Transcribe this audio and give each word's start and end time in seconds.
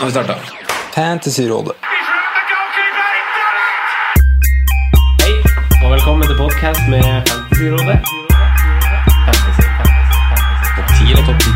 Nå 0.00 0.06
har 0.06 0.10
vi 0.10 0.12
starta. 0.12 0.34
Fantasyrådet. 0.94 1.72
Hei, 5.20 5.34
og 5.84 5.90
velkommen 5.92 6.24
til 6.24 6.36
podkast 6.38 6.80
med 6.88 7.04
Fantasyrådet. 7.28 7.98
Fantasy, 9.26 9.66
fantasy, 9.76 10.16
fantasy. 10.30 10.72
Topp 10.76 10.88
10 10.96 11.04
eller 11.12 11.24
topp 11.28 11.40
10 11.44 11.48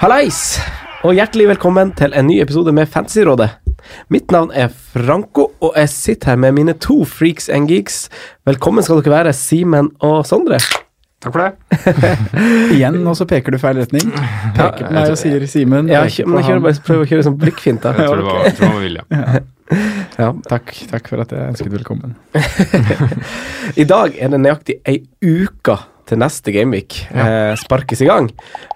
Hallais, 0.00 0.40
og 1.04 1.12
hjertelig 1.20 1.48
velkommen 1.52 1.92
til 2.00 2.16
en 2.16 2.26
ny 2.32 2.40
episode 2.40 2.72
med 2.72 2.86
Fantasyrådet. 2.88 3.50
Mitt 4.08 4.32
navn 4.32 4.50
er 4.56 4.72
Franco, 4.72 5.52
og 5.60 5.72
jeg 5.76 5.88
sitter 5.88 6.28
her 6.32 6.36
med 6.36 6.52
mine 6.52 6.72
to 6.72 7.04
freaks 7.04 7.48
and 7.52 7.68
geeks. 7.68 8.08
Velkommen 8.48 8.82
skal 8.82 9.04
dere 9.04 9.18
være, 9.18 9.32
Simen 9.36 9.92
og 10.00 10.24
Sondre. 10.26 10.87
Takk 11.18 11.34
for 11.34 11.42
det. 11.42 11.78
Igjen, 12.76 13.00
og 13.10 13.16
så 13.18 13.26
peker 13.26 13.54
du 13.54 13.58
feil 13.58 13.80
retning. 13.80 14.06
Peker 14.54 14.84
på 14.86 14.94
meg 14.94 15.10
og 15.10 15.18
sier 15.18 15.42
Simen. 15.50 15.90
Ja, 15.90 16.04
men 16.06 16.38
jeg 16.38 16.46
kjører 16.46 16.62
bare, 16.62 16.82
prøver 16.86 17.06
å 17.06 17.10
kjøre 17.10 17.24
sånn 17.26 17.38
blikkfint, 17.40 17.82
da. 17.82 17.94
Jeg 17.98 18.06
tror 18.06 18.20
det 18.20 18.26
var, 18.28 18.42
jeg 18.46 18.58
tror 18.58 18.68
det 18.68 18.76
var 18.76 18.84
vilje. 18.86 19.06
Ja. 20.18 20.28
Takk, 20.48 20.72
takk 20.88 21.10
for 21.10 21.20
at 21.22 21.30
jeg 21.34 21.52
ønsket 21.52 21.74
velkommen. 21.74 22.14
I 23.82 23.84
dag 23.86 24.16
er 24.16 24.32
det 24.32 24.40
nøyaktig 24.40 24.78
ei 24.88 25.02
uke 25.20 25.76
til 26.08 26.18
neste 26.22 26.54
Gameweek 26.54 26.96
eh, 27.12 27.52
sparkes 27.60 28.00
i 28.02 28.08
gang. 28.08 28.30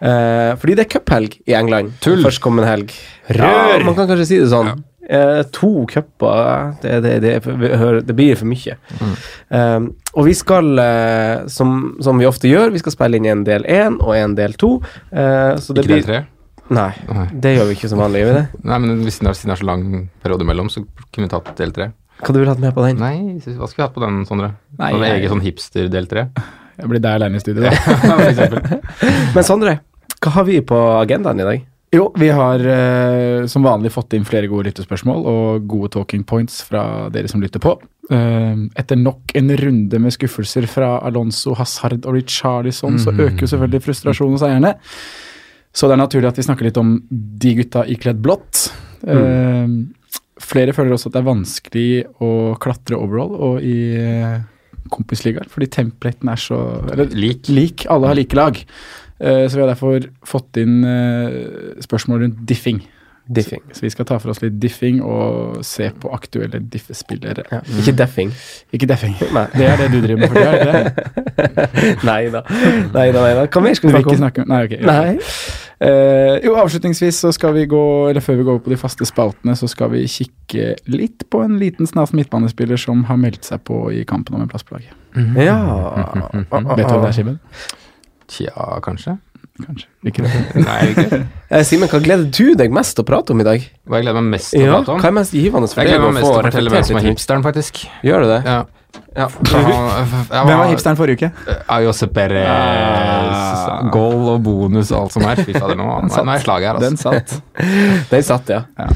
Eh, 0.05 0.53
fordi 0.61 0.77
det 0.77 0.85
er 0.85 0.91
cuphelg 0.93 1.39
i 1.49 1.57
England. 1.57 1.97
Tull. 2.05 2.21
Førstkommende 2.27 2.69
helg. 2.69 2.93
Rør. 3.33 3.47
Ja, 3.49 3.81
man 3.87 3.97
kan 3.97 4.11
kanskje 4.11 4.29
si 4.29 4.41
det 4.43 4.51
sånn. 4.53 4.85
Eh, 5.11 5.43
to 5.51 5.85
cuper, 5.91 6.77
det, 6.83 7.01
det, 7.03 7.15
det, 7.25 7.31
det, 7.43 8.03
det 8.07 8.15
blir 8.15 8.37
for 8.39 8.47
mye. 8.47 8.77
Mm. 9.01 9.15
Eh, 9.51 9.81
og 10.15 10.29
vi 10.29 10.35
skal, 10.39 10.69
eh, 10.79 11.47
som, 11.51 11.97
som 12.01 12.21
vi 12.23 12.29
ofte 12.29 12.47
gjør, 12.47 12.71
vi 12.71 12.79
skal 12.79 12.95
spille 12.95 13.19
inn 13.19 13.27
en 13.27 13.43
del 13.45 13.67
én 13.67 13.97
og 14.01 14.15
en 14.15 14.37
del 14.39 14.55
to. 14.55 14.77
Eh, 15.11 15.57
så 15.59 15.75
det 15.75 15.83
Ikke 15.83 15.89
del 15.89 15.99
blir 15.99 16.07
tre? 16.07 16.21
Nei, 16.73 16.93
Nei. 17.11 17.27
det 17.35 17.57
gjør 17.57 17.67
vi 17.69 17.75
ikke 17.77 17.91
som 17.91 17.99
vanlig, 18.01 18.23
gjør 18.23 18.31
vi 18.31 18.37
det? 18.39 18.45
Nei, 18.71 18.79
men 18.85 19.03
hvis 19.03 19.19
det 19.19 19.27
er, 19.33 19.35
siden 19.41 19.51
det 19.51 19.57
er 19.59 19.63
så 19.65 19.69
lang 19.73 19.83
periode 20.23 20.47
imellom, 20.47 20.71
så 20.73 20.85
kunne 20.87 21.27
vi 21.27 21.33
tatt 21.35 21.51
del 21.59 21.75
tre. 21.75 21.91
Hva 22.23 22.33
du 22.37 22.39
vil 22.39 22.49
hatt 22.53 22.63
med 22.63 22.73
på 22.77 22.85
den? 22.87 23.03
Nei, 23.03 23.17
hva 23.43 23.67
skulle 23.67 23.83
vi 23.83 23.87
hatt 23.89 23.97
på 23.99 24.05
den, 24.07 24.23
Sondre? 24.29 24.53
Nei, 24.79 24.93
Sånn 24.95 25.03
jeg- 25.09 25.19
egen 25.19 25.35
sånn 25.35 25.43
hipster 25.49 25.91
del 25.91 26.07
tre? 26.07 26.29
Jeg 26.79 26.89
blir 26.89 27.03
der 27.03 27.19
alene 27.19 27.37
i 27.37 27.43
studio, 27.43 27.67
da. 27.69 28.79
Men 29.35 29.45
Sondre, 29.45 29.75
hva 30.23 30.31
har 30.39 30.47
vi 30.47 30.61
på 30.65 30.79
agendaen 31.03 31.43
i 31.43 31.49
dag? 31.51 31.67
Jo, 31.93 32.07
vi 32.17 32.31
har 32.33 32.63
eh, 32.65 33.47
som 33.53 33.67
vanlig 33.67 33.91
fått 33.93 34.15
inn 34.17 34.25
flere 34.25 34.49
gode 34.49 34.71
lyttespørsmål 34.71 35.27
og 35.29 35.67
gode 35.69 35.91
talking 35.93 36.23
points 36.25 36.63
fra 36.65 37.11
dere 37.13 37.29
som 37.29 37.43
lytter 37.45 37.61
på. 37.61 37.75
Eh, 38.09 38.63
etter 38.81 38.97
nok 38.97 39.35
en 39.37 39.53
runde 39.61 40.01
med 40.01 40.15
skuffelser 40.15 40.65
fra 40.73 40.95
Alonso, 41.05 41.53
Hazard 41.59 42.07
og 42.09 42.17
Richarlison, 42.17 42.97
så 43.03 43.13
øker 43.13 43.45
jo 43.45 43.51
selvfølgelig 43.53 43.85
frustrasjonen 43.85 44.39
hos 44.39 44.47
eierne. 44.49 44.73
Så 45.73 45.89
det 45.89 45.99
er 45.99 46.03
naturlig 46.03 46.31
at 46.33 46.41
vi 46.41 46.47
snakker 46.49 46.69
litt 46.71 46.81
om 46.81 46.95
de 47.13 47.53
gutta 47.61 47.85
ikledd 47.93 48.25
blått. 48.25 48.71
Eh, 49.05 49.77
flere 50.41 50.73
føler 50.77 50.97
også 50.97 51.13
at 51.13 51.19
det 51.19 51.23
er 51.23 51.29
vanskelig 51.29 51.87
å 52.25 52.33
klatre 52.61 52.97
overall 53.01 53.37
og 53.37 53.69
i 53.69 53.77
eh, 54.01 54.41
kompisligaer, 54.93 55.49
fordi 55.53 55.69
templaten 55.77 56.29
er 56.33 56.41
så 56.41 56.59
eller, 56.93 57.13
Lik. 57.13 57.53
lik. 57.53 57.87
Alle 57.93 58.11
har 58.11 58.17
like 58.19 58.37
lag. 58.37 58.59
Eh, 59.23 59.45
så 59.49 59.59
vi 59.59 59.63
har 59.63 59.71
derfor 59.71 60.09
fått 60.27 60.59
inn 60.59 60.83
eh, 60.85 61.79
spørsmål 61.85 62.27
rundt 62.27 62.43
diffing. 62.49 62.83
Diffing. 63.31 63.63
Så 63.73 63.85
vi 63.85 63.91
skal 63.91 64.07
ta 64.09 64.17
for 64.19 64.33
oss 64.33 64.41
litt 64.43 64.57
diffing 64.59 64.99
og 65.07 65.61
se 65.65 65.87
på 66.03 66.11
aktuelle 66.11 66.59
diffespillere. 66.73 67.45
Ja. 67.53 67.61
Ikke 67.79 67.95
deffing. 67.95 68.33
Ikke 68.75 68.89
deffing. 68.91 69.15
Nei. 69.37 69.45
Det 69.55 69.69
er 69.69 69.79
det 69.79 69.91
du 69.93 70.01
driver 70.03 70.25
med 70.25 70.33
for 70.33 70.41
tida, 70.43 71.07
nei 72.09 72.23
da. 72.35 72.43
Nei 72.93 73.07
da, 73.15 73.23
nei 73.23 73.35
da. 73.39 73.45
Hva 73.47 73.63
mer 73.63 73.77
skal 73.79 73.89
vi 73.89 73.95
snakke 73.95 74.11
om? 74.11 74.19
snakke 74.19 74.47
Nei, 74.51 74.59
ok. 74.67 74.75
Nei. 74.89 75.13
Uh, 75.83 76.37
jo, 76.45 76.55
avslutningsvis 76.63 77.23
så 77.25 77.31
skal 77.35 77.55
vi 77.57 77.65
gå, 77.71 77.83
eller 78.11 78.23
før 78.23 78.37
vi 78.39 78.47
går 78.47 78.59
på 78.63 78.71
de 78.71 78.79
faste 78.79 79.07
spaltene, 79.07 79.55
så 79.59 79.67
skal 79.71 79.91
vi 79.95 80.03
kikke 80.11 80.77
litt 80.91 81.27
på 81.31 81.43
en 81.47 81.57
liten 81.63 81.89
snas 81.91 82.13
midtbanespiller 82.15 82.79
som 82.79 83.03
har 83.09 83.19
meldt 83.23 83.47
seg 83.49 83.63
på 83.67 83.85
i 83.95 84.03
kampen 84.07 84.39
om 84.39 84.45
en 84.45 84.51
plass 84.51 84.67
på 84.67 84.77
laget. 84.77 84.95
Ja 85.39 85.59
Vet 86.33 86.51
du 86.51 86.93
hva 86.95 87.01
det 87.03 87.11
er, 87.11 87.17
Simen? 87.17 87.41
Tja, 88.31 88.81
kanskje? 88.85 89.17
Kanskje. 89.63 89.87
Ikke 90.09 90.23
det. 90.25 90.43
Nei, 90.69 90.79
ikke. 90.95 91.19
Eh, 91.53 91.65
Simen, 91.69 91.89
hva 91.93 92.01
gleder 92.03 92.29
du 92.33 92.55
deg 92.59 92.73
mest 92.73 92.97
til 92.97 93.05
å 93.05 93.09
prate 93.09 93.35
om 93.35 93.41
i 93.43 93.47
dag? 93.47 93.65
Hva 93.89 94.01
jeg 94.01 94.07
gleder 94.09 94.21
meg 94.25 94.39
mest 94.39 94.53
til 94.55 94.63
å 94.63 94.67
Ja, 94.67 94.77
prate 94.79 94.95
om? 94.95 95.03
Hva 95.03 95.11
er 95.11 95.17
mest 95.19 95.35
givende 95.37 95.69
for 95.69 95.83
Jeg 95.83 95.91
deg 95.91 95.93
gleder 95.99 96.07
meg 96.09 96.15
mest 96.21 96.27
til 96.29 96.33
å 96.33 96.45
fortelle 96.47 96.73
hvem 96.73 96.87
som 96.89 97.01
er 97.03 97.09
hipsteren, 97.11 97.45
faktisk. 97.45 97.83
Gjør 98.07 98.25
du 98.25 98.31
det? 98.33 98.41
Ja. 98.49 98.63
Ja. 99.17 99.27
Hvem 100.29 100.59
var 100.59 100.67
hipsteren 100.69 100.99
forrige 100.99 101.29
uke? 101.31 101.55
Ayose 101.73 102.09
Perez, 102.13 102.49
Ah. 102.49 103.89
goal 103.93 104.27
og 104.35 104.43
bonus 104.45 104.91
og 104.93 104.99
alt 105.07 105.15
som 105.15 105.25
er. 105.29 105.41
Fy 105.45 105.55
fader, 105.57 105.77
nå, 105.81 105.87
er 106.13 106.43
slaget 106.45 106.69
her, 106.69 106.81
altså. 106.81 106.85
Den 106.85 106.99
satt. 107.01 107.33
Den 108.13 108.27
satt, 108.27 108.53
ja. 108.53 108.63
Ja. 108.77 108.89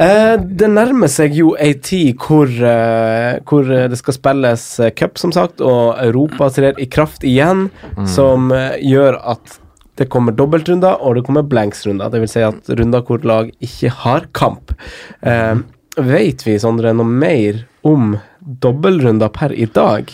Eh, 0.00 0.34
det 0.40 0.68
nærmer 0.72 1.10
seg 1.12 1.34
jo 1.36 1.52
ei 1.60 1.74
tid 1.84 2.16
hvor, 2.22 2.48
eh, 2.48 3.40
hvor 3.48 3.66
det 3.68 3.98
skal 4.00 4.16
spilles 4.16 4.64
eh, 4.80 4.92
cup, 4.96 5.18
som 5.20 5.34
sagt, 5.34 5.60
og 5.60 5.98
Europa 6.00 6.48
trer 6.54 6.80
i 6.80 6.88
kraft 6.88 7.26
igjen, 7.28 7.66
som 8.08 8.48
eh, 8.56 8.78
gjør 8.80 9.20
at 9.34 9.58
det 10.00 10.08
kommer 10.08 10.32
dobbeltrunder, 10.32 10.96
og 11.04 11.18
det 11.18 11.26
kommer 11.26 11.44
blanks-runder. 11.44 12.08
Det 12.08 12.22
vil 12.22 12.30
si 12.32 12.44
at 12.46 12.72
runder 12.78 13.04
hvor 13.04 13.20
lag 13.28 13.50
ikke 13.60 13.92
har 14.02 14.28
kamp. 14.32 14.72
Eh, 15.20 15.60
vet 16.00 16.46
vi, 16.46 16.56
Sondre, 16.62 16.94
noe 16.96 17.08
mer 17.08 17.60
om 17.84 18.16
dobbeltrunder 18.40 19.28
per 19.34 19.52
i 19.52 19.68
dag? 19.68 20.08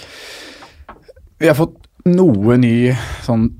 Vi 1.38 1.46
har 1.46 1.54
fått 1.54 1.78
noe 2.08 2.58
ny 2.58 2.90
sånn 3.22 3.50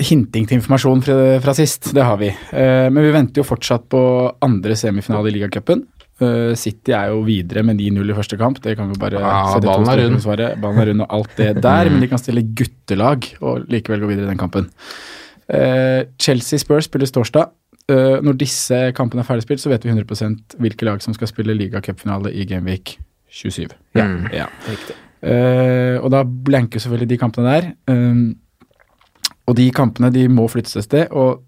hinting 0.00 0.46
til 0.48 0.58
informasjon 0.58 1.02
fra, 1.04 1.16
fra 1.44 1.54
sist, 1.56 1.90
det 1.96 2.04
har 2.06 2.18
vi. 2.20 2.30
Eh, 2.30 2.88
men 2.92 3.04
vi 3.04 3.14
venter 3.14 3.42
jo 3.42 3.48
fortsatt 3.48 3.88
på 3.92 4.02
andre 4.44 4.76
semifinale 4.78 5.28
i 5.28 5.34
ligacupen. 5.36 5.84
Eh, 6.22 6.52
City 6.58 6.94
er 6.96 7.10
jo 7.12 7.22
videre 7.26 7.64
med 7.66 7.80
9-0 7.80 8.12
i 8.12 8.16
første 8.16 8.38
kamp. 8.40 8.60
Det 8.64 8.76
kan 8.78 8.90
vi 8.90 9.00
bare 9.00 9.20
Ja, 9.20 9.32
sette 9.52 9.68
ballen 9.68 9.90
er 9.92 10.04
rund. 10.04 10.20
Ballen 10.62 10.82
er 10.82 10.90
rund 10.92 11.04
og 11.04 11.16
alt 11.18 11.36
det 11.40 11.50
der, 11.66 11.90
men 11.90 12.04
de 12.04 12.10
kan 12.10 12.22
stille 12.22 12.44
guttelag 12.56 13.28
og 13.40 13.66
likevel 13.72 14.04
gå 14.04 14.12
videre 14.12 14.28
i 14.28 14.32
den 14.32 14.40
kampen. 14.40 14.70
Eh, 15.52 16.08
Chelsea 16.22 16.62
Spurs 16.62 16.88
spilles 16.88 17.12
torsdag. 17.12 17.52
Eh, 17.90 18.18
når 18.22 18.38
disse 18.40 18.82
kampene 18.96 19.24
er 19.24 19.28
ferdigspilt, 19.28 19.60
så 19.60 19.72
vet 19.72 19.84
vi 19.84 19.92
100% 19.92 20.56
hvilke 20.62 20.86
lag 20.86 21.02
som 21.04 21.16
skal 21.16 21.30
spille 21.30 21.56
ligacupfinale 21.58 22.32
i 22.32 22.46
Gameweek 22.48 22.96
27. 23.32 23.72
Ja. 23.98 24.06
Mm. 24.06 24.28
Ja. 24.32 24.46
Riktig. 24.68 24.96
Eh, 25.22 25.96
og 26.02 26.10
da 26.10 26.22
blanker 26.24 26.82
selvfølgelig 26.82 27.12
de 27.12 27.18
kampene 27.20 27.52
der. 27.52 27.68
Um, 27.90 28.22
og 29.48 29.56
de 29.58 29.70
kampene 29.74 30.12
de 30.14 30.28
må 30.30 30.46
flyttes 30.50 30.76
et 30.78 30.86
sted, 30.86 31.10
og 31.10 31.42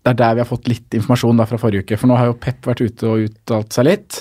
det 0.00 0.14
er 0.14 0.18
der 0.18 0.36
vi 0.36 0.42
har 0.42 0.48
fått 0.48 0.68
litt 0.70 0.96
informasjon 0.96 1.40
da 1.40 1.46
fra 1.48 1.58
forrige 1.60 1.84
uke. 1.84 1.98
For 2.00 2.08
nå 2.08 2.16
har 2.16 2.30
jo 2.30 2.40
Pep 2.40 2.64
vært 2.66 2.80
ute 2.80 3.08
og 3.08 3.26
uttalt 3.28 3.76
seg 3.76 3.86
litt. 3.86 4.20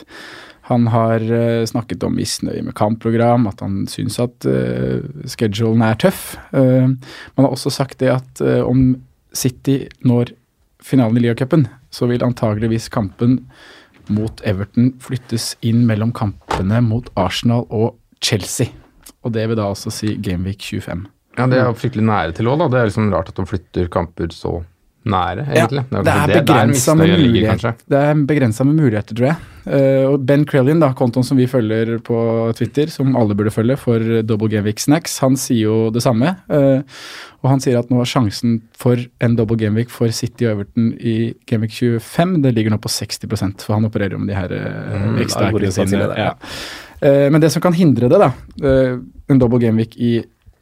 Han 0.69 0.89
har 0.91 1.23
uh, 1.23 1.65
snakket 1.65 2.03
om 2.05 2.17
misnøye 2.19 2.61
med 2.67 2.75
kampprogram, 2.77 3.47
at 3.49 3.63
han 3.63 3.85
syns 3.89 4.19
at 4.21 4.45
uh, 4.45 4.99
schedulen 5.25 5.81
er 5.87 5.97
tøff. 6.03 6.35
Uh, 6.51 6.91
man 6.91 7.47
har 7.47 7.55
også 7.55 7.71
sagt 7.73 8.03
det 8.03 8.11
at 8.13 8.43
uh, 8.43 8.61
om 8.67 8.99
City 9.33 9.81
når 10.05 10.35
finalen 10.83 11.17
i 11.17 11.23
Liacupen, 11.23 11.65
så 11.95 12.09
vil 12.11 12.25
antageligvis 12.25 12.89
kampen 12.93 13.39
mot 14.13 14.41
Everton 14.47 14.93
flyttes 15.01 15.53
inn 15.65 15.85
mellom 15.89 16.11
kampene 16.17 16.81
mot 16.85 17.09
Arsenal 17.19 17.65
og 17.69 17.95
Chelsea. 18.21 18.73
Og 19.23 19.33
det 19.35 19.47
vil 19.49 19.59
da 19.59 19.69
altså 19.71 19.93
si 19.93 20.15
Gameweek 20.21 20.65
25. 20.65 21.07
Ja, 21.39 21.47
det 21.49 21.61
er 21.61 21.69
jo 21.69 21.77
fryktelig 21.79 22.05
nære 22.09 22.35
til 22.37 22.51
òg, 22.51 22.59
da. 22.61 22.67
Det 22.73 22.81
er 22.81 22.91
liksom 22.91 23.13
rart 23.13 23.31
at 23.31 23.39
de 23.39 23.47
flytter 23.49 23.89
kamper 23.93 24.35
så 24.35 24.59
nære, 25.09 25.45
egentlig. 25.53 25.83
det 25.95 26.13
er 27.99 28.25
begrensa 28.27 28.65
med, 28.65 28.75
er 28.75 28.83
muligheter, 28.83 29.15
tror 29.15 29.27
jeg. 29.29 29.37
Eh, 29.69 30.05
og 30.09 30.25
Ben 30.27 30.43
Krellin, 30.49 30.81
da, 30.81 30.89
kontoen 30.97 31.25
som 31.25 31.39
vi 31.39 31.47
følger 31.49 31.97
på 32.05 32.19
Twitter, 32.57 32.91
som 32.91 33.15
alle 33.19 33.37
burde 33.37 33.53
følge 33.53 33.77
for 33.79 34.03
Double 34.27 34.49
Gameweek 34.51 34.81
Snacks, 34.81 35.17
han 35.23 35.37
sier 35.39 35.69
jo 35.69 35.77
det 35.93 36.03
samme. 36.05 36.35
eh, 36.49 36.81
og 37.39 37.47
han 37.53 37.61
sier 37.63 37.79
at 37.79 37.87
nå 37.87 38.01
er 38.03 38.09
sjansen 38.09 38.57
for 38.75 38.99
en 39.23 39.35
double 39.37 39.55
gameweek 39.55 39.91
for 39.93 40.11
City 40.11 40.43
og 40.43 40.57
Everton 40.57 40.89
i 40.99 41.31
Gameweek 41.47 41.71
25 41.71 42.41
det 42.43 42.51
ligger 42.51 42.73
nå 42.73 42.81
på 42.83 42.91
60% 42.91 43.63
for 43.63 43.77
han 43.77 43.87
opererer 43.87 44.17
jo 44.17 44.19
med 44.19 44.27
de 44.27 44.35
her 44.35 44.51
uh, 44.51 44.97
Mm, 44.99 45.21
ekstra 45.23 45.71
sine 45.71 46.09
ja. 46.19 46.33
Men 47.31 47.39
det 47.39 47.53
som 47.53 47.63
kan 47.63 47.71
hindre 47.71 48.09
det, 48.11 48.19
da, 48.19 48.33
en 49.31 49.39
double 49.39 49.61
gameweek 49.63 49.95
i 49.95 50.17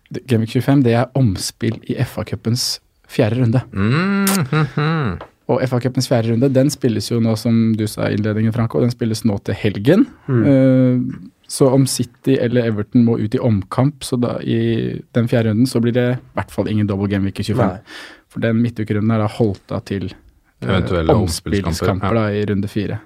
Gameweek 0.09 0.53
25, 0.55 0.83
det 0.85 0.93
er 0.95 1.09
omspill 1.19 1.79
i 1.87 1.97
FA-cupens 2.07 2.77
fjerde 3.11 3.41
runde. 3.41 3.63
Mm, 3.71 4.27
mm, 4.27 4.67
mm. 4.75 5.25
Og 5.47 5.63
FA-cupens 5.63 6.09
fjerde 6.11 6.33
runde 6.33 6.49
den 6.51 6.69
spilles 6.71 7.07
jo 7.11 7.21
nå, 7.23 7.37
som 7.39 7.71
du 7.79 7.85
sa 7.87 8.09
i 8.09 8.17
innledningen, 8.17 8.53
Franco, 8.55 8.81
den 8.83 8.91
spilles 8.91 9.23
nå 9.27 9.37
til 9.47 9.55
helgen. 9.55 10.05
Uh, 10.27 10.99
så 11.47 11.69
om 11.71 11.85
City 11.87 12.35
eller 12.43 12.67
Everton 12.67 13.05
må 13.07 13.15
ut 13.21 13.35
i 13.35 13.39
omkamp 13.39 14.03
så 14.03 14.19
da 14.19 14.35
i 14.43 14.99
den 15.15 15.29
fjerde 15.31 15.53
runden, 15.53 15.69
så 15.69 15.79
blir 15.83 15.95
det 15.95 16.07
i 16.17 16.21
hvert 16.35 16.51
fall 16.51 16.67
ingen 16.71 16.89
double 16.89 17.07
game 17.11 17.29
week 17.29 17.39
i 17.39 17.47
25. 17.47 17.63
Nei. 17.63 18.23
For 18.27 18.43
den 18.43 18.59
midtukerunden 18.59 19.13
er 19.15 19.23
da 19.23 19.29
holdt 19.37 19.71
av 19.75 19.85
til 19.87 20.09
uh, 20.11 21.13
omspillskamper 21.15 22.11
ja. 22.11 22.25
da, 22.25 22.25
i 22.35 22.43
runde 22.51 22.71
fire. 22.71 22.99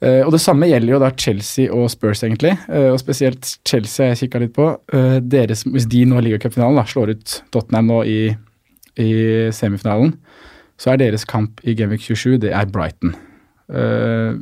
Eh, 0.00 0.22
og 0.24 0.32
det 0.32 0.40
samme 0.40 0.68
gjelder 0.70 0.94
jo 0.94 1.00
da 1.02 1.10
Chelsea 1.12 1.72
og 1.72 1.90
Spurs, 1.92 2.22
egentlig. 2.24 2.54
Uh, 2.70 2.94
og 2.94 3.00
spesielt 3.02 3.58
Chelsea 3.68 4.06
har 4.06 4.14
jeg 4.14 4.24
kikka 4.24 4.40
litt 4.44 4.54
på. 4.56 4.70
Uh, 4.94 5.18
deres, 5.20 5.66
hvis 5.68 5.88
de 5.92 6.06
nå 6.08 6.20
i 6.20 6.28
ligacupfinalen 6.30 6.88
slår 6.88 7.12
ut 7.16 7.40
Tottenham 7.52 7.90
nå 7.90 7.98
i, 8.08 8.20
i 8.96 9.10
semifinalen, 9.52 10.14
så 10.80 10.94
er 10.94 11.02
deres 11.02 11.26
kamp 11.28 11.60
i 11.68 11.74
Gameweek 11.76 12.06
27 12.06 12.38
det 12.40 12.54
er 12.56 12.70
Brighton. 12.72 13.12
Eh, 13.70 14.38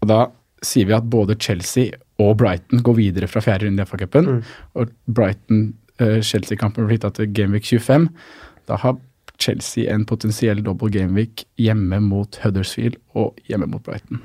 og 0.00 0.10
da 0.10 0.20
sier 0.64 0.88
vi 0.88 0.96
at 0.96 1.08
både 1.10 1.36
Chelsea 1.40 1.96
og 2.22 2.36
Brighton 2.40 2.84
går 2.86 2.98
videre 3.00 3.28
fra 3.28 3.42
fjerde 3.44 3.66
runde 3.66 3.82
i 3.82 3.88
FA-cupen. 3.88 4.30
Og 4.78 4.92
Brighton-Chelsea-kampen 5.10 6.84
blir 6.84 6.94
flytta 6.94 7.10
til 7.16 7.32
Gameweek 7.34 7.66
25. 7.66 8.06
Da 8.70 8.78
har 8.84 9.00
Chelsea 9.42 9.90
en 9.90 10.06
potensiell 10.06 10.62
dobbel 10.64 10.92
gameweek 10.94 11.42
hjemme 11.60 11.98
mot 12.04 12.38
Huddersfield 12.44 13.00
og 13.18 13.34
hjemme 13.50 13.66
mot 13.72 13.82
Brighton. 13.84 14.22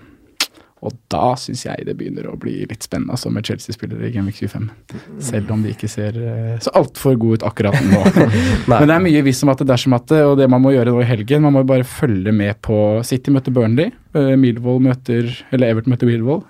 Og 0.85 0.95
da 1.11 1.33
syns 1.39 1.65
jeg 1.65 1.83
det 1.87 1.95
begynner 1.99 2.29
å 2.29 2.37
bli 2.39 2.61
litt 2.69 2.85
spennende 2.85 3.15
altså, 3.17 3.31
med 3.33 3.47
Chelsea-spillere 3.49 4.07
i 4.07 4.13
Genvik 4.13 4.37
25. 4.39 4.69
Selv 5.29 5.51
om 5.51 5.63
de 5.65 5.73
ikke 5.73 5.89
ser 5.91 6.15
eh, 6.15 6.53
så 6.63 6.71
altfor 6.79 7.17
gode 7.19 7.41
ut 7.41 7.47
akkurat 7.49 7.75
nå. 7.83 8.03
Men 8.69 8.87
det 8.87 8.95
er 8.95 9.03
mye 9.03 9.25
visst 9.25 9.43
om 9.43 9.51
at 9.51 9.59
det 9.59 9.67
dersom 9.71 9.97
at 9.97 10.07
det, 10.11 10.21
og 10.27 10.37
det 10.39 10.47
man 10.51 10.63
må 10.63 10.71
gjøre 10.75 10.93
nå 10.95 11.03
i 11.03 11.09
helgen 11.09 11.43
Man 11.43 11.57
må 11.57 11.65
bare 11.67 11.87
følge 11.87 12.31
med 12.35 12.61
på 12.65 12.77
City 13.07 13.33
møter 13.35 13.53
Burnley, 13.55 13.91
uh, 14.15 14.33
møter 14.39 15.27
Eller 15.51 15.73
Everton 15.73 15.95
møter 15.95 16.09
Milvold. 16.09 16.47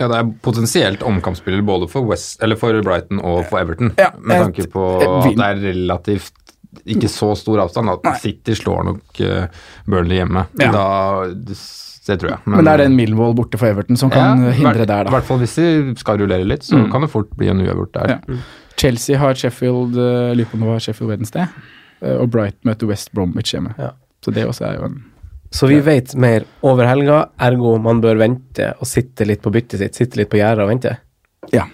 Ja, 0.00 0.08
det 0.10 0.16
er 0.18 0.30
potensielt 0.42 1.04
omkampspiller 1.06 1.62
både 1.62 1.86
for, 1.90 2.06
West, 2.10 2.40
eller 2.42 2.58
for 2.58 2.74
Brighton 2.82 3.20
og 3.22 3.44
for 3.46 3.60
Everton. 3.60 3.92
Ja, 4.00 4.10
med 4.18 4.42
tanke 4.42 4.66
på 4.72 4.88
at 4.98 5.28
det 5.30 5.46
er 5.46 5.60
relativt 5.68 6.40
ikke 6.90 7.08
så 7.08 7.30
stor 7.38 7.62
avstand. 7.62 7.92
At 7.94 8.20
City 8.22 8.56
slår 8.58 8.82
nok 8.88 9.20
eh, 9.22 9.46
Burnley 9.86 10.18
hjemme. 10.18 10.46
Ja. 10.58 10.72
Da, 10.74 11.54
det, 12.06 12.18
tror 12.20 12.30
jeg. 12.34 12.38
Men, 12.46 12.64
det 12.64 12.72
er 12.74 12.82
den 12.84 12.96
Millwall 12.96 13.34
borte 13.34 13.58
for 13.60 13.66
Everton 13.66 13.96
som 13.96 14.10
kan 14.10 14.42
Ja, 14.44 14.50
hindre 14.52 14.74
hvert- 14.74 14.86
der, 14.86 15.00
I 15.00 15.04
da. 15.04 15.10
hvert 15.10 15.24
fall 15.24 15.38
hvis 15.38 15.54
de 15.56 15.94
skal 15.96 16.18
rullere 16.18 16.44
litt, 16.44 16.62
så 16.64 16.76
Mm. 16.76 16.90
kan 16.92 17.00
det 17.00 17.10
fort 17.10 17.30
bli 17.36 17.48
en 17.48 17.60
uavgjort 17.60 17.92
der. 17.92 18.08
Ja. 18.28 18.36
Chelsea 18.76 19.16
har 19.18 19.34
Sheffield 19.34 19.96
uh, 19.96 20.66
var 20.66 20.78
Sheffield 20.80 21.10
Wednesday. 21.10 21.46
eh, 22.02 22.16
og 22.20 22.30
Bright 22.30 22.56
møter 22.64 22.86
West 22.86 23.12
Bromwich 23.14 23.52
hjemme. 23.54 23.74
Ja. 23.78 23.90
Så 24.24 24.32
det 24.34 24.44
også 24.46 24.66
er 24.66 24.78
jo 24.78 24.84
en 24.84 25.04
Så 25.52 25.68
vi 25.68 25.78
vet 25.80 26.14
mer 26.16 26.42
over 26.62 26.84
helga, 26.86 27.28
ergo 27.38 27.78
man 27.78 28.00
bør 28.02 28.16
vente 28.18 28.74
og 28.80 28.86
sitte 28.86 29.24
litt 29.24 29.40
på 29.40 29.52
byttet 29.52 29.78
sitt. 29.78 29.94
Sitte 29.94 30.16
litt 30.16 30.28
på 30.28 30.36
gjerdet 30.38 30.64
og 30.64 30.68
vente. 30.68 30.96
Ja. 31.52 31.64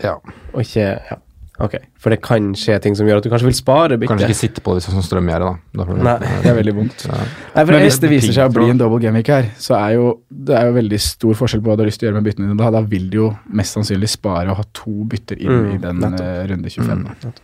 Og 0.53 0.61
ikke 0.61 1.01
Ja, 1.11 1.17
ok. 1.65 1.75
For 2.01 2.11
det 2.15 2.19
kan 2.25 2.51
skje 2.59 2.79
ting 2.83 2.95
som 2.97 3.07
gjør 3.09 3.21
at 3.21 3.27
du 3.27 3.31
kanskje 3.33 3.49
vil 3.51 3.57
spare 3.59 3.99
Kanskje 4.01 4.29
ikke 4.31 4.39
sitte 4.39 4.63
på 4.65 4.75
det 4.77 4.83
sånn 4.85 4.97
som 4.99 5.05
strømgjerde, 5.07 5.51
da. 5.51 5.81
da 5.81 5.87
får 5.89 6.01
Nei. 6.07 6.15
Det 6.45 6.51
er 6.53 6.57
veldig 6.61 6.75
vondt. 6.79 7.05
Ja. 7.09 7.19
Nei, 7.21 7.65
for 7.65 7.73
Men 7.75 7.85
hvis 7.85 7.99
det 8.03 8.11
viser 8.15 8.33
seg 8.37 8.49
å 8.49 8.55
bli 8.57 8.71
en 8.73 8.81
double 8.81 9.01
gamic 9.05 9.29
her, 9.33 9.51
så 9.61 9.77
er 9.81 9.97
jo 9.99 10.07
det 10.31 10.57
er 10.57 10.71
jo 10.71 10.77
veldig 10.79 11.01
stor 11.05 11.35
forskjell 11.43 11.63
på 11.65 11.71
hva 11.73 11.77
du 11.77 11.85
har 11.85 11.91
lyst 11.91 12.01
til 12.01 12.09
å 12.09 12.11
gjøre 12.11 12.21
med 12.23 12.29
byttene 12.31 12.49
dine. 12.49 12.59
Da, 12.63 12.71
da 12.79 12.81
vil 12.95 13.11
du 13.13 13.17
jo 13.21 13.29
mest 13.61 13.77
sannsynlig 13.77 14.09
spare 14.11 14.51
og 14.55 14.61
ha 14.63 14.67
to 14.81 14.95
bytter 15.13 15.39
inn 15.43 15.51
Mm, 15.61 15.71
i 15.75 15.79
den 15.85 16.01
nettopp. 16.01 16.27
eh, 16.27 16.43
runde 16.51 16.71
25. 16.73 17.05
Mm. 17.29 17.35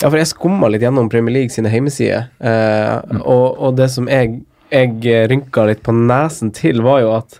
Ja, 0.00 0.08
for 0.08 0.16
jeg 0.18 0.30
skumma 0.32 0.70
litt 0.72 0.82
gjennom 0.82 1.10
Premier 1.12 1.34
League 1.36 1.52
sine 1.52 1.68
hjemmesider, 1.70 2.30
eh, 2.40 3.18
og, 3.20 3.58
og 3.68 3.76
det 3.76 3.90
som 3.92 4.08
jeg, 4.10 4.40
jeg 4.72 5.28
rynka 5.30 5.66
litt 5.68 5.82
på 5.84 5.92
nesen 5.94 6.50
til, 6.56 6.80
var 6.82 7.02
jo 7.04 7.12
at 7.18 7.36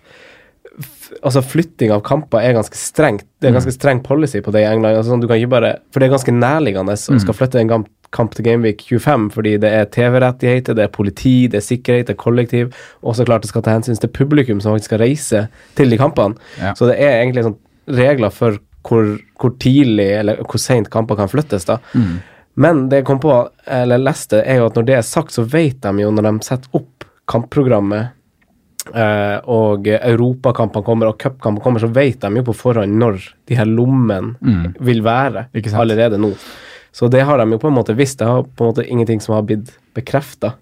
altså 1.20 1.42
flytting 1.44 1.92
av 1.94 2.02
kamper 2.06 2.42
er 2.42 2.54
ganske 2.56 2.78
strengt. 2.78 3.26
Det 3.40 3.50
er 3.50 3.56
ganske 3.56 3.74
streng 3.74 4.00
policy 4.04 4.40
på 4.44 4.54
det 4.54 4.62
i 4.64 4.68
England. 4.68 4.96
Altså, 4.96 5.12
sånn, 5.12 5.22
du 5.22 5.28
kan 5.30 5.40
ikke 5.40 5.52
bare, 5.54 5.72
for 5.92 6.00
det 6.00 6.08
er 6.08 6.14
ganske 6.14 6.34
nærliggende 6.36 6.96
å 6.96 7.20
skal 7.22 7.36
flytte 7.36 7.60
en 7.60 7.70
kamp, 7.70 7.90
kamp 8.14 8.34
til 8.36 8.46
Gameweek 8.46 8.84
25 8.88 9.28
fordi 9.34 9.54
det 9.62 9.70
er 9.72 9.88
TV-rettigheter, 9.92 10.76
det 10.78 10.86
er 10.86 10.92
politi, 10.94 11.36
det 11.52 11.60
er 11.60 11.66
sikkerhet, 11.66 12.08
det 12.08 12.16
er 12.16 12.20
kollektiv, 12.22 12.74
og 13.02 13.16
så 13.18 13.26
klart 13.28 13.44
det 13.44 13.52
skal 13.52 13.64
ta 13.66 13.76
hensyn 13.76 13.98
til 14.00 14.12
publikum 14.12 14.60
som 14.62 14.74
faktisk 14.74 14.92
skal 14.92 15.02
reise 15.04 15.46
til 15.78 15.92
de 15.92 16.00
kampene. 16.00 16.38
Ja. 16.60 16.74
Så 16.78 16.90
det 16.90 16.98
er 17.00 17.20
egentlig 17.20 17.46
sånn 17.48 17.58
regler 17.92 18.34
for 18.34 18.60
hvor, 18.86 19.14
hvor 19.38 19.54
tidlig 19.62 20.08
eller 20.18 20.42
hvor 20.42 20.60
seint 20.60 20.90
kamper 20.92 21.18
kan 21.18 21.30
flyttes. 21.30 21.66
da. 21.68 21.78
Men 22.54 22.86
det 22.90 23.02
jeg 23.02 23.08
kom 23.08 23.20
på, 23.22 23.36
eller 23.66 24.02
leste, 24.02 24.42
er 24.44 24.60
jo 24.60 24.68
at 24.68 24.76
når 24.76 24.88
det 24.88 24.96
er 24.98 25.06
sagt, 25.06 25.32
så 25.32 25.44
vet 25.48 25.80
de 25.84 26.02
jo 26.02 26.10
når 26.12 26.28
de 26.28 26.32
setter 26.46 26.76
opp 26.76 27.06
kampprogrammet, 27.30 28.18
eh, 28.94 29.38
og 29.46 29.87
europakampene 29.87 30.84
kommer 30.84 31.06
og 31.12 31.19
cupkampene 31.23 31.62
kommer, 31.62 31.81
så 31.81 31.90
vet 31.94 32.20
de 32.20 32.31
jo 32.37 32.43
på 32.49 32.55
forhånd 32.56 32.99
når 32.99 33.20
de 33.46 33.55
her 33.58 33.69
lommene 33.70 34.34
Mm. 34.40 34.75
vil 34.81 35.02
være 35.02 35.46
allerede 35.75 36.19
nå. 36.19 36.32
Så 36.93 37.08
det 37.11 37.23
har 37.25 37.38
de 37.38 37.46
jo 37.52 37.58
på 37.58 37.69
en 37.69 37.75
måte 37.79 37.94
visst. 37.96 38.19
Det 38.19 38.26
har 38.26 38.43
på 38.43 38.64
en 38.67 38.73
måte 38.75 38.84
ingenting 38.88 39.20
som 39.20 39.34
har 39.34 39.43
blitt 39.43 39.70
bekrefta. 39.94 40.55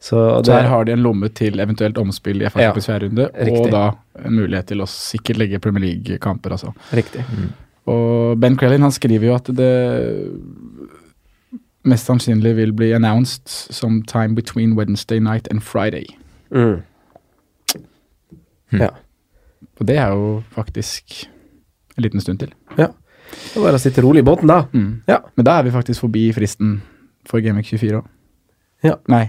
Så 0.00 0.14
Så 0.40 0.42
det, 0.44 0.52
her 0.54 0.68
har 0.68 0.84
de 0.84 0.92
en 0.92 1.02
lomme 1.02 1.28
til 1.34 1.58
eventuelt 1.60 1.98
omspill 1.98 2.40
i 2.42 2.46
FA-cupens 2.46 2.86
fjerde 2.86 3.08
runde, 3.08 3.30
Riktig. 3.34 3.66
og 3.66 3.70
da 3.70 3.92
en 4.24 4.32
mulighet 4.36 4.66
til 4.66 4.78
å 4.80 4.86
sikkert 4.86 5.36
legge 5.38 5.58
Premier 5.60 5.82
League-kamper, 5.84 6.50
altså. 6.54 6.72
riktig. 6.94 7.24
Og 7.86 8.38
Ben 8.38 8.56
Crellin 8.56 8.80
han 8.82 8.92
skriver 8.92 9.26
jo 9.26 9.34
at 9.34 9.44
det 9.44 10.30
mest 11.88 12.06
sannsynlig 12.06 12.54
vil 12.58 12.72
bli 12.72 12.92
announced 12.94 13.48
som 13.48 14.02
time 14.02 14.34
between 14.34 14.74
Wednesday 14.76 15.18
night 15.20 15.48
and 15.50 15.62
Friday. 15.62 16.06
Mm. 16.50 16.82
Ja. 18.72 18.90
Og 19.80 19.86
det 19.88 19.96
er 19.98 20.12
jo 20.14 20.42
faktisk 20.54 21.26
en 21.96 22.02
liten 22.04 22.20
stund 22.24 22.40
til. 22.44 22.52
ja. 22.78 22.90
Det 23.28 23.58
er 23.60 23.64
bare 23.66 23.76
å 23.76 23.80
sitte 23.82 24.00
rolig 24.00 24.22
i 24.22 24.24
båten, 24.24 24.48
da. 24.48 24.62
Ja. 25.06 25.18
Men 25.36 25.44
da 25.44 25.58
er 25.58 25.66
vi 25.66 25.72
faktisk 25.74 26.00
forbi 26.00 26.22
fristen 26.32 26.78
for 27.28 27.44
Gameweek 27.44 27.66
24 27.68 27.98
òg. 27.98 28.06
Ja. 28.86 28.94
Nei, 29.12 29.26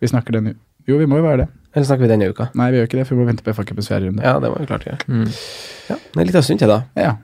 vi 0.00 0.08
snakker 0.08 0.32
den 0.32 0.54
Jo, 0.88 0.96
vi 0.96 1.04
må 1.04 1.18
jo 1.20 1.26
være 1.26 1.42
det. 1.42 1.48
Eller 1.74 1.84
snakker 1.84 2.06
vi 2.06 2.08
denne 2.08 2.30
uka? 2.32 2.46
Nei, 2.56 2.70
vi 2.72 2.78
gjør 2.78 2.88
ikke 2.88 2.98
det, 3.02 3.04
for 3.08 3.16
vi 3.16 3.20
må 3.20 3.28
vente 3.28 3.44
på 3.44 3.52
FA-cupens 3.52 3.90
fjerde 3.90 4.08
runde. 4.08 4.24
Ja, 4.24 4.38
det 4.40 4.48
var 4.52 4.60
jo 4.62 4.68
klart 4.70 4.86
gjøre. 4.88 5.04
Mm. 5.08 5.28
Ja, 5.90 5.96
det 6.14 6.22
er 6.22 6.28
litt 6.30 6.40
av 6.40 6.46
stund 6.46 6.62
til, 6.62 6.72
da. 6.72 6.80
Ja. 6.96 7.14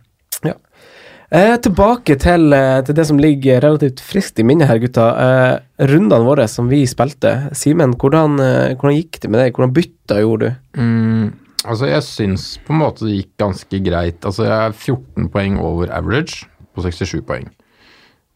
Eh, 1.30 1.54
tilbake 1.62 2.16
til, 2.18 2.52
eh, 2.52 2.80
til 2.82 2.94
det 2.98 3.04
som 3.06 3.18
ligger 3.22 3.60
relativt 3.62 4.00
friskt 4.02 4.40
i 4.40 4.42
minnet 4.42 4.66
her, 4.66 4.80
gutta. 4.82 5.04
Eh, 5.14 5.86
rundene 5.86 6.26
våre 6.26 6.48
som 6.50 6.66
vi 6.68 6.82
spilte. 6.90 7.54
Simen, 7.54 7.94
hvordan, 7.94 8.34
eh, 8.40 8.74
hvordan 8.74 8.96
gikk 8.96 9.20
det 9.20 9.30
med 9.30 9.38
deg? 9.38 9.54
Hvordan 9.54 9.72
bytta 9.72 10.18
gjorde 10.18 10.40
du? 10.40 10.80
Mm, 10.80 11.32
altså, 11.64 11.86
jeg 11.90 12.02
syns 12.06 12.58
på 12.66 12.72
en 12.74 12.80
måte 12.82 13.06
det 13.06 13.16
gikk 13.20 13.32
ganske 13.42 13.80
greit. 13.84 14.24
Altså, 14.24 14.44
jeg 14.48 14.68
er 14.70 14.76
14 14.76 15.28
poeng 15.32 15.58
over 15.60 15.90
average 15.92 16.46
på 16.74 16.82
67 16.86 17.20
poeng. 17.26 17.48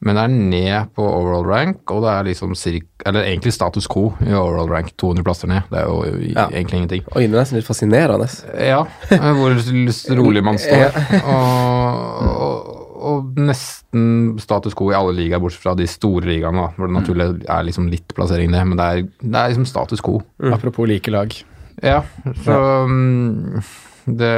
Men 0.05 0.19
det 0.19 0.23
er 0.26 0.32
ned 0.35 0.88
på 0.99 1.05
overall 1.06 1.47
rank, 1.49 1.79
og 1.94 2.03
det 2.05 2.11
er 2.12 2.26
liksom 2.26 2.50
cirka 2.59 3.06
Eller 3.09 3.25
egentlig 3.25 3.53
status 3.55 3.87
quo 3.88 4.11
i 4.26 4.32
overall 4.37 4.69
rank. 4.69 4.91
200 5.00 5.25
plasser 5.25 5.49
ned. 5.49 5.62
Det 5.71 5.79
er 5.81 5.87
jo 5.88 6.03
Ja. 6.35 6.47
egentlig 6.50 6.76
ingenting. 6.82 7.03
Og 7.12 7.21
det 7.23 7.25
er 7.31 7.38
nesten 7.38 7.56
litt 7.56 7.67
fascinerende. 7.69 8.26
Ja, 8.61 8.82
hvor 9.38 9.55
rolig 10.19 10.43
man 10.44 10.59
står. 10.59 10.93
Og, 11.25 12.29
og, 12.35 12.70
og 13.05 13.41
nesten 13.41 14.38
status 14.41 14.75
quo 14.77 14.91
i 14.93 14.97
alle 14.97 15.12
ligaer, 15.17 15.41
bortsett 15.41 15.62
fra 15.65 15.75
de 15.79 15.87
store 15.88 16.25
ligaene, 16.29 16.56
da, 16.67 16.69
hvor 16.77 16.88
det 16.88 16.97
naturlig 16.99 17.27
er 17.49 17.65
liksom 17.69 17.89
litt 17.93 18.15
plassering 18.17 18.51
ned, 18.53 18.65
men 18.72 18.81
det 18.81 18.87
er, 18.87 19.03
det 19.20 19.41
er 19.41 19.53
liksom 19.53 19.67
status 19.69 20.01
quo. 20.05 20.20
Apropos 20.53 20.89
like 20.89 21.10
lag. 21.13 21.32
Ja, 21.83 22.03
så 22.45 22.55
ja. 22.55 23.63
det 24.07 24.35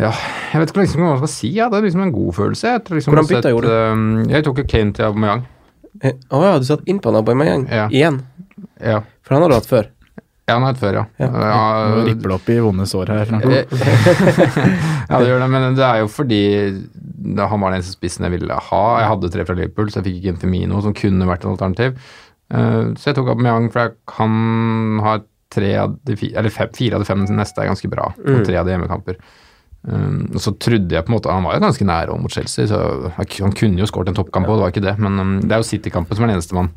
Ja, 0.00 0.10
jeg 0.50 0.60
vet 0.64 0.70
ikke 0.72 0.82
liksom 0.82 1.04
hva 1.04 1.12
man 1.14 1.20
skal 1.22 1.30
si. 1.30 1.50
Ja, 1.54 1.68
det 1.70 1.78
er 1.78 1.84
liksom 1.86 2.02
en 2.02 2.12
god 2.14 2.32
følelse. 2.34 2.72
Jeg 2.72 2.82
liksom 2.90 3.14
Hvordan 3.14 3.28
bytta 3.30 3.52
gjorde 3.54 3.70
du? 3.70 3.74
um, 3.94 4.24
Jeg 4.32 4.44
tok 4.48 4.58
jo 4.58 4.64
Kane 4.66 4.92
til 4.96 5.06
Aubameyang. 5.06 5.44
Eh, 6.02 6.16
oh, 6.34 6.42
ja, 6.42 6.56
du 6.58 6.66
satt 6.66 6.82
innpå 6.90 7.12
han 7.12 7.20
Aubameyang 7.20 7.68
Ja. 7.70 7.84
igjen? 7.88 8.22
Ja. 8.82 9.02
For 9.22 9.36
han 9.36 9.44
har 9.46 9.52
du 9.52 9.54
hatt 9.60 9.70
før. 9.70 9.86
Ja, 10.48 10.56
han 10.58 10.62
har 10.66 10.74
hatt 10.74 10.80
før, 10.82 10.96
ja. 10.98 11.04
Ja. 11.22 11.60
Nå 11.94 12.02
ripper 12.08 12.28
det 12.28 12.34
opp 12.36 12.48
i 12.52 12.58
vonde 12.60 12.84
sår 12.90 13.12
her. 13.14 13.30
ja, 13.32 15.18
det 15.20 15.28
gjør 15.30 15.40
det, 15.40 15.48
men 15.54 15.76
det 15.78 15.84
er 15.86 16.02
jo 16.02 16.08
fordi 16.12 16.40
han 17.24 17.60
var 17.62 17.70
den 17.70 17.78
eneste 17.78 17.94
spissen 17.94 18.26
jeg 18.26 18.34
ville 18.34 18.58
ha. 18.66 18.82
Jeg 19.00 19.08
hadde 19.12 19.30
tre 19.32 19.46
fra 19.48 19.56
Liverpool, 19.56 19.88
så 19.90 20.00
jeg 20.02 20.08
fikk 20.10 20.18
ikke 20.20 20.34
en 20.34 20.42
Femino 20.42 20.82
som 20.84 20.96
kunne 20.98 21.28
vært 21.30 21.46
en 21.46 21.54
alternativ. 21.54 21.96
Eh, 22.52 22.82
så 22.98 23.08
jeg 23.12 23.16
tok 23.20 23.30
Aubameyang, 23.32 23.70
for 23.72 23.86
jeg 23.86 23.94
kan 24.10 24.34
ha 25.06 25.14
tre 25.54 25.72
av 25.80 25.96
de 26.06 26.16
fire, 26.18 26.36
eller 26.40 26.52
fem, 26.54 26.70
fire 26.76 26.98
av 26.98 27.04
de 27.04 27.08
fem 27.08 27.24
neste 27.38 27.62
er 27.62 27.70
ganske 27.70 27.90
bra, 27.92 28.10
og 28.18 28.44
tre 28.46 28.56
av 28.60 28.66
de 28.66 28.74
hjemmekamper. 28.74 29.18
Um, 29.84 30.30
og 30.32 30.40
så 30.40 30.54
trodde 30.56 30.96
jeg 30.96 31.04
på 31.04 31.12
en 31.12 31.16
måte 31.18 31.28
Han 31.28 31.44
var 31.44 31.58
jo 31.58 31.60
ganske 31.66 31.84
nære 31.84 32.14
mot 32.16 32.32
Chelsea, 32.32 32.64
så 32.70 32.78
han, 33.18 33.52
kunne 33.52 33.82
jo 33.82 33.88
skåret 33.90 34.08
en 34.08 34.16
toppkamp 34.16 34.48
òg, 34.48 34.56
det 34.56 34.64
var 34.64 34.72
ikke 34.72 34.84
det. 34.86 34.94
Men 35.02 35.20
um, 35.20 35.34
det 35.42 35.52
er 35.52 35.60
jo 35.60 35.68
City-kampen 35.68 36.16
som 36.16 36.24
er 36.24 36.32
den 36.32 36.38
eneste 36.38 36.56
man 36.56 36.70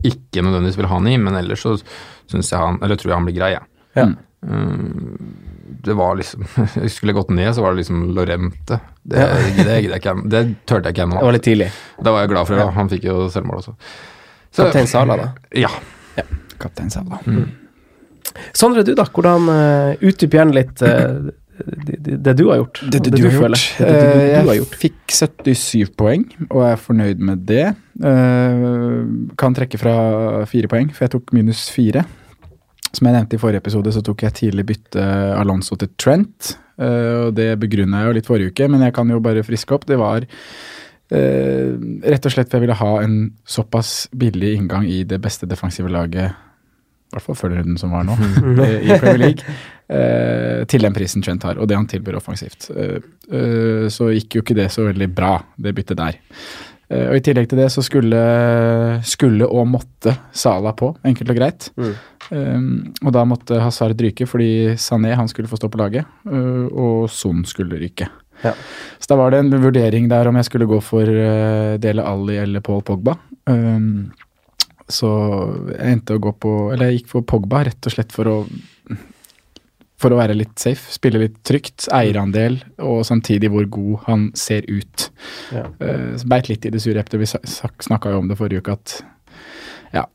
ikke 0.00 0.40
nødvendigvis 0.40 0.78
vil 0.80 0.88
ha 0.88 0.96
han 0.96 1.10
i, 1.10 1.18
men 1.20 1.36
ellers 1.36 1.60
så 1.66 1.74
syns 2.30 2.48
jeg 2.48 2.56
han 2.62 2.78
Eller 2.80 2.96
tror 2.96 3.12
jeg 3.12 3.18
han 3.20 3.26
blir 3.28 3.36
grei, 3.36 3.50
jeg. 3.58 3.68
Ja. 3.98 4.06
Um, 4.40 5.34
det 5.84 5.92
var 5.98 6.16
liksom 6.16 6.46
Jeg 6.80 6.94
skulle 6.96 7.12
gått 7.12 7.28
ned, 7.36 7.52
så 7.52 7.60
var 7.66 7.74
det 7.76 7.82
liksom 7.82 8.08
Lorente. 8.16 8.80
Det, 9.02 9.20
Ja. 9.20 9.28
det, 9.36 9.52
gidder 9.58 9.74
jeg 9.76 10.00
ikke, 10.00 10.16
det 10.32 10.44
turte 10.64 10.88
jeg 10.88 10.96
ikke 10.96 11.10
Det 11.12 11.26
var 11.28 11.36
litt 11.36 11.48
tidlig. 11.50 11.70
Da 12.00 12.16
var 12.16 12.24
jeg 12.24 12.32
glad 12.32 12.48
for 12.48 12.56
det. 12.56 12.64
Ja. 12.64 12.76
Han 12.80 12.92
fikk 12.92 13.04
jo 13.10 13.20
selvmål 13.36 13.60
også. 13.60 13.76
Så- 14.50 14.64
Kaptein 14.64 14.88
Sala, 14.88 15.16
da. 15.20 15.32
Ja. 15.52 15.70
Kaptein 16.60 16.88
Savla. 16.92 17.20
Sondre, 18.56 18.84
du 18.86 18.94
da? 18.98 19.06
Hvordan 19.10 19.48
uh, 19.50 20.06
Utdyp 20.06 20.36
gjerne 20.36 20.56
litt 20.56 20.82
uh, 20.84 21.30
det, 21.60 21.96
det, 21.98 22.16
det 22.24 22.34
du 22.38 22.46
har 22.48 22.60
gjort. 22.62 22.80
Det, 22.82 23.00
det, 23.04 23.12
og 23.12 23.18
du 23.18 23.26
har 23.26 23.34
gjort. 23.34 23.66
Du, 23.78 23.84
Eh, 23.84 23.90
du 23.90 24.48
har 24.48 24.54
jeg 24.54 24.62
gjort. 24.62 24.78
fikk 24.80 25.14
77 25.16 25.92
poeng, 25.98 26.24
og 26.48 26.64
er 26.64 26.80
fornøyd 26.80 27.20
med 27.30 27.44
det. 27.48 27.66
Uh, 28.00 29.04
kan 29.40 29.56
trekke 29.56 29.80
fra 29.80 29.94
fire 30.50 30.70
poeng, 30.72 30.90
for 30.94 31.06
jeg 31.06 31.14
tok 31.16 31.34
minus 31.36 31.68
fire. 31.72 32.06
som 32.90 33.06
jeg 33.06 33.14
nevnte 33.14 33.36
i 33.36 33.38
forrige 33.38 33.62
episode, 33.62 33.92
så 33.94 34.00
tok 34.02 34.24
jeg 34.24 34.34
tidlig 34.34 34.64
bytte 34.66 35.02
Alonso 35.38 35.76
til 35.78 35.92
Trent. 35.96 36.56
eh, 36.80 37.26
og 37.28 37.34
det 37.36 37.52
begrunna 37.60 38.00
jeg 38.00 38.08
jo 38.08 38.14
litt 38.16 38.26
forrige 38.26 38.50
uke, 38.50 38.66
men 38.68 38.82
jeg 38.82 38.94
kan 38.96 39.08
jo 39.08 39.20
bare 39.20 39.44
friske 39.46 39.76
opp. 39.76 39.86
Det 39.86 39.98
var 40.00 40.26
eh, 40.26 41.70
rett 42.02 42.26
og 42.26 42.32
slett 42.34 42.50
for 42.50 42.58
jeg 42.58 42.64
ville 42.66 42.80
ha 42.80 42.92
en 43.04 43.16
såpass 43.46 44.08
billig 44.10 44.56
inngang 44.56 44.88
i 44.90 45.04
det 45.04 45.20
beste 45.22 45.46
defensive 45.46 45.92
laget, 45.92 46.34
i 47.10 47.16
hvert 47.16 47.26
fall 47.26 47.38
før 47.38 47.50
den 47.50 47.64
runden 47.64 47.78
som 47.80 47.90
var 47.90 48.06
nå, 48.06 48.14
i 48.86 48.94
Premier 48.94 49.18
League, 49.18 49.54
eh, 49.90 50.62
til 50.70 50.86
den 50.86 50.94
prisen 50.94 51.24
Trent 51.26 51.46
har, 51.48 51.58
og 51.58 51.66
det 51.66 51.78
han 51.78 51.88
tilbyr 51.90 52.20
offensivt. 52.20 52.70
Eh, 52.70 52.98
eh, 53.34 53.86
så 53.90 54.12
gikk 54.14 54.38
jo 54.38 54.44
ikke 54.44 54.58
det 54.60 54.68
så 54.70 54.86
veldig 54.86 55.10
bra, 55.14 55.34
det 55.58 55.74
byttet 55.74 55.98
der. 55.98 56.20
Eh, 56.90 57.08
og 57.08 57.18
I 57.18 57.24
tillegg 57.26 57.50
til 57.50 57.58
det 57.58 57.66
så 57.74 57.82
skulle, 57.82 58.22
skulle 59.06 59.50
og 59.50 59.66
måtte 59.72 60.14
Sala 60.30 60.70
på, 60.78 60.92
enkelt 61.10 61.34
og 61.34 61.42
greit. 61.42 61.68
Mm. 61.80 61.98
Og 62.30 63.10
da 63.10 63.24
måtte 63.26 63.56
Hazard 63.58 63.98
ryke 63.98 64.22
fordi 64.30 64.76
Sané 64.78 65.16
han 65.18 65.26
skulle 65.26 65.50
få 65.50 65.58
stå 65.58 65.66
på 65.66 65.80
laget, 65.80 66.06
og 66.30 67.08
Son 67.10 67.40
skulle 67.42 67.80
ryke. 67.80 68.06
Ja. 68.44 68.52
Så 69.02 69.10
da 69.10 69.16
var 69.18 69.34
det 69.34 69.40
en 69.42 69.50
vurdering 69.50 70.06
der 70.08 70.30
om 70.30 70.38
jeg 70.38 70.46
skulle 70.46 70.68
gå 70.70 70.78
for 70.78 71.10
Dele 71.82 72.04
Alli 72.06 72.38
eller 72.38 72.62
Paul 72.62 72.84
Pogba. 72.86 73.16
Så 74.90 75.08
jeg 75.70 75.94
endte 75.94 76.16
å 76.16 76.22
gå 76.22 76.32
på 76.42 76.50
Eller 76.72 76.90
jeg 76.90 77.00
gikk 77.00 77.12
for 77.12 77.26
Pogba 77.26 77.62
rett 77.68 77.86
og 77.86 77.94
slett 77.94 78.14
for 78.14 78.30
å 78.30 78.36
for 80.00 80.14
å 80.14 80.16
være 80.16 80.32
litt 80.32 80.56
safe, 80.56 80.88
spille 80.94 81.20
litt 81.20 81.34
trygt, 81.44 81.84
eierandel, 81.92 82.54
og 82.80 83.02
samtidig 83.04 83.50
hvor 83.52 83.66
god 83.68 84.06
han 84.06 84.22
ser 84.38 84.64
ut. 84.64 85.10
Ja. 85.52 85.66
Uh, 85.76 86.16
beit 86.30 86.48
litt 86.48 86.64
i 86.64 86.72
det 86.72 86.80
sure 86.80 87.02
eplet. 87.02 87.20
Vi 87.20 87.28
snakka 87.84 88.14
jo 88.14 88.22
om 88.22 88.30
det 88.30 88.38
forrige 88.40 88.64
uke 88.64 88.78
at 88.78 88.94
ja, 89.92 90.06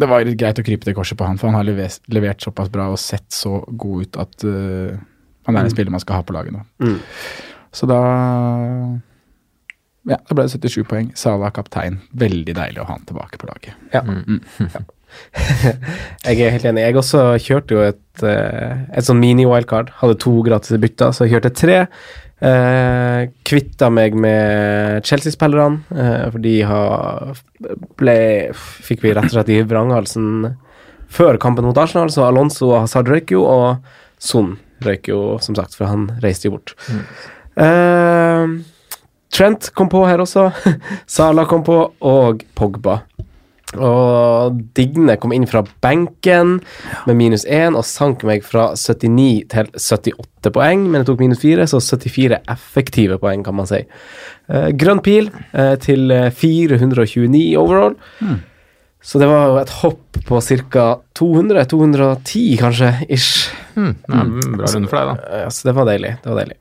det 0.00 0.08
var 0.08 0.24
litt 0.24 0.40
greit 0.40 0.62
å 0.62 0.64
krype 0.64 0.88
til 0.88 0.96
korset 0.96 1.20
på 1.20 1.28
han, 1.28 1.36
for 1.36 1.52
han 1.52 1.58
har 1.60 1.68
levert, 1.68 2.00
levert 2.08 2.40
såpass 2.40 2.72
bra 2.72 2.88
og 2.94 3.00
sett 3.02 3.28
så 3.36 3.58
god 3.68 4.06
ut 4.06 4.20
at 4.24 4.48
uh, 4.48 4.96
han 5.44 5.56
er 5.56 5.66
en 5.66 5.68
Mm. 5.68 5.74
spiller 5.74 5.92
man 5.92 6.00
skal 6.00 6.22
ha 6.22 6.24
på 6.24 6.36
laget 6.36 6.56
nå. 6.56 6.64
Mm. 6.80 6.98
Så 7.76 7.86
da 7.92 8.00
ja, 10.08 10.16
da 10.16 10.36
ble 10.36 10.46
det 10.46 10.54
77 10.54 10.86
poeng. 10.88 11.10
Salah 11.18 11.52
kaptein. 11.54 12.00
Veldig 12.16 12.54
deilig 12.56 12.80
å 12.80 12.88
ha 12.88 12.96
han 12.96 13.04
tilbake 13.08 13.40
på 13.40 13.50
laget. 13.50 13.76
Ja. 13.92 14.02
Mm. 14.06 14.40
Jeg 16.24 16.38
er 16.38 16.54
helt 16.54 16.66
enig. 16.70 16.84
Jeg 16.86 16.98
også 17.00 17.22
kjørte 17.42 17.76
jo 17.76 17.84
et, 17.84 18.24
eh, 18.24 18.82
et 18.96 19.06
sånn 19.06 19.20
mini-wildcard. 19.20 19.90
Hadde 20.00 20.18
to 20.22 20.36
gratis 20.46 20.78
bytter, 20.80 21.10
så 21.12 21.26
jeg 21.26 21.34
kjørte 21.34 21.50
tre. 21.58 21.78
Eh, 22.40 23.26
kvitta 23.44 23.90
meg 23.92 24.14
med 24.16 25.04
Chelsea-spillerne, 25.04 25.82
eh, 25.92 26.30
for 26.30 26.40
de 26.40 26.54
har 26.64 27.34
ble, 28.00 28.16
fikk 28.54 29.04
vi 29.04 29.12
rett 29.12 29.28
og 29.28 29.34
slett 29.34 29.52
i 29.52 29.60
vranghalsen 29.66 30.54
før 31.10 31.36
kampen 31.42 31.66
mot 31.66 31.76
Arsenal, 31.76 32.08
så 32.08 32.28
Alonso 32.28 32.70
og 32.70 32.84
Hazard 32.84 33.10
røyk 33.10 33.34
jo, 33.34 33.44
og 33.44 33.82
Son 34.22 34.54
røyk 34.86 35.10
jo, 35.10 35.20
som 35.42 35.58
sagt, 35.58 35.76
for 35.76 35.90
han 35.90 36.06
reiste 36.22 36.48
jo 36.48 36.56
bort. 36.56 36.72
Eh, 37.60 38.56
Trent 39.30 39.70
kom 39.78 39.90
på 39.92 40.02
her 40.08 40.22
også. 40.22 40.50
Sala 41.18 41.46
kom 41.48 41.64
på, 41.66 41.78
og 42.00 42.44
Pogba. 42.58 43.00
Og 43.78 44.56
Digne 44.74 45.14
kom 45.22 45.30
inn 45.34 45.46
fra 45.46 45.62
benken 45.84 46.56
med 47.06 47.18
minus 47.18 47.44
1 47.46 47.76
og 47.78 47.86
sank 47.86 48.24
meg 48.26 48.42
fra 48.42 48.72
79 48.74 49.46
til 49.52 49.70
78 49.78 50.50
poeng, 50.56 50.88
men 50.88 51.00
jeg 51.00 51.10
tok 51.12 51.22
minus 51.22 51.42
4, 51.44 51.68
så 51.70 51.78
74 51.78 52.40
effektive 52.50 53.20
poeng, 53.22 53.44
kan 53.46 53.54
man 53.54 53.70
si. 53.70 53.84
Eh, 54.50 54.70
grønn 54.74 55.02
pil 55.06 55.30
eh, 55.54 55.76
til 55.82 56.10
eh, 56.10 56.32
429 56.34 57.44
overall. 57.60 57.94
Så 59.02 59.18
det 59.18 59.28
var 59.30 59.48
jo 59.48 59.60
et 59.62 59.72
hopp 59.80 60.18
på 60.28 60.40
ca. 60.44 60.86
200-210, 61.18 62.58
kanskje, 62.60 62.90
ish. 63.08 63.48
Mm. 63.74 63.94
Ja, 64.08 64.24
bra 64.58 64.68
runde 64.74 64.90
for 64.90 64.98
deg, 64.98 65.08
da. 65.08 65.38
Eh, 65.38 65.48
så 65.48 65.68
det 65.68 65.74
var 65.76 65.88
deilig. 65.88 66.12
Det 66.22 66.30
var 66.30 66.40
deilig. 66.42 66.58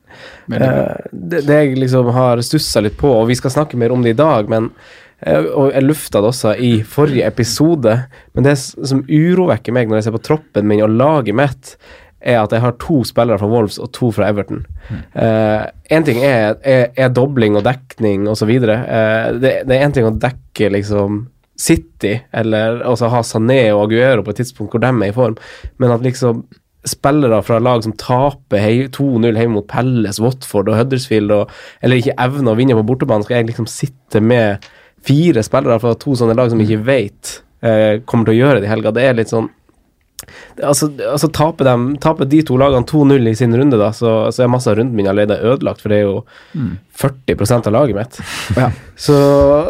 Eh, 0.55 1.09
det, 1.11 1.41
det 1.47 1.59
jeg 1.59 1.77
liksom 1.83 2.11
har 2.15 2.41
stussa 2.45 2.83
litt 2.83 2.97
på, 2.99 3.11
og 3.11 3.27
vi 3.29 3.37
skal 3.39 3.53
snakke 3.57 3.79
mer 3.79 3.91
om 3.91 4.05
det 4.05 4.15
i 4.15 4.19
dag, 4.19 4.47
men 4.51 4.69
eh, 5.19 5.49
og 5.51 5.73
jeg 5.73 5.85
lufta 5.85 6.21
det 6.23 6.29
også 6.31 6.53
i 6.55 6.73
forrige 6.87 7.27
episode, 7.27 7.95
men 8.33 8.47
det 8.47 8.55
som 8.61 9.03
urovekker 9.03 9.75
meg 9.75 9.91
når 9.91 9.99
jeg 9.99 10.07
ser 10.07 10.15
på 10.15 10.27
troppen 10.29 10.69
min 10.69 10.85
og 10.85 10.95
laget 10.95 11.35
mitt, 11.35 11.73
er 12.19 12.41
at 12.41 12.51
jeg 12.55 12.63
har 12.63 12.75
to 12.79 13.01
spillere 13.07 13.39
fra 13.39 13.47
Wolves 13.47 13.77
og 13.79 13.91
to 13.95 14.09
fra 14.15 14.27
Everton. 14.27 14.65
Én 15.15 16.07
ting 16.07 16.19
er, 16.19 16.57
er, 16.67 16.89
er 16.91 17.11
dobling 17.15 17.55
og 17.55 17.63
dekning 17.63 18.25
osv. 18.27 18.51
Uh, 18.59 19.37
det, 19.39 19.53
det 19.63 19.77
er 19.77 19.85
én 19.85 19.95
ting 19.95 20.03
å 20.03 20.11
dekke 20.11 20.67
liksom 20.75 21.21
City, 21.59 22.15
eller 22.31 22.79
altså 22.87 23.09
ha 23.11 23.19
Sané 23.25 23.65
og 23.73 23.87
Aguero 23.87 24.23
på 24.23 24.31
et 24.33 24.41
tidspunkt 24.43 24.73
hvor 24.73 24.83
de 24.83 24.91
er 24.93 25.11
i 25.11 25.15
form, 25.15 25.35
men 25.81 25.91
at 25.91 26.05
liksom 26.05 26.45
spillere 26.87 27.41
fra 27.43 27.59
lag 27.59 27.83
som 27.83 27.93
taper 27.99 28.87
2-0 28.95 29.35
hjemme 29.35 29.57
mot 29.57 29.67
Pelles, 29.67 30.21
Watford 30.23 30.71
og 30.71 30.79
Huddersfield, 30.79 31.33
og, 31.35 31.51
eller 31.83 31.99
ikke 31.99 32.15
evner 32.23 32.53
å 32.53 32.59
vinne 32.59 32.77
på 32.77 32.85
bortebane, 32.87 33.27
skal 33.27 33.41
jeg 33.41 33.49
liksom 33.51 33.67
sitte 33.69 34.23
med 34.23 34.65
fire 35.05 35.43
spillere 35.43 35.79
fra 35.83 35.95
to 35.99 36.15
sånne 36.17 36.35
lag 36.39 36.51
som 36.51 36.63
ikke 36.63 36.81
vet 36.87 37.35
eh, 37.63 37.99
kommer 38.07 38.29
til 38.29 38.37
å 38.37 38.39
gjøre 38.39 38.61
det 38.61 38.69
i 38.69 38.71
helga. 38.71 38.95
Det 38.95 39.05
er 39.05 39.19
litt 39.19 39.31
sånn 39.31 39.51
Altså, 40.63 40.89
altså 41.07 41.29
taper, 41.31 41.65
de, 41.69 41.97
taper 42.03 42.27
de 42.29 42.41
to 42.45 42.57
lagene 42.59 42.85
2-0 42.89 43.29
i 43.31 43.35
sin 43.39 43.53
runde, 43.55 43.77
da, 43.79 43.91
så, 43.95 44.11
så 44.35 44.43
er 44.43 44.51
masse 44.51 44.67
av 44.71 44.75
runden 44.79 44.95
min 44.97 45.07
allerede 45.07 45.37
ødelagt, 45.47 45.79
for 45.81 45.93
det 45.93 46.01
er 46.01 46.07
jo 46.09 46.17
40% 46.99 47.69
av 47.69 47.73
laget 47.75 47.95
mitt. 47.95 48.19
Ja. 48.59 48.69
Så, 48.99 49.15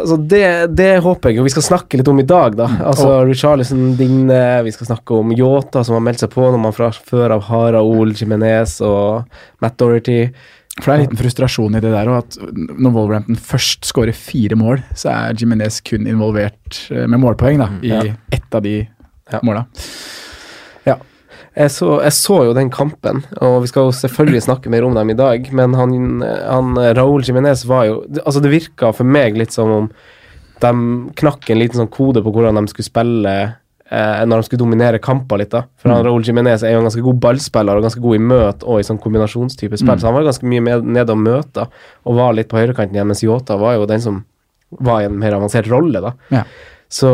så 0.08 0.16
det, 0.18 0.44
det 0.74 0.88
håper 1.04 1.30
jeg 1.30 1.38
jo 1.38 1.44
vi 1.46 1.52
skal 1.54 1.62
snakke 1.62 2.00
litt 2.00 2.08
om 2.10 2.18
i 2.18 2.26
dag, 2.26 2.56
da. 2.58 2.66
Altså 2.90 3.20
Richarlison, 3.28 3.92
Digne, 3.98 4.40
vi 4.66 4.72
skal 4.74 4.88
snakke 4.90 5.20
om 5.20 5.30
Yota, 5.36 5.84
som 5.86 5.94
har 5.98 6.02
meldt 6.08 6.24
seg 6.24 6.32
på 6.34 6.48
når 6.50 6.58
man 6.64 6.74
fra 6.74 6.88
før 6.94 7.36
av 7.36 7.44
har 7.50 7.76
Raoul 7.76 8.10
Jimenez 8.18 8.80
og 8.82 9.28
Matt 9.62 9.78
Dorothy. 9.78 10.24
For 10.80 10.86
det 10.86 10.92
er 10.92 10.96
en 10.96 11.04
liten 11.04 11.20
frustrasjon 11.20 11.76
i 11.78 11.82
det 11.84 11.90
der, 11.92 12.08
òg, 12.10 12.24
at 12.24 12.38
når 12.80 12.94
Wolverhampton 12.94 13.38
først 13.38 13.86
skårer 13.90 14.16
fire 14.16 14.56
mål, 14.58 14.82
så 14.98 15.10
er 15.12 15.38
Jimenez 15.38 15.78
kun 15.86 16.06
involvert 16.10 16.82
eh, 16.94 17.06
med 17.10 17.20
målpoeng 17.22 17.60
da, 17.62 17.70
i 17.84 17.90
Ja. 17.94 18.02
ett 18.34 18.54
av 18.58 18.64
de 18.66 18.80
Ja. 19.30 19.38
måla. 19.46 19.66
Jeg 21.60 21.72
så, 21.74 21.88
jeg 22.00 22.14
så 22.16 22.36
jo 22.46 22.56
den 22.56 22.70
kampen, 22.72 23.20
og 23.42 23.58
vi 23.64 23.68
skal 23.68 23.88
jo 23.88 23.96
selvfølgelig 23.96 24.46
snakke 24.46 24.72
mer 24.72 24.86
om 24.86 24.94
dem 24.96 25.12
i 25.12 25.18
dag, 25.18 25.48
men 25.52 25.74
han, 25.76 25.94
han 26.24 26.78
Raúl 26.96 27.26
Jiménez 27.26 27.66
var 27.68 27.84
jo 27.88 27.98
Altså, 28.22 28.40
det 28.40 28.52
virka 28.54 28.94
for 28.96 29.08
meg 29.08 29.36
litt 29.36 29.52
som 29.52 29.72
om 29.74 29.90
de 30.60 30.70
knakk 31.20 31.50
en 31.50 31.60
liten 31.60 31.80
sånn 31.80 31.92
kode 31.92 32.22
på 32.24 32.32
hvordan 32.32 32.58
de 32.60 32.72
skulle 32.72 32.88
spille 32.88 33.34
eh, 33.90 34.24
når 34.28 34.42
de 34.42 34.48
skulle 34.48 34.62
dominere 34.62 35.00
kamper 35.02 35.40
litt, 35.40 35.52
da. 35.52 35.64
For 35.80 35.92
han 35.92 36.04
Raúl 36.06 36.24
Jiménez 36.26 36.64
er 36.64 36.74
jo 36.74 36.82
en 36.82 36.88
ganske 36.88 37.04
god 37.04 37.20
ballspiller 37.24 37.80
og 37.80 37.86
ganske 37.86 38.02
god 38.04 38.18
i 38.18 38.24
møt 38.32 38.66
og 38.66 38.80
i 38.80 38.86
sånn 38.86 39.00
kombinasjonstype 39.00 39.80
spill, 39.80 39.96
så 40.00 40.10
han 40.10 40.18
var 40.18 40.28
ganske 40.28 40.48
mye 40.48 40.64
med, 40.66 40.90
nede 40.96 41.16
og 41.16 41.22
møta 41.24 41.68
og 42.04 42.18
var 42.20 42.36
litt 42.36 42.50
på 42.52 42.60
høyrekanten 42.60 42.96
igjen, 42.96 43.08
mens 43.10 43.24
Yota 43.24 43.56
var 43.60 43.78
jo 43.78 43.88
den 43.90 44.04
som 44.04 44.20
var 44.84 45.02
i 45.02 45.08
en 45.08 45.16
mer 45.18 45.34
avansert 45.34 45.68
rolle, 45.72 46.04
da. 46.04 46.12
Ja. 46.30 46.44
Så 46.90 47.08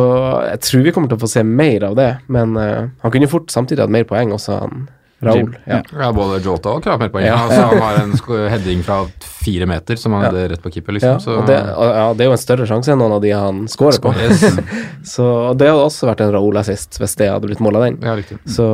jeg 0.48 0.60
tror 0.64 0.84
vi 0.86 0.92
kommer 0.96 1.10
til 1.12 1.18
å 1.18 1.24
få 1.26 1.28
se 1.28 1.42
mer 1.44 1.84
av 1.90 1.96
det, 1.98 2.10
men 2.32 2.56
uh, 2.56 2.86
han 3.02 3.12
kunne 3.12 3.28
fort 3.28 3.50
samtidig 3.52 3.84
hatt 3.84 3.92
mer 3.92 4.06
poeng 4.08 4.32
også, 4.32 4.60
han 4.62 4.86
Raoul. 5.24 5.54
Ja. 5.64 5.78
Ja, 5.96 6.10
både 6.12 6.42
Jota 6.44 6.74
og 6.76 6.82
Krav 6.84 7.00
mer 7.00 7.08
poeng. 7.08 7.24
Ja. 7.24 7.38
Altså, 7.46 7.62
han 7.70 7.80
har 7.80 8.00
en 8.02 8.50
heading 8.52 8.82
fra 8.84 8.98
fire 9.24 9.64
meter 9.68 9.96
som 9.96 10.12
han 10.12 10.26
Ja. 10.26 10.28
hadde 10.28 10.42
rett 10.52 10.62
på 10.62 10.72
keeper, 10.74 10.92
Ja, 10.92 10.98
liksom. 10.98 11.20
Så, 11.24 11.38
og 11.40 11.46
det, 11.48 11.56
og- 11.72 11.94
ja, 11.96 12.12
det 12.12 12.20
er 12.26 12.28
jo 12.28 12.34
en 12.36 12.42
større 12.42 12.66
sjanse 12.68 12.92
enn 12.92 12.98
noen 13.00 13.14
av 13.16 13.22
de 13.24 13.30
han 13.32 13.62
scorer 13.68 13.98
på. 14.04 14.12
Yes. 14.12 14.44
Så 15.16 15.24
det 15.56 15.70
hadde 15.70 15.86
også 15.88 16.10
vært 16.10 16.20
en 16.20 16.32
Raoul 16.36 16.56
assist, 16.60 17.00
hvis 17.00 17.16
det 17.16 17.30
hadde 17.32 17.48
blitt 17.48 17.64
måla 17.64 17.80
den. 17.86 17.96
Ja. 18.04 18.16
Så, 18.44 18.68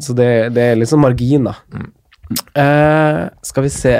så 0.00 0.14
det, 0.14 0.28
det 0.52 0.62
er 0.72 0.76
liksom 0.76 1.00
marginer. 1.00 1.56
Eh, 2.52 3.28
skal 3.42 3.62
vi 3.64 3.72
se 3.72 3.96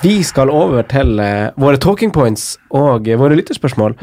Vi 0.00 0.22
skal 0.24 0.48
over 0.48 0.86
til 0.88 1.20
uh, 1.20 1.52
våre 1.60 1.80
talking 1.80 2.12
points 2.14 2.54
og 2.72 3.08
uh, 3.08 3.18
våre 3.20 3.36
lytterspørsmål. 3.36 3.96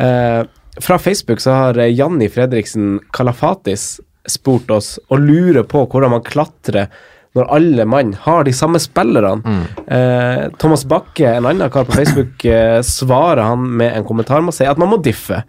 Eh, 0.00 0.42
fra 0.80 0.98
Facebook 0.98 1.40
så 1.40 1.50
har 1.50 1.78
eh, 1.78 1.92
Janni 1.92 2.28
Fredriksen 2.32 3.00
Kalafatis 3.12 4.00
spurt 4.28 4.70
oss 4.70 4.94
og 5.10 5.20
lurer 5.20 5.66
på 5.68 5.84
hvordan 5.84 6.14
man 6.14 6.24
klatrer 6.24 6.88
når 7.32 7.48
alle 7.56 7.84
mann 7.88 8.10
har 8.26 8.44
de 8.44 8.52
samme 8.52 8.76
spillerne. 8.80 9.56
Eh, 9.86 10.42
Thomas 10.60 10.84
Bakke, 10.84 11.30
en 11.30 11.48
annen 11.48 11.70
kar 11.72 11.86
på 11.88 11.96
Facebook, 11.96 12.44
eh, 12.44 12.82
svarer 12.84 13.40
han 13.46 13.64
med 13.80 13.96
en 13.96 14.04
kommentar 14.04 14.44
med 14.44 14.52
å 14.52 14.56
si 14.56 14.68
at 14.68 14.80
man 14.80 14.90
må 14.92 14.98
diffe. 15.00 15.40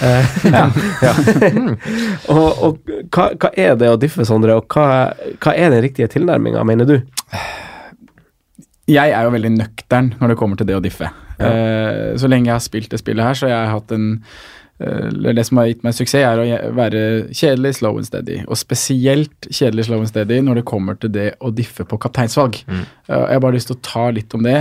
Eh, 0.00 0.36
ja. 0.48 0.64
og 2.32 2.64
og 2.68 2.94
hva, 3.12 3.28
hva 3.36 3.52
er 3.52 3.76
det 3.76 3.92
å 3.92 4.00
diffe, 4.00 4.24
Sondre, 4.24 4.56
og 4.56 4.72
hva, 4.72 5.12
hva 5.36 5.52
er 5.52 5.76
den 5.76 5.84
riktige 5.84 6.08
tilnærminga, 6.16 6.64
mener 6.64 6.88
du? 6.88 6.98
Jeg 8.86 9.10
er 9.10 9.26
jo 9.26 9.32
veldig 9.34 9.54
nøktern 9.56 10.12
når 10.20 10.32
det 10.32 10.36
kommer 10.38 10.58
til 10.58 10.68
det 10.68 10.76
å 10.78 10.82
diffe. 10.84 11.08
Eh, 11.42 12.12
så 12.20 12.30
lenge 12.30 12.48
jeg 12.48 12.54
har 12.54 12.62
spilt 12.64 12.92
det 12.92 13.02
spillet 13.02 13.26
her, 13.26 13.38
så 13.38 13.50
jeg 13.50 13.58
har 13.58 13.74
hatt 13.74 13.96
en 13.96 14.20
eller 14.76 15.32
det 15.32 15.46
som 15.48 15.56
har 15.56 15.70
gitt 15.70 15.86
meg 15.86 15.94
suksess, 15.96 16.20
er 16.20 16.36
å 16.36 16.72
være 16.76 16.98
kjedelig, 17.32 17.78
slow 17.78 17.96
and 17.96 18.04
steady. 18.04 18.42
Og 18.44 18.58
spesielt 18.60 19.46
kjedelig, 19.48 19.86
slow 19.86 20.02
and 20.04 20.10
steady 20.10 20.42
når 20.44 20.58
det 20.60 20.64
kommer 20.68 20.98
til 21.00 21.14
det 21.14 21.30
å 21.40 21.48
diffe 21.48 21.86
på 21.88 21.96
kapteinsvalg. 22.02 22.58
Mm. 22.68 22.82
Uh, 23.08 23.22
Jeg 23.22 23.38
har 23.38 23.40
bare 23.40 23.56
lyst 23.56 23.70
til 23.72 23.78
å 23.78 23.84
ta 23.88 24.02
litt 24.12 24.36
om 24.36 24.44
det 24.44 24.58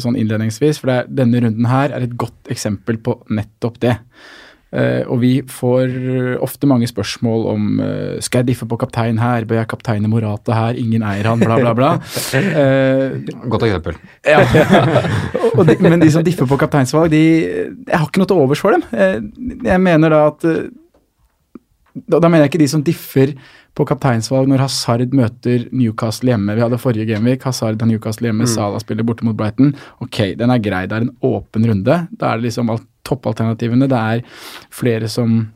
sånn 0.00 0.16
innledningsvis, 0.16 0.80
for 0.80 0.88
det 0.88 0.96
er, 1.02 1.12
denne 1.20 1.44
runden 1.44 1.68
her 1.68 1.92
er 1.92 2.06
et 2.06 2.16
godt 2.16 2.48
eksempel 2.56 2.96
på 3.04 3.18
nettopp 3.28 3.76
det. 3.84 3.98
Eh, 4.68 5.00
og 5.08 5.22
vi 5.22 5.30
får 5.48 5.94
ofte 6.44 6.68
mange 6.68 6.88
spørsmål 6.90 7.46
om 7.54 7.68
eh, 7.80 8.18
skal 8.24 8.42
jeg 8.42 8.50
diffe 8.50 8.66
på 8.68 8.76
kaptein 8.82 9.16
her, 9.20 9.46
bør 9.48 9.62
jeg 9.62 9.70
kapteine 9.70 10.10
Morata 10.12 10.52
her, 10.52 10.76
ingen 10.80 11.02
eier 11.08 11.30
han, 11.30 11.40
bla, 11.40 11.56
bla, 11.62 11.72
bla. 11.78 11.92
Eh, 12.58 13.14
Godt 13.48 13.64
eksempel. 13.68 13.96
ja. 14.28 14.42
og 15.54 15.62
de, 15.68 15.78
men 15.80 16.00
de 16.02 16.10
som 16.12 16.24
differ 16.26 16.48
på 16.48 16.58
kapteinsvalg, 16.60 17.10
de, 17.14 17.22
jeg 17.88 17.96
har 17.96 18.04
ikke 18.10 18.20
noe 18.20 18.28
til 18.28 18.42
overs 18.44 18.60
for 18.64 18.76
dem. 18.76 18.84
Eh, 18.92 19.16
Jeg 19.70 19.80
mener 19.80 20.12
da 20.12 20.20
at 20.32 20.44
eh, 20.48 20.68
da, 21.98 22.20
da 22.20 22.28
mener 22.28 22.44
jeg 22.46 22.52
ikke 22.52 22.64
de 22.64 22.70
som 22.70 22.84
differ 22.84 23.32
på 23.78 23.86
kapteinsvalg 23.88 24.50
når 24.50 24.64
Hazard 24.66 25.14
møter 25.16 25.68
Newcastle 25.70 26.32
hjemme. 26.32 26.56
Vi 26.58 26.64
hadde 26.64 26.80
forrige 26.82 27.06
gameweek, 27.08 27.46
Hazard 27.46 27.78
har 27.80 27.90
Newcastle 27.90 28.30
hjemme, 28.30 28.48
Salah 28.50 28.82
spiller 28.82 29.06
borte 29.06 29.26
mot 29.26 29.36
Brighton. 29.38 29.70
Ok, 30.04 30.34
den 30.38 30.54
er 30.54 30.62
grei, 30.62 30.86
det 30.90 30.98
er 30.98 31.06
en 31.06 31.14
åpen 31.24 31.68
runde. 31.70 32.00
Da 32.10 32.32
er 32.32 32.40
det 32.40 32.50
liksom 32.50 32.74
alt, 32.74 32.88
toppalternativene. 33.08 33.86
Det 33.88 34.02
er 34.16 34.42
flere 34.74 35.08
som 35.12 35.46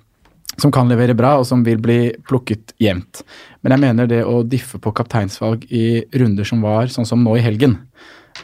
som 0.60 0.68
kan 0.68 0.84
levere 0.84 1.14
bra, 1.16 1.38
og 1.40 1.46
som 1.48 1.62
vil 1.64 1.78
bli 1.80 2.10
plukket 2.28 2.74
jevnt. 2.82 3.22
Men 3.64 3.72
jeg 3.72 3.80
mener 3.86 4.08
det 4.10 4.18
å 4.28 4.42
diffe 4.44 4.76
på 4.84 4.90
kapteinsvalg 4.92 5.62
i 5.72 6.02
runder 6.20 6.44
som 6.44 6.60
var, 6.60 6.90
sånn 6.92 7.08
som 7.08 7.22
nå 7.24 7.38
i 7.38 7.44
helgen 7.44 7.78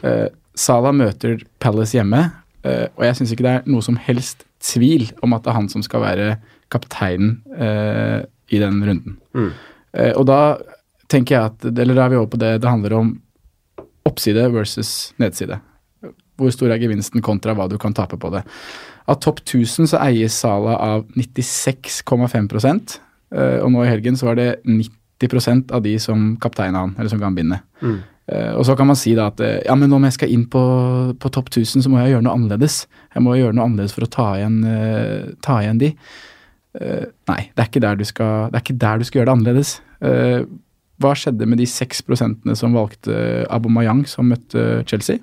Uh, 0.03 0.27
Salah 0.59 0.93
møter 0.95 1.39
Palace 1.63 1.95
hjemme, 1.95 2.19
uh, 2.65 2.87
og 2.97 3.05
jeg 3.07 3.17
syns 3.19 3.33
ikke 3.33 3.45
det 3.45 3.55
er 3.57 3.69
noe 3.71 3.85
som 3.85 3.97
helst 3.99 4.45
tvil 4.63 5.07
om 5.23 5.35
at 5.35 5.45
det 5.45 5.53
er 5.53 5.57
han 5.59 5.69
som 5.71 5.83
skal 5.85 6.03
være 6.03 6.29
kapteinen 6.73 7.39
uh, 7.55 8.27
i 8.51 8.59
den 8.61 8.81
runden. 8.83 9.17
Mm. 9.37 9.51
Eh, 9.93 10.13
og 10.13 10.27
da 10.29 10.59
tenker 11.09 11.35
jeg 11.35 11.49
at 11.49 11.81
Eller 11.81 11.97
da 11.97 12.05
er 12.05 12.13
vi 12.13 12.19
over 12.19 12.29
på 12.29 12.39
det 12.41 12.59
det 12.61 12.69
handler 12.69 12.93
om 12.99 13.15
oppside 14.09 14.45
versus 14.53 15.13
nedside. 15.21 15.59
Hvor 16.39 16.53
stor 16.55 16.71
er 16.71 16.81
gevinsten 16.81 17.21
kontra 17.21 17.53
hva 17.53 17.67
du 17.69 17.77
kan 17.81 17.93
tape 17.93 18.17
på 18.17 18.31
det. 18.33 18.43
Av 19.09 19.19
topp 19.21 19.41
1000 19.43 19.89
så 19.91 19.99
eies 20.05 20.37
Sala 20.37 20.77
av 20.79 21.03
96,5 21.17 22.99
eh, 23.35 23.59
og 23.59 23.73
nå 23.73 23.83
i 23.83 23.89
helgen 23.89 24.17
så 24.17 24.29
var 24.29 24.39
det 24.39 24.61
90% 24.65 25.73
av 25.75 25.83
de 25.83 25.97
som 25.99 26.31
kapteina 26.41 26.85
han, 26.85 26.95
eller 26.97 27.11
som 27.11 27.19
ga 27.19 27.27
han 27.27 27.37
bindet. 27.37 27.65
Mm. 27.81 27.99
Eh, 28.29 28.51
og 28.53 28.65
så 28.65 28.77
kan 28.77 28.87
man 28.87 28.97
si 28.97 29.13
da 29.17 29.27
at 29.33 29.41
ja, 29.41 29.75
men 29.75 29.93
om 29.93 30.05
jeg 30.07 30.15
skal 30.15 30.33
inn 30.33 30.47
på, 30.49 30.63
på 31.19 31.33
topp 31.33 31.51
1000, 31.51 31.83
så 31.83 31.91
må 31.91 32.01
jeg 32.01 32.15
gjøre 32.15 32.25
noe 32.29 32.37
annerledes. 32.37 32.83
Jeg 33.13 33.25
må 33.25 33.35
gjøre 33.37 33.57
noe 33.57 33.67
annerledes 33.67 33.97
for 33.97 34.07
å 34.07 34.13
ta 34.13 34.31
igjen, 34.39 34.61
ta 35.45 35.59
igjen 35.63 35.81
de. 35.81 35.93
Eh, 36.77 37.05
nei, 37.31 37.39
det 37.55 37.63
er, 37.63 37.69
ikke 37.69 37.81
der 37.81 37.95
du 37.97 38.05
skal, 38.05 38.49
det 38.51 38.59
er 38.59 38.65
ikke 38.65 38.81
der 38.81 38.99
du 38.99 39.07
skal 39.07 39.19
gjøre 39.19 39.29
det 39.31 39.37
annerledes. 39.37 39.71
Uh, 39.99 40.43
hva 40.99 41.13
skjedde 41.15 41.47
med 41.47 41.57
de 41.61 41.65
6% 41.67 42.53
som 42.59 42.75
valgte 42.75 43.15
Abomayang 43.49 44.03
som 44.07 44.27
møtte 44.29 44.83
Chelsea? 44.87 45.17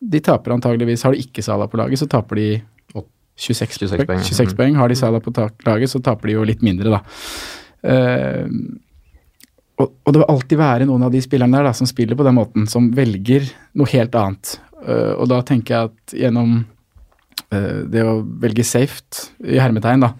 De 0.00 0.20
taper 0.22 0.54
antageligvis. 0.54 1.02
Har 1.02 1.14
de 1.14 1.22
ikke 1.24 1.42
Salah 1.42 1.68
på 1.68 1.78
laget, 1.80 1.98
så 2.00 2.08
taper 2.10 2.38
de 2.38 2.48
26, 3.36 3.90
26 3.90 3.98
poeng. 3.98 4.06
poeng, 4.06 4.22
26 4.24 4.52
Mm. 4.52 4.56
poeng. 4.56 4.76
Har 4.80 4.88
de 4.88 4.96
Salah 4.96 5.20
på 5.20 5.32
laget, 5.66 5.90
så 5.90 6.00
taper 6.02 6.26
de 6.30 6.32
jo 6.38 6.44
litt 6.48 6.62
mindre, 6.64 6.88
da. 6.94 7.00
Uh, 7.84 8.48
og, 9.76 9.90
og 10.06 10.12
det 10.14 10.20
vil 10.22 10.30
alltid 10.32 10.56
være 10.58 10.86
noen 10.88 11.02
av 11.04 11.12
de 11.12 11.20
spillerne 11.20 11.58
der 11.58 11.68
da, 11.68 11.72
som 11.76 11.86
spiller 11.88 12.16
på 12.16 12.24
den 12.24 12.38
måten, 12.38 12.64
som 12.70 12.88
velger 12.96 13.44
noe 13.76 13.90
helt 13.92 14.14
annet. 14.16 14.56
Uh, 14.80 15.12
og 15.20 15.28
da 15.28 15.42
tenker 15.44 15.74
jeg 15.74 15.90
at 15.90 16.16
gjennom 16.22 16.56
uh, 17.52 17.82
det 17.84 18.06
å 18.06 18.22
velge 18.40 18.64
safe, 18.64 19.02
i 19.44 19.60
hermetegn, 19.60 20.06
da, 20.06 20.14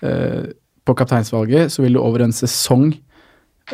på 0.00 0.96
kapteinsvalget, 0.96 1.72
så 1.72 1.84
vil 1.84 1.96
du 1.96 2.00
over 2.02 2.24
en 2.24 2.34
sesong 2.34 2.88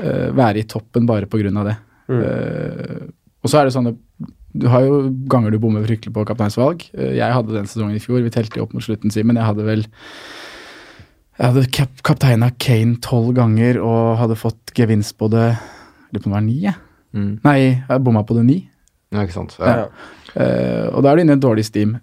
eh, 0.03 0.33
være 0.35 0.63
i 0.63 0.67
toppen 0.69 1.07
bare 1.09 1.29
av 1.29 1.69
det. 1.69 1.77
Mm. 2.09 2.23
Eh, 2.23 3.07
og 3.43 3.51
så 3.51 3.61
er 3.61 3.69
det 3.69 3.77
sånn 3.77 3.93
at 3.93 4.03
du 4.57 4.67
har 4.73 4.87
jo 4.87 5.03
ganger 5.29 5.53
du 5.53 5.61
bommer 5.61 5.85
fryktelig 5.85 6.15
på 6.15 6.25
kapteinsvalg. 6.29 6.89
Eh, 6.97 7.17
jeg 7.19 7.33
hadde 7.33 7.55
den 7.55 7.69
sesongen 7.69 7.97
i 7.97 8.03
fjor, 8.03 8.23
vi 8.25 8.33
telte 8.33 8.59
jo 8.59 8.67
opp 8.67 8.75
mot 8.77 8.85
slutten, 8.85 9.13
Simen. 9.13 9.39
Jeg 9.39 9.51
hadde 9.51 9.67
vel 9.67 9.87
jeg 11.37 11.53
hadde 11.53 11.67
kap 11.69 11.99
kapteina 12.07 12.49
Kane 12.57 12.97
tolv 13.05 13.35
ganger 13.37 13.77
og 13.85 14.17
hadde 14.23 14.39
fått 14.41 14.73
gevinst 14.77 15.19
på 15.21 15.29
det 15.29 15.51
Lurer 16.15 16.23
på 16.23 16.29
om 16.29 16.33
det 16.33 16.37
var 16.37 16.45
ni, 16.47 16.57
jeg. 16.63 16.79
Mm. 17.17 17.31
Nei, 17.43 17.59
jeg 17.83 18.03
bomma 18.07 18.23
på 18.25 18.37
det 18.37 18.45
ni. 18.47 18.57
Ja, 19.13 19.25
ikke 19.25 19.35
sant. 19.35 19.57
Ja. 19.59 19.73
Ja. 19.83 19.87
Uh, 20.37 20.87
og 20.95 21.03
da 21.03 21.11
er 21.11 21.19
du 21.19 21.23
inne 21.25 21.35
i 21.35 21.37
en 21.37 21.43
dårlig 21.43 21.65
steam. 21.67 21.97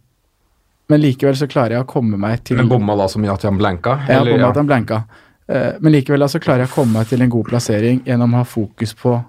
Men 0.92 1.02
likevel 1.04 1.38
så 1.40 1.48
klarer 1.48 1.78
jeg 1.78 1.86
å 1.86 1.90
komme 1.90 2.20
meg 2.20 2.44
til 2.48 2.60
Men 2.60 2.72
bomma 2.72 2.96
da 3.00 3.08
så 3.12 3.22
mye 3.22 3.34
at 3.34 3.46
han 3.48 3.60
blanka? 3.60 3.96
Har 4.04 4.18
eller- 4.22 4.36
bomma 4.36 4.48
ja. 4.48 4.50
at 4.50 4.60
han 4.62 4.70
blanka. 4.70 5.04
Uh, 5.44 5.74
men 5.84 5.96
likevel 5.96 6.24
da 6.24 6.28
så 6.32 6.42
klarer 6.44 6.66
jeg 6.66 6.72
å 6.72 6.76
komme 6.76 7.00
meg 7.00 7.08
til 7.12 7.24
en 7.24 7.32
god 7.32 7.48
plassering 7.52 8.02
gjennom 8.08 8.34
å 8.36 8.44
ha 8.44 8.48
fokus 8.48 8.96
på 9.00 9.20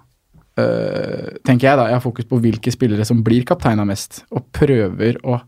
Uh, 0.54 1.34
Tenker 1.42 1.66
jeg 1.66 1.78
da, 1.80 1.88
jeg 1.90 1.96
har 1.96 2.02
fokus 2.04 2.28
på 2.30 2.38
hvilke 2.38 2.70
spillere 2.70 3.02
som 3.02 3.24
blir 3.26 3.42
kapteina 3.42 3.82
mest, 3.88 4.20
og 4.30 4.44
prøver 4.54 5.16
å 5.26 5.40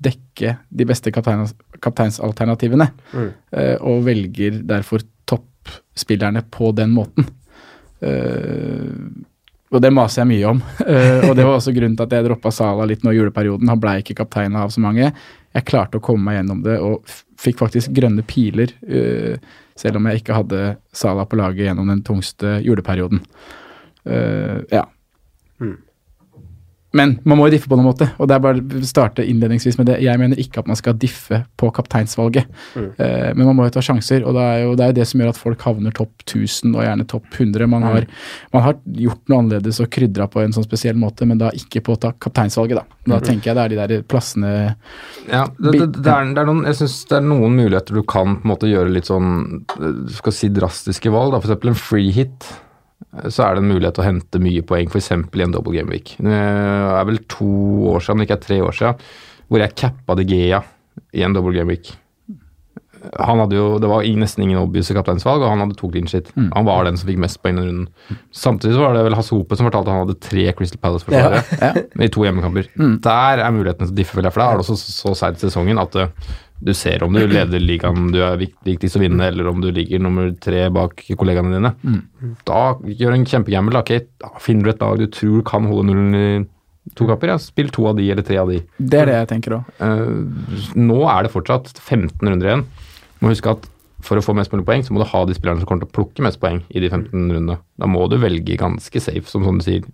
dekke 0.00 0.54
de 0.72 0.86
beste 0.88 1.12
kapteins, 1.12 1.52
kapteinsalternativene. 1.84 2.86
Mm. 3.12 3.28
Uh, 3.52 3.76
og 3.90 4.06
velger 4.08 4.62
derfor 4.64 5.04
toppspillerne 5.28 6.46
på 6.48 6.72
den 6.76 6.94
måten. 6.96 7.28
Eh, 8.04 8.90
og 9.72 9.82
det 9.82 9.90
maser 9.94 10.22
jeg 10.22 10.30
mye 10.32 10.52
om. 10.52 10.62
Eh, 10.84 11.28
og 11.28 11.34
det 11.38 11.46
var 11.46 11.56
også 11.56 11.72
grunnen 11.74 11.96
til 11.96 12.06
at 12.06 12.12
jeg 12.12 12.26
droppa 12.26 12.52
Sala 12.52 12.84
litt 12.88 13.04
nå 13.04 13.12
i 13.14 13.18
juleperioden. 13.18 13.70
Han 13.70 13.80
blei 13.80 13.98
ikke 14.02 14.18
kaptein 14.18 14.56
av 14.58 14.72
så 14.74 14.82
mange. 14.84 15.10
Jeg 15.54 15.66
klarte 15.68 15.98
å 15.98 16.04
komme 16.04 16.28
meg 16.28 16.40
gjennom 16.40 16.60
det 16.64 16.76
og 16.82 17.14
fikk 17.40 17.60
faktisk 17.62 17.92
grønne 17.96 18.24
piler, 18.26 18.72
eh, 18.84 19.36
selv 19.78 19.98
om 19.98 20.08
jeg 20.10 20.22
ikke 20.22 20.36
hadde 20.36 20.62
Sala 20.94 21.24
på 21.26 21.38
laget 21.40 21.68
gjennom 21.68 21.88
den 21.90 22.02
tungste 22.06 22.58
juleperioden. 22.64 23.22
Eh, 24.04 24.60
ja. 24.74 24.84
Mm. 26.94 26.98
Men 27.00 27.14
man 27.26 27.38
må 27.40 27.48
jo 27.48 27.56
diffe 27.56 27.66
på 27.68 27.74
noen 27.76 27.88
måte, 27.90 28.06
og 28.22 28.28
det 28.30 28.36
er 28.36 28.42
bare 28.44 28.60
å 28.62 28.86
starte 28.86 29.24
innledningsvis 29.26 29.78
med 29.80 29.88
det. 29.90 29.96
Jeg 30.04 30.18
mener 30.20 30.38
ikke 30.38 30.60
at 30.62 30.68
man 30.70 30.78
skal 30.78 30.94
diffe 30.94 31.40
på 31.58 31.70
kapteinsvalget, 31.74 32.46
Mm. 32.76 32.90
eh, 32.98 33.34
men 33.34 33.46
man 33.48 33.56
må 33.56 33.64
jo 33.66 33.70
ta 33.74 33.80
sjanser. 33.82 34.22
Og 34.24 34.34
det 34.34 34.42
er 34.42 34.62
jo 34.62 34.74
det, 34.78 34.86
er 34.88 34.92
det 35.00 35.06
som 35.10 35.20
gjør 35.20 35.32
at 35.34 35.40
folk 35.40 35.60
havner 35.66 35.92
topp 35.92 36.22
1000 36.24 36.74
og 36.76 36.84
gjerne 36.84 37.06
topp 37.10 37.26
100. 37.34 37.66
Man 37.66 37.82
har, 37.82 38.06
man 38.52 38.62
har 38.62 38.74
gjort 38.86 39.28
noe 39.28 39.38
annerledes 39.42 39.80
og 39.82 39.90
krydra 39.90 40.28
på 40.30 40.40
en 40.44 40.52
sånn 40.54 40.64
spesiell 40.68 40.94
måte, 40.96 41.26
men 41.26 41.38
da 41.42 41.50
ikke 41.50 41.82
på 41.82 41.98
ta 41.98 42.12
kapteinsvalget, 42.12 42.78
da. 42.78 42.84
Da 43.10 43.18
tenker 43.20 43.50
jeg 43.50 43.56
det 43.58 43.64
er 43.64 43.68
de 43.74 43.96
der 43.96 44.02
plassene 44.08 44.76
Ja, 45.28 45.48
det, 45.58 45.72
det, 45.72 45.88
det, 46.02 46.06
er, 46.06 46.30
er 46.30 46.46
noen, 46.46 46.64
jeg 46.64 46.78
synes 46.78 46.94
det 47.10 47.16
er 47.18 47.26
noen 47.26 47.56
muligheter 47.58 47.94
du 47.98 48.02
kan 48.02 48.36
på 48.38 48.46
en 48.46 48.52
måte 48.54 48.70
gjøre 48.70 48.92
litt 48.94 49.10
sånn 49.10 49.64
eh, 49.80 50.14
skal 50.14 50.32
si 50.32 50.48
drastiske 50.48 51.10
valg. 51.12 51.34
da, 51.34 51.42
F.eks. 51.42 51.66
en 51.68 51.74
free 51.74 52.10
hit. 52.14 52.46
Så 53.30 53.44
er 53.44 53.54
det 53.54 53.62
en 53.62 53.70
mulighet 53.70 53.94
til 53.94 54.02
å 54.04 54.08
hente 54.08 54.40
mye 54.42 54.62
poeng, 54.66 54.88
f.eks. 54.90 55.10
i 55.14 55.42
en 55.44 55.52
double 55.54 55.74
game 55.76 55.90
week. 55.92 56.16
Det 56.18 56.34
er 56.34 57.04
vel 57.06 57.20
to 57.30 57.46
år 57.92 58.02
siden, 58.02 58.16
om 58.16 58.22
det 58.22 58.28
ikke 58.28 58.38
er 58.40 58.46
tre 58.48 58.60
år 58.64 58.74
siden, 58.78 59.04
hvor 59.50 59.62
jeg 59.62 59.76
cappa 59.78 60.16
De 60.18 60.24
Gea 60.26 60.62
i 61.14 61.22
en 61.26 61.36
double 61.36 61.54
game 61.54 61.70
week. 61.70 61.92
Han 63.20 63.36
hadde 63.42 63.58
jo, 63.58 63.64
Det 63.78 63.88
var 63.90 64.06
nesten 64.16 64.46
ingen 64.46 64.56
obvious 64.62 64.88
kapteinsvalg, 64.96 65.42
og 65.44 65.50
han 65.52 65.60
hadde 65.60 65.76
to 65.76 65.90
clean 65.92 66.06
shit. 66.08 66.30
Mm. 66.38 66.46
Han 66.54 66.64
var 66.64 66.86
den 66.88 66.96
som 66.96 67.10
fikk 67.10 67.18
mest 67.20 67.36
poeng 67.44 67.58
den 67.60 67.66
runden. 67.68 68.18
Samtidig 68.32 68.74
så 68.78 68.80
var 68.86 68.96
det 68.96 69.02
vel 69.04 69.16
Hasse 69.18 69.34
Hope 69.36 69.58
som 69.58 69.68
fortalte 69.68 69.90
at 69.92 69.94
han 69.98 70.06
hadde 70.06 70.16
tre 70.24 70.46
Crystal 70.56 70.80
Palace-forsvarere 70.80 71.42
Ja. 71.60 71.72
i 72.00 72.08
to 72.14 72.24
hjemmekamper. 72.24 72.70
Mm. 72.80 72.94
Der 73.04 73.42
er 73.44 73.52
mulighetene 73.54 73.90
til 73.90 73.94
å 73.94 73.98
diffe, 74.00 74.16
for 74.16 74.24
da 74.24 74.32
er 74.32 74.56
det 74.56 74.64
også 74.64 74.78
så 74.80 75.12
seigt 75.20 75.42
i 75.44 75.50
sesongen 75.50 75.78
at 75.84 76.00
eh, 76.00 76.08
du 76.64 76.72
ser 76.76 77.02
om 77.04 77.12
du 77.12 77.20
leder 77.36 77.60
ligaen 77.60 78.08
du 78.14 78.20
er 78.24 78.38
vik- 78.40 78.56
viktigst 78.64 78.96
å 78.98 79.02
vinne, 79.02 79.26
eller 79.28 79.50
om 79.50 79.60
du 79.60 79.68
ligger 79.74 80.00
nummer 80.02 80.30
tre 80.40 80.66
bak 80.72 81.04
kollegaene 81.18 81.52
dine. 81.58 81.74
Mm. 81.84 82.34
Da 82.48 82.62
gjør 82.88 83.16
en 83.18 83.26
kjempegamble. 83.28 83.82
Okay, 83.84 84.06
finner 84.40 84.68
du 84.70 84.72
et 84.74 84.82
lag 84.84 84.98
du 85.02 85.06
tror 85.12 85.44
kan 85.48 85.68
holde 85.70 85.90
nullen 85.90 86.16
i 86.18 86.26
to 86.96 87.06
kapper, 87.08 87.30
Ja. 87.32 87.38
Spill 87.40 87.70
to 87.72 87.86
av 87.88 87.96
de, 87.96 88.10
eller 88.12 88.24
tre 88.26 88.36
av 88.40 88.50
de. 88.52 88.58
Det 88.78 88.98
er 89.00 89.06
det 89.08 89.14
jeg 89.22 89.28
tenker 89.30 89.58
òg. 89.58 89.70
Uh, 89.80 90.74
nå 90.76 90.98
er 91.08 91.24
det 91.24 91.32
fortsatt 91.32 91.70
15 91.80 92.18
runder 92.28 92.50
igjen. 92.50 92.66
Må 93.22 93.30
huske 93.32 93.54
at 93.54 93.70
for 94.04 94.20
å 94.20 94.24
få 94.24 94.34
mest 94.36 94.52
mulig 94.52 94.66
poeng, 94.68 94.82
så 94.84 94.92
må 94.92 95.00
du 95.00 95.06
ha 95.08 95.22
de 95.24 95.32
spillerne 95.36 95.62
som 95.62 95.68
kommer 95.70 95.86
til 95.86 95.92
å 95.92 95.96
plukke 95.96 96.24
mest 96.26 96.36
poeng 96.42 96.58
i 96.68 96.82
de 96.82 96.90
15 96.92 97.12
rundene. 97.32 97.56
Da 97.80 97.88
må 97.88 98.04
du 98.12 98.18
velge 98.20 98.58
ganske 98.60 99.00
safe, 99.00 99.24
som 99.32 99.46
sånn 99.48 99.62
du 99.62 99.64
sier, 99.64 99.86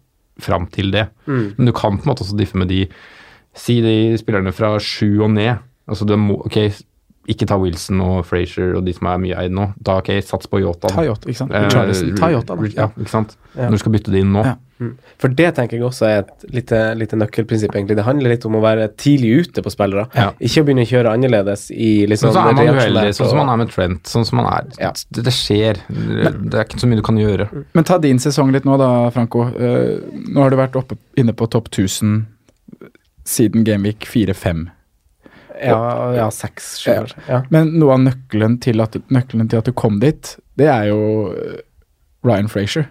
fram 0.42 0.66
til 0.72 0.90
det. 0.90 1.04
Mm. 1.30 1.44
Men 1.59 1.68
du 1.68 1.72
kan 1.76 1.98
på 1.98 2.06
en 2.06 2.11
måte 2.11 2.24
også 2.24 2.38
diffe 2.38 2.59
med 2.59 2.70
de 2.72 2.85
Si 3.59 3.80
de 3.83 4.14
spillerne 4.14 4.52
fra 4.54 4.76
sju 4.78 5.24
og 5.24 5.33
ned. 5.35 5.59
Altså 5.90 6.07
du 6.09 6.16
må, 6.20 6.38
ok, 6.46 6.62
ikke 7.31 7.46
ta 7.46 7.59
Wilson 7.61 8.00
og 8.03 8.24
Frazier 8.26 8.72
og 8.79 8.87
de 8.87 8.94
som 8.96 9.11
er 9.11 9.20
mye 9.20 9.37
eid 9.42 9.55
nå. 9.55 9.68
Da 9.85 9.98
ok, 10.00 10.09
sats 10.24 10.48
på 10.50 10.62
Yota. 10.62 10.90
Ta 10.90 11.05
Yota, 11.07 11.29
ikke 11.29 11.42
sant? 11.42 11.55
Eh, 11.55 11.68
ta 12.16 12.31
Yota, 12.33 12.57
da. 12.57 12.72
Ja, 12.74 12.88
ikke 12.96 13.12
sant. 13.12 13.37
Ja. 13.53 13.68
Når 13.68 13.76
du 13.76 13.83
skal 13.83 13.94
bytte 13.94 14.14
det 14.14 14.24
inn 14.24 14.33
nå. 14.35 14.44
Ja. 14.46 14.57
Mm. 14.81 14.94
For 15.20 15.33
det 15.37 15.50
tenker 15.59 15.76
jeg 15.76 15.85
også 15.85 16.07
er 16.09 16.22
et 16.22 16.46
lite, 16.57 16.79
lite 16.96 17.18
nøkkelprinsipp, 17.20 17.74
egentlig. 17.76 17.98
Det 17.98 18.07
handler 18.07 18.33
litt 18.33 18.46
om 18.48 18.57
å 18.57 18.62
være 18.64 18.87
tidlig 18.96 19.44
ute 19.44 19.64
på 19.66 19.72
spillere. 19.74 20.07
Ja. 20.16 20.31
Ikke 20.40 20.64
å 20.64 20.68
begynne 20.70 20.87
å 20.87 20.90
kjøre 20.90 21.12
annerledes 21.12 21.66
i 21.74 21.90
Men 22.00 22.14
liksom 22.14 22.33
så 22.33 22.46
er 22.46 22.57
man 22.57 22.81
uheldig, 22.81 23.05
sånn 23.18 23.31
som 23.35 23.42
man 23.42 23.53
er 23.53 23.61
med 23.61 23.74
Trent. 23.74 24.03
Sånn 24.09 24.26
som 24.31 24.40
man 24.40 24.50
er. 24.55 24.72
Ja. 24.81 24.94
Det, 25.12 25.26
det 25.29 25.37
skjer. 25.37 25.85
Det 25.92 26.57
er 26.57 26.64
ikke 26.64 26.81
så 26.81 26.88
mye 26.88 27.03
du 27.03 27.05
kan 27.11 27.20
gjøre. 27.20 27.50
Men 27.76 27.88
ta 27.92 28.00
din 28.00 28.22
sesong 28.22 28.57
litt 28.57 28.64
nå 28.68 28.81
da, 28.81 28.90
Franco. 29.14 29.50
Uh, 29.53 30.00
nå 30.33 30.40
har 30.40 30.50
du 30.50 30.61
vært 30.62 30.81
oppe 30.81 30.96
inne 31.20 31.37
på 31.37 31.50
topp 31.53 31.68
1000 31.68 32.22
siden 33.29 33.68
Gameweek 33.68 34.09
4-5. 34.09 34.70
Ja, 35.62 36.14
ja 36.16 36.30
seks, 36.34 36.76
sju. 36.82 36.92
Ja. 36.92 37.04
Ja. 37.28 37.42
Men 37.52 37.74
noe 37.80 37.96
av 37.96 38.04
nøkkelen 38.04 38.58
til, 38.64 38.80
at, 38.84 38.96
nøkkelen 39.12 39.50
til 39.50 39.60
at 39.60 39.68
du 39.68 39.74
kom 39.76 40.00
dit, 40.02 40.36
det 40.60 40.70
er 40.70 40.88
jo 40.90 41.02
eh, 41.34 41.60
Ryan 42.26 42.50
Frazier. 42.52 42.88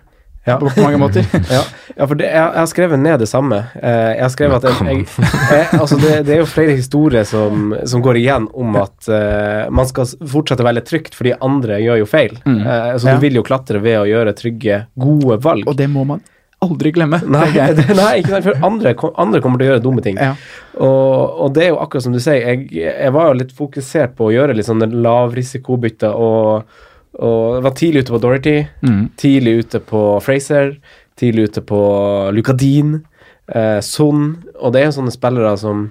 Ja. 0.48 0.56
På, 0.58 0.70
på 0.70 0.82
mange 0.82 0.98
måter. 0.98 1.26
Ja, 1.52 1.62
ja 1.98 2.08
for 2.08 2.18
det, 2.18 2.30
jeg, 2.30 2.40
jeg 2.40 2.60
har 2.62 2.70
skrevet 2.72 3.02
ned 3.02 3.20
det 3.22 3.28
samme. 3.30 3.60
Eh, 3.76 4.16
jeg 4.16 4.24
har 4.24 4.32
skrevet 4.34 4.66
at 4.66 4.70
jeg, 4.70 4.88
jeg, 4.88 5.28
jeg, 5.52 5.68
altså 5.78 6.00
det, 6.00 6.14
det 6.26 6.36
er 6.36 6.42
jo 6.42 6.48
flere 6.50 6.78
historier 6.78 7.28
som, 7.28 7.76
som 7.90 8.04
går 8.06 8.22
igjen 8.22 8.48
om 8.58 8.80
at 8.80 9.12
uh, 9.12 9.68
man 9.74 9.90
skal 9.90 10.10
fortsette 10.10 10.64
å 10.64 10.70
velge 10.70 10.86
trygt, 10.88 11.18
fordi 11.18 11.36
andre 11.46 11.82
gjør 11.84 12.02
jo 12.04 12.10
feil. 12.10 12.40
Mm. 12.46 12.60
Uh, 12.64 12.96
så 12.98 13.12
Ja. 13.12 13.16
du 13.18 13.26
vil 13.28 13.40
jo 13.40 13.46
klatre 13.46 13.82
ved 13.84 14.00
å 14.00 14.08
gjøre 14.10 14.36
trygge, 14.38 14.84
gode 15.00 15.40
valg. 15.44 15.68
Og 15.70 15.78
det 15.78 15.90
må 15.92 16.08
man 16.08 16.24
aldri 16.66 16.92
glemme. 16.96 17.22
Nei, 17.32 17.46
det, 17.56 17.86
nei, 18.00 18.20
ikke 18.20 18.34
sant, 18.36 18.48
for 18.50 18.66
andre, 18.68 18.92
andre 19.22 19.42
kommer 19.44 19.62
til 19.62 19.68
å 19.68 19.72
gjøre 19.74 19.84
dumme 19.86 20.04
ting. 20.06 20.18
Ja. 20.20 20.34
Og, 20.80 21.40
og 21.46 21.54
det 21.56 21.66
er 21.66 21.70
jo 21.74 21.80
akkurat 21.84 22.04
som 22.06 22.16
du 22.16 22.20
sier, 22.24 22.42
jeg, 22.44 22.66
jeg 22.76 23.14
var 23.16 23.30
jo 23.32 23.38
litt 23.42 23.54
fokusert 23.56 24.16
på 24.18 24.28
å 24.28 24.34
gjøre 24.36 24.56
litt 24.58 24.68
sånne 24.68 24.90
lavrisikobytter, 24.92 26.16
og, 26.16 26.82
og 27.20 27.62
var 27.66 27.76
tidlig 27.80 28.04
ute 28.06 28.16
på 28.16 28.22
Dorothy, 28.26 28.58
Mm. 28.86 29.06
tidlig 29.20 29.56
ute 29.66 29.80
på 29.80 30.02
Fraser, 30.24 30.76
tidlig 31.20 31.50
ute 31.50 31.62
på 31.68 31.80
Lucadin, 32.36 33.00
eh, 33.52 33.80
Son, 33.84 34.38
og 34.60 34.74
det 34.74 34.82
er 34.84 34.90
jo 34.92 34.98
sånne 35.00 35.16
spillere 35.16 35.56
som, 35.60 35.88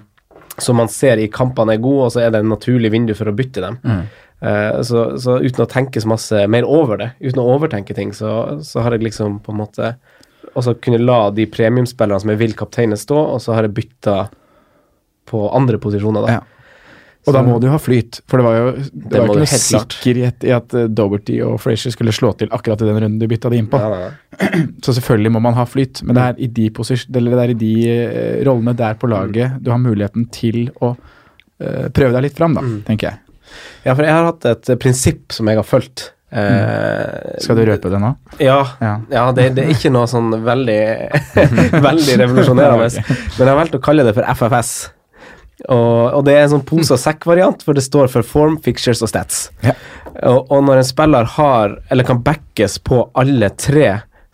som 0.57 0.79
man 0.79 0.89
ser 0.89 1.21
i 1.21 1.27
kampene 1.33 1.75
er 1.77 1.83
gode, 1.83 2.07
og 2.07 2.13
så 2.15 2.23
er 2.25 2.33
det 2.33 2.41
en 2.43 2.53
naturlig 2.53 2.91
vindu 2.93 3.13
for 3.17 3.29
å 3.29 3.35
bytte 3.37 3.61
dem. 3.65 3.77
Mm. 3.83 4.01
Eh, 4.39 4.79
så, 4.87 5.03
så 5.19 5.37
uten 5.43 5.65
å 5.65 5.69
tenke 5.69 6.01
så 6.01 6.07
masse 6.09 6.45
mer 6.47 6.65
over 6.65 6.97
det, 7.01 7.09
uten 7.19 7.41
å 7.43 7.49
overtenke 7.57 7.93
ting, 7.97 8.13
så, 8.15 8.59
så 8.65 8.85
har 8.85 8.95
jeg 8.95 9.05
liksom 9.09 9.41
på 9.45 9.53
en 9.53 9.61
måte 9.65 9.93
også 10.53 10.75
kunne 10.83 11.01
la 11.01 11.29
de 11.35 11.45
premiumspillerne 11.49 12.21
som 12.23 12.31
jeg 12.33 12.41
vil 12.41 12.55
kapteine 12.57 12.97
stå, 12.99 13.17
og 13.35 13.41
så 13.43 13.55
har 13.55 13.67
jeg 13.67 13.75
bytta 13.79 14.15
på 15.29 15.43
andre 15.55 15.77
posisjoner, 15.81 16.25
da. 16.25 16.39
Ja. 16.39 16.59
Og 17.27 17.35
da 17.35 17.41
må 17.43 17.57
du 17.61 17.67
ha 17.69 17.77
flyt, 17.81 18.21
for 18.31 18.39
det 18.39 18.45
var 18.45 18.55
jo 18.55 18.67
det 18.79 19.19
var 19.19 19.27
ikke 19.27 19.41
noe 19.43 19.59
sikkerhet 19.61 20.45
i 20.47 20.53
at 20.55 20.73
Doberty 20.95 21.35
og 21.45 21.57
Frazier 21.61 21.93
skulle 21.93 22.13
slå 22.15 22.31
til 22.39 22.49
akkurat 22.55 22.81
i 22.81 22.87
den 22.87 22.95
runden 23.03 23.19
du 23.21 23.27
bytta 23.29 23.51
de 23.51 23.59
inn 23.59 23.67
på. 23.69 23.77
Nei, 23.77 24.09
nei. 24.39 24.61
Så 24.85 24.95
selvfølgelig 24.97 25.33
må 25.35 25.41
man 25.43 25.57
ha 25.57 25.65
flyt, 25.69 26.01
men 26.07 26.17
det 26.17 26.25
er 26.25 26.39
i 26.39 26.49
de, 26.55 26.69
eller 26.71 27.35
det 27.35 27.43
er 27.43 27.53
i 27.53 27.57
de 27.59 27.73
eh, 27.91 28.37
rollene 28.47 28.73
der 28.79 28.97
på 28.99 29.09
laget 29.11 29.59
du 29.59 29.69
har 29.73 29.81
muligheten 29.83 30.29
til 30.33 30.69
å 30.79 30.93
uh, 30.95 31.89
prøve 31.91 32.15
deg 32.15 32.29
litt 32.29 32.39
fram, 32.39 32.55
da, 32.57 32.63
tenker 32.87 33.11
jeg. 33.11 33.21
Ja, 33.83 33.93
for 33.93 34.05
jeg 34.05 34.15
har 34.15 34.29
hatt 34.31 34.47
et 34.47 34.71
eh, 34.71 34.79
prinsipp 34.79 35.35
som 35.35 35.51
jeg 35.51 35.59
har 35.59 35.67
fulgt. 35.67 36.11
Eh, 36.29 37.39
Skal 37.41 37.57
du 37.57 37.63
røpe 37.65 37.89
det 37.89 37.99
nå? 38.01 38.11
Ja. 38.43 38.59
Ja. 38.83 38.93
Ja, 39.09 39.25
det, 39.33 39.49
det 39.57 39.65
er 39.65 39.73
ikke 39.73 39.91
noe 39.93 40.05
sånn 40.09 40.29
veldig 40.45 40.79
Veldig 41.89 42.17
revolusjonerende. 42.23 43.03
Men 43.37 43.43
jeg 43.43 43.49
har 43.49 43.59
valgt 43.63 43.77
å 43.79 43.83
kalle 43.83 44.05
det 44.05 44.13
for 44.17 44.27
FFS. 44.37 44.73
Og, 45.67 46.13
og 46.15 46.21
det 46.27 46.37
er 46.37 46.45
en 46.45 46.53
sånn 46.53 46.67
pose 46.67 46.93
og 46.95 47.01
sekk-variant, 47.01 47.65
for 47.65 47.75
det 47.75 47.83
står 47.83 48.07
for 48.13 48.23
form, 48.23 48.59
fixtures 48.63 49.01
og 49.03 49.11
stats. 49.11 49.47
Ja. 49.65 49.73
Og, 50.29 50.45
og 50.51 50.63
når 50.67 50.81
en 50.81 50.87
spiller 50.87 51.27
har, 51.35 51.75
eller 51.91 52.07
kan 52.07 52.21
backes 52.23 52.77
på 52.83 53.01
alle 53.19 53.51
tre, 53.59 53.89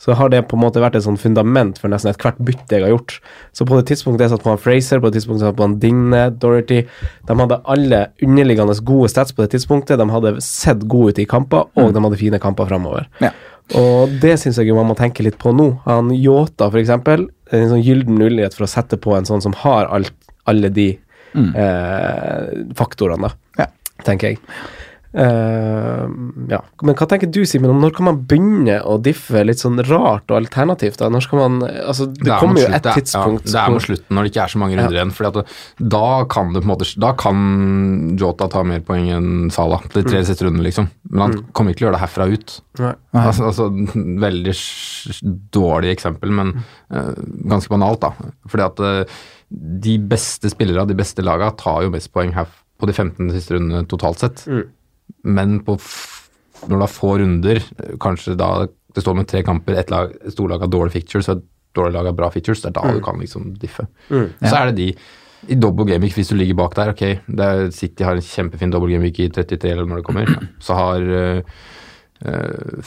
så 0.06 0.14
har 0.14 0.30
det 0.30 0.44
på 0.48 0.54
en 0.58 0.62
måte 0.62 0.82
vært 0.84 0.96
et 1.00 1.04
sånn 1.06 1.18
fundament 1.18 1.80
for 1.82 1.90
nesten 1.90 2.12
ethvert 2.12 2.38
bytte 2.46 2.78
jeg 2.78 2.84
har 2.86 2.92
gjort. 2.94 3.16
Så 3.58 3.66
på 3.66 3.80
det 3.80 3.88
tidspunktet 3.90 4.28
jeg 4.28 4.36
satt 4.36 4.44
på 4.46 4.52
han 4.54 4.62
Fraser, 4.62 5.02
på 5.02 5.10
det 5.10 5.18
tidspunktet 5.18 5.42
jeg 5.42 5.50
satt 5.50 5.58
på 5.58 5.66
han 5.66 5.80
Digne, 5.82 6.22
Dorothy 6.38 6.84
De 7.26 7.38
hadde 7.40 7.58
alle 7.74 8.02
underliggende 8.22 8.76
gode 8.86 9.10
stats 9.10 9.34
på 9.34 9.42
det 9.42 9.56
tidspunktet. 9.56 9.98
De 9.98 10.06
hadde 10.14 10.36
sett 10.46 10.86
gode 10.88 11.16
ut 11.16 11.22
i 11.24 11.26
kamper, 11.26 11.66
og 11.74 11.90
de 11.96 12.04
hadde 12.06 12.20
fine 12.22 12.40
kamper 12.44 12.70
framover. 12.70 13.10
Ja. 13.24 13.32
Og 13.74 14.14
det 14.22 14.36
syns 14.44 14.60
jeg 14.62 14.76
man 14.78 14.86
må 14.92 14.96
tenke 15.00 15.26
litt 15.26 15.40
på 15.42 15.50
nå. 15.58 15.72
Han 15.88 16.14
Yota, 16.14 16.70
for 16.70 16.78
eksempel, 16.78 17.26
en 17.52 17.70
sånn 17.72 17.82
gyllen 17.82 18.14
mulighet 18.20 18.54
for 18.54 18.68
å 18.68 18.70
sette 18.70 19.02
på 19.02 19.18
en 19.18 19.26
sånn 19.26 19.42
som 19.42 19.58
har 19.66 19.90
alt, 19.90 20.14
alle 20.46 20.70
de 20.70 21.00
Mm. 21.36 21.50
eh, 21.54 22.74
faktorene, 22.76 23.28
da, 23.28 23.32
Ja. 23.60 23.66
tenker 24.06 24.30
jeg. 24.30 24.40
Eh, 25.16 26.06
ja. 26.52 26.58
Men 26.84 26.98
hva 27.00 27.06
tenker 27.08 27.30
du, 27.32 27.40
Simen, 27.48 27.72
om 27.72 27.80
når 27.80 27.94
kan 27.96 28.08
man 28.10 28.18
begynne 28.28 28.82
å 28.84 28.98
diffe 29.00 29.46
litt 29.46 29.62
sånn 29.62 29.80
rart 29.88 30.28
og 30.28 30.40
alternativt? 30.42 31.00
da? 31.00 31.08
Når 31.14 31.24
skal 31.24 31.40
man 31.40 31.56
Altså, 31.66 32.10
det, 32.12 32.26
det 32.28 32.40
kommer 32.42 32.60
jo 32.60 32.68
et 32.68 32.90
tidspunkt 32.90 33.48
Ja, 33.48 33.52
det 33.54 33.62
er 33.62 33.74
mot 33.76 33.86
slutten 33.86 34.18
når 34.18 34.28
det 34.28 34.34
ikke 34.34 34.44
er 34.44 34.54
så 34.54 34.62
mange 34.62 34.78
runder 34.80 34.98
igjen. 34.98 35.14
Fordi 35.16 35.32
at 35.32 35.56
da 35.96 36.10
kan 36.32 36.52
det 36.52 36.64
på 36.64 36.68
en 36.68 36.74
måte 36.74 36.90
Da 37.00 37.14
kan 37.20 37.40
Jota 38.20 38.50
ta 38.52 38.66
mer 38.68 38.84
poeng 38.86 39.08
enn 39.16 39.32
Sala. 39.56 39.80
De 39.94 40.04
tre 40.04 40.24
siste 40.28 40.48
rundene, 40.48 40.68
liksom. 40.68 40.92
Men 41.14 41.26
han 41.26 41.40
kommer 41.56 41.72
ikke 41.72 41.84
til 41.84 41.88
å 41.88 41.90
gjøre 41.90 42.00
det 42.00 42.04
herfra 42.04 42.30
ut. 42.34 42.60
Altså, 43.16 43.48
altså 43.52 43.70
Veldig 44.26 44.58
dårlig 45.56 45.96
eksempel, 45.96 46.34
men 46.36 46.58
uh, 46.92 47.14
ganske 47.48 47.72
banalt, 47.72 48.04
da. 48.04 48.32
Fordi 48.52 48.68
at 48.68 48.84
uh, 48.84 49.20
de 49.86 50.00
beste 50.12 50.52
spillerne, 50.52 50.90
de 50.90 50.98
beste 50.98 51.24
lagene, 51.24 51.56
tar 51.60 51.86
jo 51.86 51.94
mest 51.94 52.12
poeng 52.12 52.34
her 52.36 52.50
på 52.82 52.90
de 52.90 52.96
15 52.96 53.32
siste 53.32 53.56
rundene 53.56 53.88
totalt 53.88 54.20
sett. 54.20 54.44
Mm. 54.52 54.66
Men 55.24 55.60
på 55.66 55.80
f 55.80 56.22
når 56.66 56.78
du 56.80 56.84
har 56.86 56.92
få 56.92 57.18
runder, 57.20 57.60
kanskje 58.02 58.38
da 58.40 58.50
det 58.96 59.04
står 59.04 59.18
med 59.20 59.28
tre 59.28 59.42
kamper, 59.46 59.76
ett 59.80 59.92
lag, 59.92 60.14
et 60.24 60.34
storlag 60.34 60.64
har 60.64 60.72
dårlige 60.72 61.02
features 61.02 61.30
og 61.30 61.38
et 61.38 61.46
dårlig 61.76 61.98
lag 61.98 62.10
har 62.10 62.18
bra 62.18 62.32
features, 62.32 62.64
det 62.64 62.72
er 62.72 62.78
da 62.78 62.96
du 62.96 63.02
kan 63.04 63.20
liksom 63.20 63.50
diffe. 63.60 63.88
Mm. 64.08 64.30
Så 64.40 64.54
er 64.56 64.72
det 64.72 64.76
de 64.80 64.90
i 65.52 65.58
double 65.60 65.86
gameweek, 65.86 66.16
hvis 66.18 66.32
du 66.32 66.38
ligger 66.40 66.58
bak 66.58 66.78
der, 66.78 66.94
ok, 66.96 67.04
det 67.28 67.48
er, 67.48 67.66
City 67.76 68.06
har 68.08 68.18
en 68.18 68.26
kjempefin 68.26 68.72
double 68.74 68.90
gameweek 68.94 69.20
i 69.22 69.30
33 69.30 69.74
eller 69.74 69.90
når 69.90 70.02
det 70.02 70.08
kommer, 70.08 70.32
så 70.64 70.78
har 70.80 71.06
uh, 71.12 71.60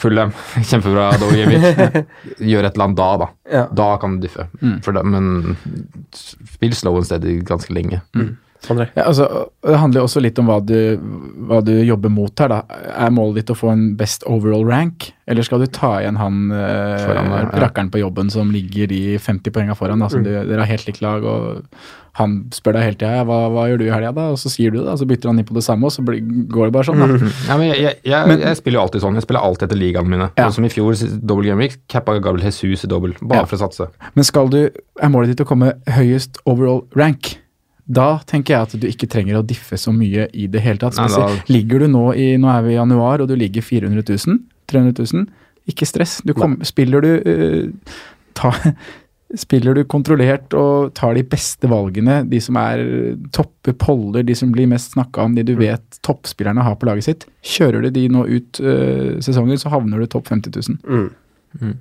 Fulham 0.01 0.33
kjempebra 0.71 1.11
double 1.21 1.39
gameweek. 1.39 2.09
Gjør 2.51 2.67
et 2.67 2.73
eller 2.73 2.87
annet 2.89 2.99
da, 2.99 3.09
da. 3.21 3.29
Ja. 3.53 3.63
Da 3.79 3.89
kan 4.01 4.17
du 4.17 4.25
diffe. 4.25 4.49
For 4.83 4.97
da, 4.97 5.05
men 5.05 5.55
spill 6.17 6.75
slow 6.75 6.99
and 6.99 7.07
steady 7.07 7.37
ganske 7.45 7.75
lenge. 7.77 8.01
Sondre? 8.59 8.89
Ja, 8.95 9.05
altså, 9.07 9.25
det 9.63 9.77
handler 9.79 10.03
også 10.03 10.19
litt 10.19 10.39
om 10.41 10.49
hva 10.49 10.57
du, 10.59 10.99
hva 11.47 11.61
du 11.63 11.71
jobber 11.77 12.11
mot 12.11 12.43
her. 12.43 12.51
da. 12.51 12.81
Er 12.91 13.13
målet 13.15 13.41
ditt 13.41 13.53
å 13.53 13.57
få 13.57 13.71
en 13.71 13.85
best 13.99 14.25
overall 14.27 14.65
rank, 14.67 15.13
eller 15.29 15.45
skal 15.47 15.63
du 15.63 15.69
ta 15.71 15.93
igjen 16.01 16.19
han 16.19 16.49
eh, 16.51 16.97
Foran 17.05 17.31
ja. 17.31 17.45
rakkeren 17.63 17.91
på 17.93 18.01
jobben 18.01 18.31
som 18.33 18.51
ligger 18.51 18.89
de 18.91 19.15
50 19.21 19.55
poengene 19.55 19.77
foran? 19.79 20.03
da, 20.03 20.09
som 20.11 20.25
du, 20.25 20.31
Dere 20.33 20.63
har 20.65 20.71
helt 20.73 20.89
likt 20.89 21.03
lag, 21.05 21.23
og 21.23 21.63
han 22.19 22.35
spør 22.51 22.75
deg 22.75 22.87
hele 22.87 22.99
tida 22.99 23.23
hva, 23.27 23.39
hva 23.53 23.65
gjør 23.69 23.79
du 23.79 23.85
i 23.85 23.91
helga, 23.93 24.11
da? 24.17 24.27
Og 24.33 24.39
så 24.41 24.51
sier 24.51 24.73
du 24.73 24.81
det, 24.81 24.89
og 24.91 24.99
så 24.99 25.07
bytter 25.07 25.31
han 25.31 25.39
inn 25.39 25.47
på 25.47 25.55
det 25.55 25.63
samme, 25.63 25.87
og 25.87 25.95
så 25.95 26.03
blir, 26.03 26.19
går 26.51 26.67
det 26.67 26.75
bare 26.75 26.89
sånn. 26.89 26.99
da. 26.99 27.33
Ja, 27.47 27.59
men 27.61 27.69
jeg, 27.69 27.81
jeg, 27.85 27.99
jeg, 28.11 28.39
jeg 28.43 28.59
spiller 28.59 28.81
jo 28.81 28.85
alltid 28.85 29.05
sånn. 29.05 29.19
Jeg 29.19 29.27
spiller 29.27 29.45
alltid 29.45 29.69
etter 29.69 29.79
ligaene 29.79 30.15
mine. 30.17 30.31
Ja. 30.35 30.49
Som 30.51 30.67
i 30.67 30.73
fjor, 30.73 30.97
double 31.15 31.47
gameweek, 31.47 31.79
cappa 31.91 32.17
Gabriel 32.19 32.49
Jesus 32.49 32.83
i 32.83 32.91
double, 32.91 33.15
bare 33.21 33.47
for 33.47 33.55
å 33.55 33.63
satse. 33.63 33.87
Men 34.19 34.27
skal 34.27 34.51
du, 34.51 34.65
er 34.99 35.13
målet 35.13 35.31
ditt 35.31 35.45
å 35.45 35.47
komme 35.47 35.77
høyest 35.95 36.41
overall 36.43 36.83
rank? 36.99 37.37
Da 37.89 38.19
tenker 38.29 38.53
jeg 38.53 38.67
at 38.67 38.73
du 38.81 38.85
ikke 38.85 39.07
trenger 39.09 39.39
å 39.39 39.45
diffe 39.45 39.77
så 39.81 39.89
mye 39.95 40.27
i 40.37 40.45
det 40.51 40.61
hele 40.61 40.77
tatt. 40.81 40.97
Nei, 40.99 41.07
da- 41.09 41.41
ligger 41.49 41.81
du 41.81 41.87
nå 41.89 42.05
i 42.13 42.35
Nå 42.37 42.49
er 42.53 42.61
vi 42.67 42.75
i 42.75 42.77
januar, 42.77 43.23
og 43.23 43.27
du 43.31 43.35
ligger 43.39 43.65
400 43.65 44.03
000? 44.05 44.39
300 44.69 45.05
000? 45.13 45.25
Ikke 45.69 45.87
stress. 45.89 46.19
Du 46.25 46.33
kom, 46.37 46.59
spiller 46.65 47.01
du 47.01 47.09
uh, 47.25 47.95
ta, 48.37 48.53
Spiller 49.37 49.75
du 49.77 49.83
kontrollert 49.85 50.53
og 50.57 50.93
tar 50.97 51.13
de 51.13 51.21
beste 51.29 51.69
valgene, 51.69 52.23
de 52.25 52.39
som 52.41 52.57
er 52.57 52.79
topper 53.35 53.75
poller, 53.77 54.23
de 54.25 54.33
som 54.33 54.49
blir 54.49 54.65
mest 54.71 54.95
snakka 54.95 55.21
om, 55.27 55.35
de 55.37 55.43
du 55.45 55.51
vet 55.59 55.99
toppspillerne 56.01 56.63
har 56.65 56.79
på 56.81 56.87
laget 56.89 57.05
sitt, 57.05 57.25
kjører 57.45 57.85
du 57.85 57.91
de 57.93 58.07
nå 58.09 58.23
ut 58.25 58.61
uh, 58.65 59.19
sesongen, 59.21 59.57
så 59.61 59.69
havner 59.69 60.01
du 60.01 60.07
topp 60.09 60.31
50 60.33 60.57
000. 60.73 60.79
Mm. 61.61 61.75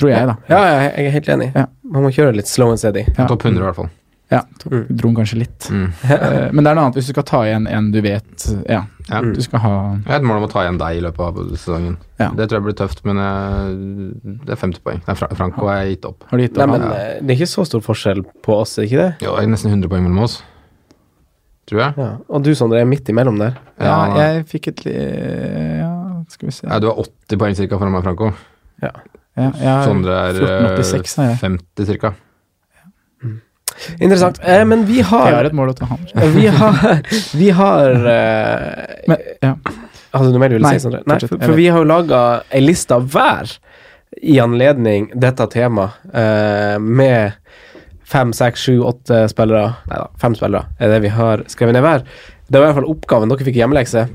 Tror 0.00 0.10
jeg, 0.14 0.30
da. 0.30 0.36
Ja, 0.48 0.62
ja, 0.64 0.78
jeg 0.96 1.10
er 1.10 1.14
helt 1.18 1.28
enig. 1.36 1.50
Ja. 1.54 1.66
Man 1.84 2.06
må 2.06 2.12
kjøre 2.16 2.32
litt 2.40 2.48
slow 2.48 2.72
and 2.72 2.80
steady. 2.80 3.04
Ja. 3.18 3.28
Topp 3.28 3.44
100 3.44 3.60
i 3.60 3.66
hvert 3.68 3.76
fall. 3.82 3.92
Ja, 4.32 4.40
Mm. 4.64 4.86
dro 4.88 5.08
den 5.10 5.16
kanskje 5.18 5.36
litt. 5.38 5.66
Mm. 5.70 5.90
Eh, 6.10 6.48
Men 6.52 6.64
det 6.64 6.70
er 6.70 6.74
noe 6.78 6.84
annet 6.86 6.94
hvis 6.96 7.06
du 7.06 7.12
skal 7.12 7.26
ta 7.28 7.42
igjen 7.44 7.66
en 7.68 7.90
du 7.92 8.00
vet 8.00 8.46
Ja, 8.68 8.86
Ja. 9.10 9.20
du 9.20 9.40
skal 9.44 9.60
ha 9.60 9.72
Jeg 10.00 10.08
har 10.08 10.16
et 10.16 10.24
mål 10.24 10.38
om 10.40 10.46
å 10.48 10.50
ta 10.50 10.62
igjen 10.64 10.78
deg 10.80 10.96
i 10.96 11.02
løpet 11.04 11.20
av 11.20 11.34
sesongen. 11.52 11.98
Ja. 12.18 12.30
Det 12.32 12.48
tror 12.48 12.56
jeg 12.56 12.64
blir 12.64 12.78
tøft, 12.78 13.04
men 13.04 13.20
det 14.46 14.54
er 14.56 14.56
50 14.56 14.80
poeng. 14.80 15.02
Nei, 15.06 15.14
Franco 15.36 15.68
har 15.68 15.84
jeg 15.84 15.96
gitt 15.98 16.08
opp. 16.08 16.24
Har 16.30 16.38
du 16.40 16.42
gitt 16.46 16.56
Nei, 16.56 16.64
opp? 16.64 16.70
men 16.72 16.80
han? 16.88 16.92
eh, 16.96 17.20
det 17.20 17.30
er 17.30 17.38
ikke 17.38 17.52
så 17.52 17.66
stor 17.68 17.80
forskjell 17.84 18.24
på 18.42 18.56
oss, 18.62 18.78
er 18.78 18.82
det 18.82 18.90
ikke 18.90 19.02
det? 19.04 19.12
Jo, 19.28 19.36
det 19.36 19.44
er 19.44 19.52
nesten 19.52 19.70
100 19.76 19.88
poeng 19.92 20.02
mellom 20.08 20.24
oss. 20.24 20.38
Tror 21.68 21.80
jeg. 21.80 21.94
Ja. 21.96 22.08
Og 22.28 22.42
du, 22.44 22.50
Sondre, 22.56 22.80
er 22.80 22.88
midt 22.88 23.08
imellom 23.08 23.38
der. 23.40 23.54
Ja, 23.80 23.98
jeg 24.16 24.44
fikk 24.50 24.68
et. 24.72 24.82
Ja, 24.88 25.92
skal 26.28 26.48
vi 26.48 26.52
se. 26.52 26.66
Ja, 26.68 26.78
du 26.80 26.88
har 26.90 26.96
80 27.04 27.38
poeng 27.40 27.54
ca. 27.56 27.78
foran 27.78 27.92
meg, 27.92 28.02
Franco. 28.04 28.32
Ja. 28.82 28.90
Ja, 29.36 29.50
jeg 29.58 29.66
har 29.68 29.84
Sondre 29.88 30.12
er 30.30 30.36
eh, 30.40 30.76
1486 30.80 31.40
50 31.40 31.86
cirka. 31.88 32.14
Interessant. 33.98 34.40
Eh, 34.42 34.64
men 34.68 34.84
vi 34.88 35.00
Jeg 35.00 35.08
har 35.10 35.32
har 35.38 35.48
et 35.48 35.56
mål 35.56 35.72
å 35.72 35.76
ta 35.78 35.88
ham. 35.90 36.02
Vi 36.34 36.46
har, 36.46 37.00
vi 37.40 37.50
har 37.50 38.08
eh, 38.12 39.00
Men, 39.10 39.24
ja. 39.44 39.54
Hadde 40.14 40.32
du 40.32 40.38
mer 40.38 40.52
du 40.52 40.58
ville 40.58 40.68
Nei, 40.68 40.78
si, 40.78 40.84
Sondre? 40.86 41.02
Nei, 41.10 41.18
for, 41.24 41.40
for 41.42 41.58
vi 41.58 41.66
har 41.68 41.82
jo 41.82 41.88
laga 41.90 42.20
ei 42.54 42.62
liste 42.62 42.98
hver 43.02 43.56
i 44.22 44.36
anledning 44.38 45.08
dette 45.18 45.46
temaet, 45.50 45.96
eh, 46.14 46.76
med 46.78 47.32
fem, 48.06 48.30
seks, 48.36 48.68
sju, 48.68 48.76
åtte 48.86 49.24
spillere 49.32 49.72
Nei 49.90 49.98
da, 49.98 50.06
fem 50.22 50.36
spillere 50.38 50.68
er 50.78 50.92
det 50.94 51.00
vi 51.02 51.10
har 51.16 51.42
skrevet 51.50 51.74
ned 51.74 51.82
hver. 51.82 52.06
Det 52.46 52.60
var 52.60 52.68
i 52.68 52.70
hvert 52.70 52.78
fall 52.82 52.92
oppgaven. 52.92 53.32
Dere 53.32 53.48
fikk 53.48 53.60
hjemmelekse. 53.62 54.06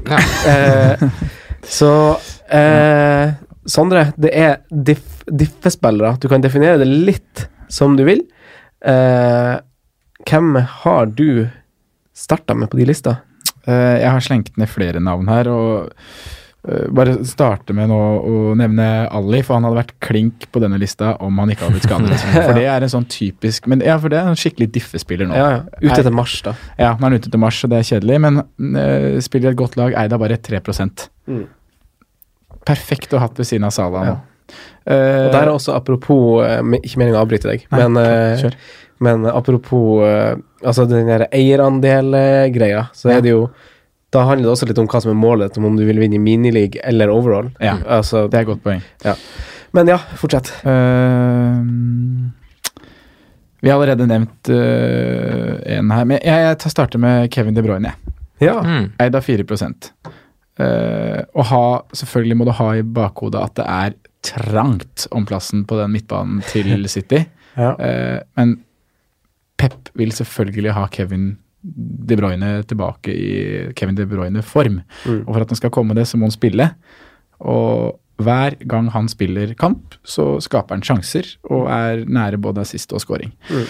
Eh, 0.50 1.02
så 1.67 1.91
eh, 2.56 3.34
Sondre, 3.69 4.06
det 4.17 4.30
er 4.34 4.54
diff, 4.72 5.26
diffespillere. 5.28 6.15
Du 6.22 6.30
kan 6.32 6.41
definere 6.41 6.80
det 6.80 6.88
litt 6.88 7.43
som 7.69 7.98
du 8.00 8.06
vil. 8.08 8.24
Eh, 8.86 9.56
hvem 10.30 10.56
har 10.56 11.06
du 11.06 11.48
starta 12.15 12.56
med 12.56 12.70
på 12.72 12.80
de 12.80 12.88
lista? 12.89 13.18
Uh, 13.68 14.00
jeg 14.00 14.10
har 14.10 14.24
slengt 14.24 14.56
ned 14.58 14.70
flere 14.72 15.02
navn 15.04 15.28
her, 15.30 15.50
og 15.52 15.92
uh, 16.68 16.86
bare 16.96 17.18
starte 17.28 17.76
med 17.76 17.92
nå 17.92 17.98
å 18.00 18.54
nevne 18.58 18.88
Ali, 19.15 19.42
for 19.46 19.58
han 19.58 19.68
hadde 19.68 19.82
vært 19.82 19.94
klink 20.04 20.48
på 20.50 20.62
denne 20.63 20.80
lista 20.82 21.13
om 21.24 21.38
han 21.42 21.52
ikke 21.54 21.68
hadde 21.68 21.78
blitt 21.78 21.88
skadet. 21.89 22.24
For 22.48 22.56
det 22.58 22.65
er 22.72 22.86
en 22.86 22.94
sånn 22.96 23.08
typisk 23.12 23.68
Men 23.70 23.84
ja, 23.86 23.98
for 24.02 24.12
det 24.12 24.20
er 24.22 24.32
en 24.32 24.39
skikkelig 24.39 24.70
diffespiller 24.80 25.30
nå. 25.30 25.38
Ja, 25.38 25.52
ja. 25.58 25.62
Ute 25.84 26.00
etter 26.02 26.15
mars, 26.15 26.39
da. 26.46 26.56
Ja, 26.80 26.96
nå 26.96 27.04
er 27.04 27.08
han 27.10 27.20
ute 27.20 27.32
etter 27.32 27.44
mars, 27.44 27.62
og 27.65 27.74
det 27.74 27.82
er 27.82 27.89
kjedelig, 27.92 28.20
men 28.26 28.42
spiller 29.26 29.52
i 29.52 29.54
et 29.54 29.62
godt 29.62 29.78
lag, 29.80 29.96
eid 30.02 30.15
av 30.15 30.24
bare 30.24 30.39
3 30.50 30.63
Mm. 31.30 31.44
Perfekt 32.65 33.12
å 33.13 33.20
ha 33.20 33.28
hatt 33.28 33.38
ved 33.38 33.46
siden 33.46 33.68
av 33.68 33.74
Salah 33.76 34.08
nå. 34.08 34.13
Ja. 34.90 34.96
Og 34.96 35.34
der 35.34 35.44
er 35.44 35.52
også 35.52 35.76
apropos 35.76 36.40
eh, 36.42 36.62
Ikke 36.80 36.98
meningen 36.98 37.18
å 37.20 37.24
avbryte 37.24 37.50
deg, 37.52 37.66
Nei, 37.70 37.82
men, 37.84 37.98
eh, 38.02 38.40
kjør. 38.42 38.56
men 39.06 39.28
apropos 39.30 40.02
eh, 40.08 40.40
altså 40.64 40.88
den 40.90 41.12
der 41.12 41.28
eierandel-greia, 41.30 42.88
så 42.98 43.12
er 43.14 43.22
det 43.26 43.36
jo 43.36 43.44
Da 44.10 44.24
handler 44.26 44.48
det 44.48 44.56
også 44.56 44.70
litt 44.72 44.82
om 44.82 44.90
hva 44.90 45.04
som 45.04 45.14
er 45.14 45.20
målet, 45.20 45.60
om 45.62 45.78
du 45.78 45.86
vil 45.86 46.02
vinne 46.02 46.18
i 46.18 46.24
minileague 46.24 46.82
eller 46.82 47.12
overall. 47.14 47.52
Ja. 47.62 47.76
Altså, 47.86 48.26
Det 48.26 48.40
er 48.40 48.48
et 48.48 48.50
godt 48.50 48.64
poeng. 48.64 48.82
men 49.78 49.92
ja, 49.92 50.00
fortsett. 50.18 50.50
Uh, 50.66 51.62
vi 53.62 53.70
har 53.70 53.76
allerede 53.76 54.08
nevnt 54.10 54.50
uh, 54.50 55.60
en 55.78 55.92
her, 55.94 56.08
men 56.10 56.18
jeg, 56.24 56.46
jeg 56.48 56.74
starter 56.74 56.98
med 56.98 57.30
Kevin 57.30 57.54
De 57.54 57.62
Bruyne. 57.62 57.94
Ja. 58.40 58.58
Mm. 58.64 58.92
Eid 58.98 59.16
av 59.16 59.26
4 59.28 59.44
uh, 59.44 61.22
Og 61.36 61.46
ha, 61.52 61.64
selvfølgelig 61.94 62.40
må 62.40 62.48
du 62.48 62.54
ha 62.56 62.70
i 62.80 62.82
bakhodet 62.84 63.44
at 63.44 63.56
det 63.60 63.68
er 63.68 63.98
trangt 64.25 65.08
om 65.15 65.25
plassen 65.25 65.65
på 65.65 65.77
den 65.79 65.93
midtbanen 65.95 66.41
til 66.49 66.86
City. 66.95 67.25
ja. 67.58 67.75
Eh, 67.79 68.19
men 68.39 68.58
Pep 69.60 69.89
vil 69.99 70.12
selvfølgelig 70.15 70.71
ha 70.71 70.86
Kevin 70.88 71.34
De 71.62 72.15
Bruyne 72.15 72.62
tilbake 72.63 73.12
i 73.12 73.32
Kevin 73.75 73.97
De 73.97 74.05
Bruyne-form. 74.08 74.77
Mm. 75.03 75.17
Og 75.27 75.34
for 75.34 75.41
at 75.43 75.49
han 75.51 75.60
skal 75.60 75.73
komme 75.75 75.97
det, 75.97 76.05
så 76.08 76.15
må 76.15 76.29
han 76.29 76.32
spille. 76.32 76.69
Og 77.43 77.99
hver 78.23 78.55
gang 78.67 78.88
han 78.93 79.10
spiller 79.12 79.51
kamp, 79.60 79.97
så 80.08 80.38
skaper 80.43 80.77
han 80.77 80.84
sjanser 80.88 81.27
og 81.51 81.67
er 81.71 82.05
nære 82.08 82.39
både 82.39 82.63
assist 82.63 82.95
og 82.95 83.03
scoring. 83.03 83.34
Mm. 83.51 83.67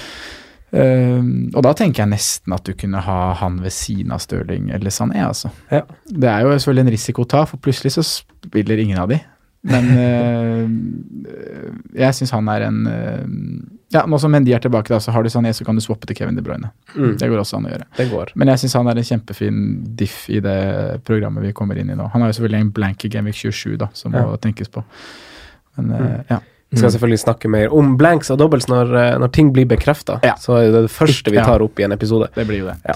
Eh, 0.70 1.26
og 1.58 1.66
da 1.66 1.74
tenker 1.74 2.04
jeg 2.04 2.14
nesten 2.14 2.54
at 2.54 2.70
du 2.70 2.76
kunne 2.78 3.02
ha 3.02 3.18
han 3.42 3.58
ved 3.64 3.74
siden 3.74 4.14
av 4.14 4.22
Stirling 4.22 4.70
eller 4.76 4.94
Sané, 4.94 5.24
altså. 5.26 5.50
Ja. 5.74 5.82
Det 6.06 6.30
er 6.30 6.46
jo 6.46 6.54
selvfølgelig 6.54 6.86
en 6.86 6.94
risiko 6.94 7.26
å 7.26 7.32
ta, 7.34 7.44
for 7.50 7.58
plutselig 7.66 7.96
så 7.98 8.06
spiller 8.06 8.78
ingen 8.86 9.02
av 9.02 9.10
de. 9.10 9.18
Men 9.62 9.88
eh, 10.00 10.68
jeg 12.00 12.16
syns 12.16 12.32
han 12.32 12.48
er 12.48 12.64
en 12.70 12.78
eh, 12.88 13.24
Ja, 13.92 14.06
nå 14.08 14.20
som 14.22 14.32
Mendy 14.32 14.54
er 14.56 14.62
tilbake, 14.64 14.88
da, 14.94 15.00
så 15.04 15.12
har 15.12 15.26
du 15.26 15.30
Sané, 15.34 15.50
så 15.58 15.66
kan 15.68 15.76
du 15.76 15.82
swappe 15.84 16.06
til 16.08 16.16
Kevin 16.16 16.36
De 16.38 16.44
Bruyne. 16.46 16.70
Mm. 16.96 17.16
Det 17.20 17.28
går 17.32 17.42
også 17.42 17.58
an 17.58 17.66
å 17.68 17.72
gjøre. 17.74 17.88
Det 17.98 18.06
går. 18.12 18.32
Men 18.40 18.52
jeg 18.54 18.62
syns 18.62 18.76
han 18.78 18.88
er 18.92 19.02
en 19.02 19.08
kjempefin 19.10 19.58
diff 19.98 20.20
i 20.30 20.40
det 20.46 20.56
programmet 21.08 21.44
vi 21.48 21.52
kommer 21.58 21.80
inn 21.82 21.90
i 21.90 21.98
nå. 21.98 22.06
Han 22.14 22.22
har 22.24 22.30
jo 22.32 22.38
selvfølgelig 22.38 22.62
en 22.68 22.72
blank 22.78 23.04
i 23.06 23.12
Gameweek 23.16 23.36
27, 23.42 23.76
da, 23.82 23.90
som 23.98 24.14
må 24.14 24.24
tenkes 24.46 24.70
på. 24.72 24.86
Men 25.80 25.92
eh, 25.98 26.06
Mm. 26.06 26.24
ja. 26.30 26.40
Vi 26.70 26.78
skal 26.78 26.92
selvfølgelig 26.94 27.20
snakke 27.24 27.50
mer 27.50 27.72
om 27.74 27.96
blanks 27.98 28.30
og 28.30 28.38
doubles 28.38 28.68
når, 28.70 28.92
når 29.18 29.32
ting 29.34 29.48
blir 29.56 29.66
bekrefta. 29.66 30.20
Ja. 30.22 30.36
Så 30.38 30.54
er 30.60 30.68
det 30.70 30.84
det 30.86 30.92
første 30.94 31.32
vi 31.34 31.42
tar 31.42 31.64
opp 31.66 31.80
i 31.82 31.88
en 31.88 31.96
episode. 31.96 32.28
Det 32.36 32.46
blir 32.46 32.60
jo 32.62 32.68
det. 32.70 32.94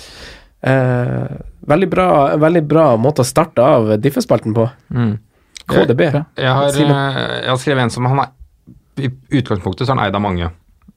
Eh, 0.62 1.32
veldig, 1.68 1.90
bra, 1.90 2.08
veldig 2.38 2.62
bra 2.70 2.84
måte 3.02 3.24
å 3.26 3.28
starte 3.28 3.66
av 3.66 3.96
diffespalten 4.00 4.54
på. 4.54 4.68
Mm. 4.94 5.16
KDB. 5.68 6.02
Jeg, 6.12 6.26
Jeg 6.38 6.54
har, 6.54 6.68
eh, 6.68 7.42
jeg 7.44 7.50
har 7.50 7.58
skrevet 7.58 7.84
en 7.84 7.90
som 7.90 8.06
han 8.06 8.20
er 8.20 8.30
I 9.04 9.10
utgangspunktet 9.40 9.88
så 9.88 9.92
er 9.94 9.98
han 9.98 10.06
eid 10.08 10.16
av 10.16 10.22
mange. 10.22 10.50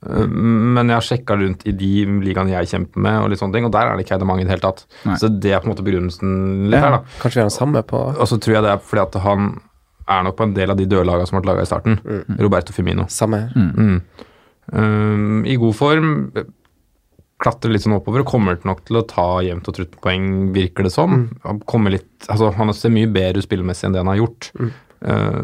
Eh, 0.07 0.27
Men 0.27 0.89
jeg 0.89 0.97
har 0.99 1.07
sjekka 1.07 1.37
rundt 1.41 1.67
i 1.67 1.73
de 1.73 2.05
ligaene 2.21 2.51
jeg 2.53 2.69
kjemper 2.75 3.01
med, 3.01 3.21
og 3.23 3.31
litt 3.31 3.41
sånne 3.41 3.55
ting, 3.55 3.65
og 3.65 3.73
der 3.73 3.87
er 3.89 3.97
det 3.97 4.05
ikke 4.07 4.15
eid 4.19 4.23
av 4.23 4.29
mange 4.29 4.43
i 4.43 4.45
det 4.45 4.51
hele 4.57 4.67
tatt. 4.67 4.85
Nei. 5.07 5.17
Så 5.17 5.31
det 5.41 5.53
er 5.53 5.61
på 5.61 5.69
en 5.71 5.75
måte 5.75 5.85
begrunnelsen 5.87 6.69
litt 6.71 6.77
Ja. 6.77 6.85
her, 6.85 6.91
da. 6.99 7.01
Kanskje 7.23 7.35
vi 7.35 7.41
har 7.41 7.49
den 7.51 7.57
samme 7.59 7.83
på 7.83 8.03
Og 8.19 8.27
så 8.29 8.39
tror 8.39 8.55
jeg 8.55 8.63
det 8.63 8.73
er 8.75 8.79
fordi 8.79 9.03
at 9.03 9.15
han 9.23 9.61
er 10.09 10.23
nok 10.23 10.37
på 10.37 10.43
en 10.45 10.55
del 10.55 10.71
av 10.71 10.77
de 10.77 10.85
døde 10.87 11.07
lagene 11.07 11.27
som 11.27 11.41
ble 11.41 11.49
laga 11.51 11.63
i 11.63 11.67
starten. 11.67 11.99
Roberto 12.39 12.73
Firmino. 12.73 13.07
samme 13.09 13.41
her. 13.41 13.51
Mm. 13.57 14.03
Um, 14.73 15.45
I 15.47 15.57
god 15.57 15.75
form. 15.75 16.33
Klatrer 17.43 17.75
litt 17.75 17.85
sånn 17.85 17.99
oppover 17.99 18.23
og 18.23 18.31
kommer 18.31 18.57
nok 18.65 18.81
til 18.89 18.97
å 18.97 19.05
ta 19.09 19.27
jevnt 19.45 19.69
og 19.69 19.77
trutt 19.77 19.97
poeng, 20.01 20.55
virker 20.55 20.87
det 20.87 20.93
som. 20.95 21.27
Han 21.45 21.61
kommer 21.69 21.93
litt, 21.93 22.09
altså 22.33 22.49
Han 22.57 22.73
ser 22.73 22.95
mye 22.95 23.11
bedre 23.13 23.43
ut 23.43 23.49
spillemessig 23.49 23.89
enn 23.89 23.97
det 23.97 24.01
han 24.01 24.13
har 24.13 24.23
gjort 24.23 24.51
uh, 25.05 25.43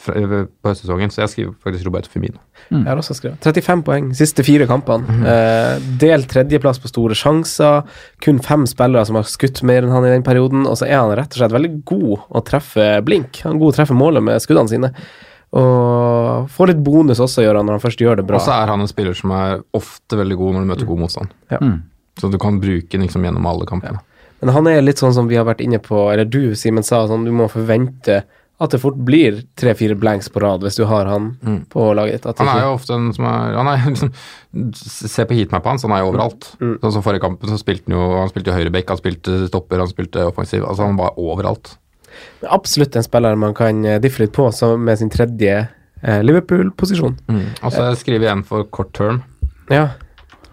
fra, 0.00 0.22
på 0.24 0.70
høstsesongen, 0.70 1.12
så 1.12 1.24
jeg 1.24 1.32
skriver 1.32 1.52
faktisk 1.66 1.88
Roberto 1.88 2.12
Firmino. 2.12 2.40
Jeg 2.70 2.86
har 2.88 3.00
også 3.00 3.16
skrevet. 3.18 3.44
35 3.44 3.84
poeng, 3.86 4.08
siste 4.16 4.46
fire 4.46 4.68
kampene. 4.70 5.04
Mm. 5.04 5.26
Uh, 5.28 5.90
delt 6.00 6.30
tredjeplass 6.32 6.80
på 6.80 6.90
store 6.90 7.18
sjanser. 7.18 7.84
Kun 8.24 8.40
fem 8.44 8.64
spillere 8.70 9.04
som 9.08 9.20
har 9.20 9.28
skutt 9.28 9.60
mer 9.66 9.84
enn 9.84 9.94
han 9.94 10.08
i 10.08 10.14
den 10.14 10.26
perioden. 10.26 10.64
Og 10.70 10.78
så 10.80 10.88
er 10.88 11.02
han 11.02 11.12
rett 11.18 11.36
og 11.36 11.42
slett 11.42 11.54
veldig 11.54 11.74
god 11.90 12.26
å 12.32 12.44
treffe 12.48 12.88
blink. 13.06 13.44
Han 13.44 13.58
er 13.58 13.62
god 13.62 13.74
å 13.74 13.78
treffe 13.82 13.98
målet 13.98 14.24
med 14.24 14.42
skuddene 14.42 14.72
sine. 14.72 14.94
Og 15.54 16.48
får 16.50 16.72
litt 16.72 16.82
bonus 16.82 17.20
også, 17.22 17.44
gjør 17.44 17.60
han 17.60 17.68
når 17.68 17.78
han 17.78 17.84
først 17.84 18.00
gjør 18.02 18.18
det 18.18 18.26
bra. 18.26 18.40
Og 18.40 18.46
så 18.46 18.56
er 18.56 18.72
han 18.72 18.82
en 18.82 18.90
spiller 18.90 19.14
som 19.14 19.34
er 19.36 19.60
ofte 19.76 20.18
veldig 20.18 20.38
god 20.40 20.56
når 20.56 20.64
du 20.64 20.70
møter 20.72 20.88
god 20.88 21.02
motstand. 21.04 21.34
Mm. 21.52 21.76
Så 22.18 22.30
du 22.30 22.38
kan 22.42 22.58
bruke 22.62 22.90
den 22.90 23.06
liksom 23.06 23.26
gjennom 23.26 23.46
alle 23.50 23.68
kampene. 23.68 24.02
Men 24.42 24.52
han 24.54 24.66
er 24.68 24.82
litt 24.82 25.00
sånn 25.00 25.14
som 25.14 25.28
vi 25.30 25.38
har 25.38 25.46
vært 25.46 25.62
inne 25.64 25.78
på, 25.82 26.08
eller 26.12 26.26
du, 26.28 26.56
Simen, 26.58 26.84
sa, 26.86 27.04
sånn 27.08 27.26
du 27.26 27.30
må 27.34 27.46
forvente 27.52 28.24
at 28.62 28.70
det 28.70 28.78
fort 28.78 28.98
blir 29.02 29.40
tre-fire 29.58 29.96
blanks 29.98 30.28
på 30.30 30.38
rad 30.42 30.62
hvis 30.62 30.76
du 30.78 30.84
har 30.86 31.08
han 31.10 31.32
på 31.70 31.86
laget 31.98 32.22
ditt. 32.22 32.42
Han 32.42 32.50
er 32.52 32.60
jo 32.62 32.74
ofte 32.76 32.94
en 32.94 33.08
som 33.16 33.26
er 33.26 33.56
Han 33.58 33.70
er 33.72 33.80
liksom 33.88 34.12
Se 34.78 35.26
på 35.26 35.34
heatmappa 35.34 35.72
hans, 35.72 35.82
han 35.86 35.94
er 35.96 36.04
jo 36.04 36.12
overalt. 36.12 36.52
Mm. 36.60 36.76
Sånn 36.84 36.94
som 36.94 37.06
forrige 37.06 37.24
kampen, 37.26 37.50
så 37.50 37.58
spilte 37.58 37.90
han 37.90 37.96
jo 37.96 38.04
Han 38.14 38.30
spilte 38.30 38.54
høyreback, 38.54 38.92
han 38.92 39.00
spilte 39.00 39.40
stopper, 39.48 39.82
han 39.82 39.90
spilte 39.90 40.28
offensiv. 40.28 40.62
Altså 40.62 40.86
han 40.86 41.00
var 41.00 41.18
overalt. 41.18 41.74
Absolutt 42.50 42.96
en 42.96 43.02
spiller 43.06 43.36
man 43.40 43.54
kan 43.54 43.84
eh, 43.84 43.98
diffe 44.02 44.24
litt 44.24 44.32
på, 44.36 44.50
som 44.54 44.82
med 44.84 44.98
sin 45.00 45.10
tredje 45.10 45.56
eh, 46.02 46.20
Liverpool-posisjon. 46.22 47.16
Og 47.62 47.72
så 47.72 47.90
skriver 48.00 48.28
jeg 48.28 48.36
en 48.38 48.44
for 48.46 48.64
kort 48.74 48.92
term. 48.96 49.22
Ja. 49.72 49.90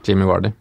Vardy. 0.08 0.54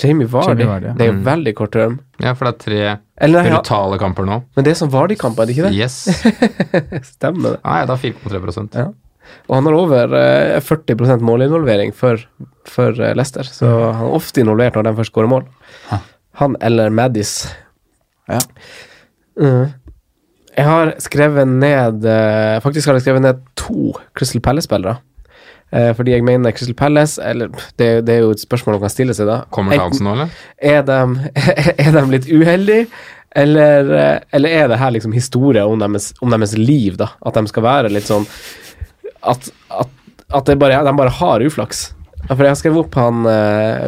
Jamie 0.00 0.26
Vardy. 0.26 0.48
Jamie 0.48 0.64
Vardy, 0.64 0.64
ja. 0.88 0.94
Det 0.96 1.04
er 1.04 1.10
jo 1.10 1.18
Mm. 1.18 1.24
veldig 1.26 1.52
kort 1.58 1.72
term. 1.72 1.98
Ja, 2.20 2.32
for 2.34 2.46
det 2.48 2.54
er 2.54 2.58
tre 2.64 2.98
Eller 3.20 3.42
nei, 3.42 3.50
ja, 3.50 3.58
brutale 3.60 3.98
kamper 4.00 4.24
nå. 4.24 4.42
men 4.56 4.64
det 4.64 4.70
er 4.72 4.78
sånn 4.80 4.90
Vardy-kamp, 4.90 5.38
er 5.38 5.46
det 5.46 5.56
ikke 5.56 5.68
det? 5.68 5.76
Yes. 5.76 6.08
Stemmer 7.14 7.56
det. 7.56 7.60
Nei, 7.64 7.84
da 7.86 7.96
4,3 8.00 8.74
Ja. 8.80 8.86
Og 9.46 9.54
han 9.54 9.66
har 9.68 9.74
over 9.76 10.14
eh, 10.18 10.60
40% 10.64 11.20
målinvolvering 11.22 11.92
for, 11.94 12.18
for 12.66 12.96
eh, 12.98 13.12
Leicester, 13.14 13.44
så 13.46 13.68
han 13.92 14.06
er 14.08 14.14
ofte 14.16 14.40
involvert 14.42 14.74
når 14.74 14.88
de 14.88 14.94
først 14.98 15.12
skårer 15.12 15.28
mål. 15.30 15.44
Ha. 15.90 16.00
Han 16.40 16.56
eller 16.64 16.90
Maddis. 16.90 17.34
Ja. 18.30 18.40
Mm. 19.40 19.68
Jeg 20.60 20.68
har 20.68 20.90
skrevet 21.00 21.48
ned 21.48 22.04
eh, 22.04 22.58
Faktisk 22.60 22.90
har 22.90 22.98
jeg 22.98 23.06
skrevet 23.06 23.24
ned 23.24 23.38
to 23.58 23.94
Crystal 24.18 24.42
Palace-spillere. 24.44 24.98
Eh, 25.72 25.92
fordi 25.96 26.12
jeg 26.12 26.26
mener 26.26 26.52
Crystal 26.52 26.76
Palace 26.76 27.22
Eller 27.22 27.52
det, 27.78 27.88
det 28.08 28.16
er 28.16 28.24
jo 28.24 28.34
et 28.34 28.42
spørsmål 28.42 28.76
man 28.76 28.84
kan 28.84 28.92
stille 28.92 29.16
seg, 29.16 29.30
da. 29.30 29.40
Kommer 29.54 29.78
Townsend 29.78 30.08
nå, 30.08 30.16
eller? 30.18 30.34
er 30.58 30.82
de, 30.84 31.30
er 31.86 31.94
de 31.96 32.02
litt 32.10 32.28
uheldige, 32.28 32.88
eller, 33.38 33.92
eh, 33.94 34.18
eller 34.36 34.56
er 34.58 34.68
det 34.72 34.80
her 34.82 34.92
liksom 34.96 35.14
historie 35.14 35.62
om 35.64 35.80
deres, 35.80 36.10
om 36.20 36.34
deres 36.34 36.56
liv, 36.58 36.98
da? 37.00 37.12
At 37.24 37.38
de 37.38 37.46
skal 37.48 37.64
være 37.64 37.94
litt 37.94 38.10
sånn 38.10 38.26
At, 39.20 39.48
at, 39.70 39.96
at 40.34 40.50
det 40.50 40.58
bare, 40.60 40.82
de 40.84 40.96
bare 40.98 41.14
har 41.20 41.46
uflaks. 41.46 41.90
For 42.26 42.44
jeg 42.44 42.52
har 42.52 42.58
skrevet 42.58 42.84
opp 42.84 42.98
han 42.98 43.24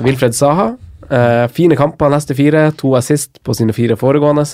Wilfred 0.06 0.36
Saha. 0.36 0.72
Eh, 1.12 1.46
fine 1.52 1.76
kamper 1.76 2.12
neste 2.12 2.36
fire, 2.38 2.70
to 2.78 2.94
assist 2.96 3.42
på 3.44 3.56
sine 3.56 3.74
fire 3.76 3.98
foregående. 4.00 4.46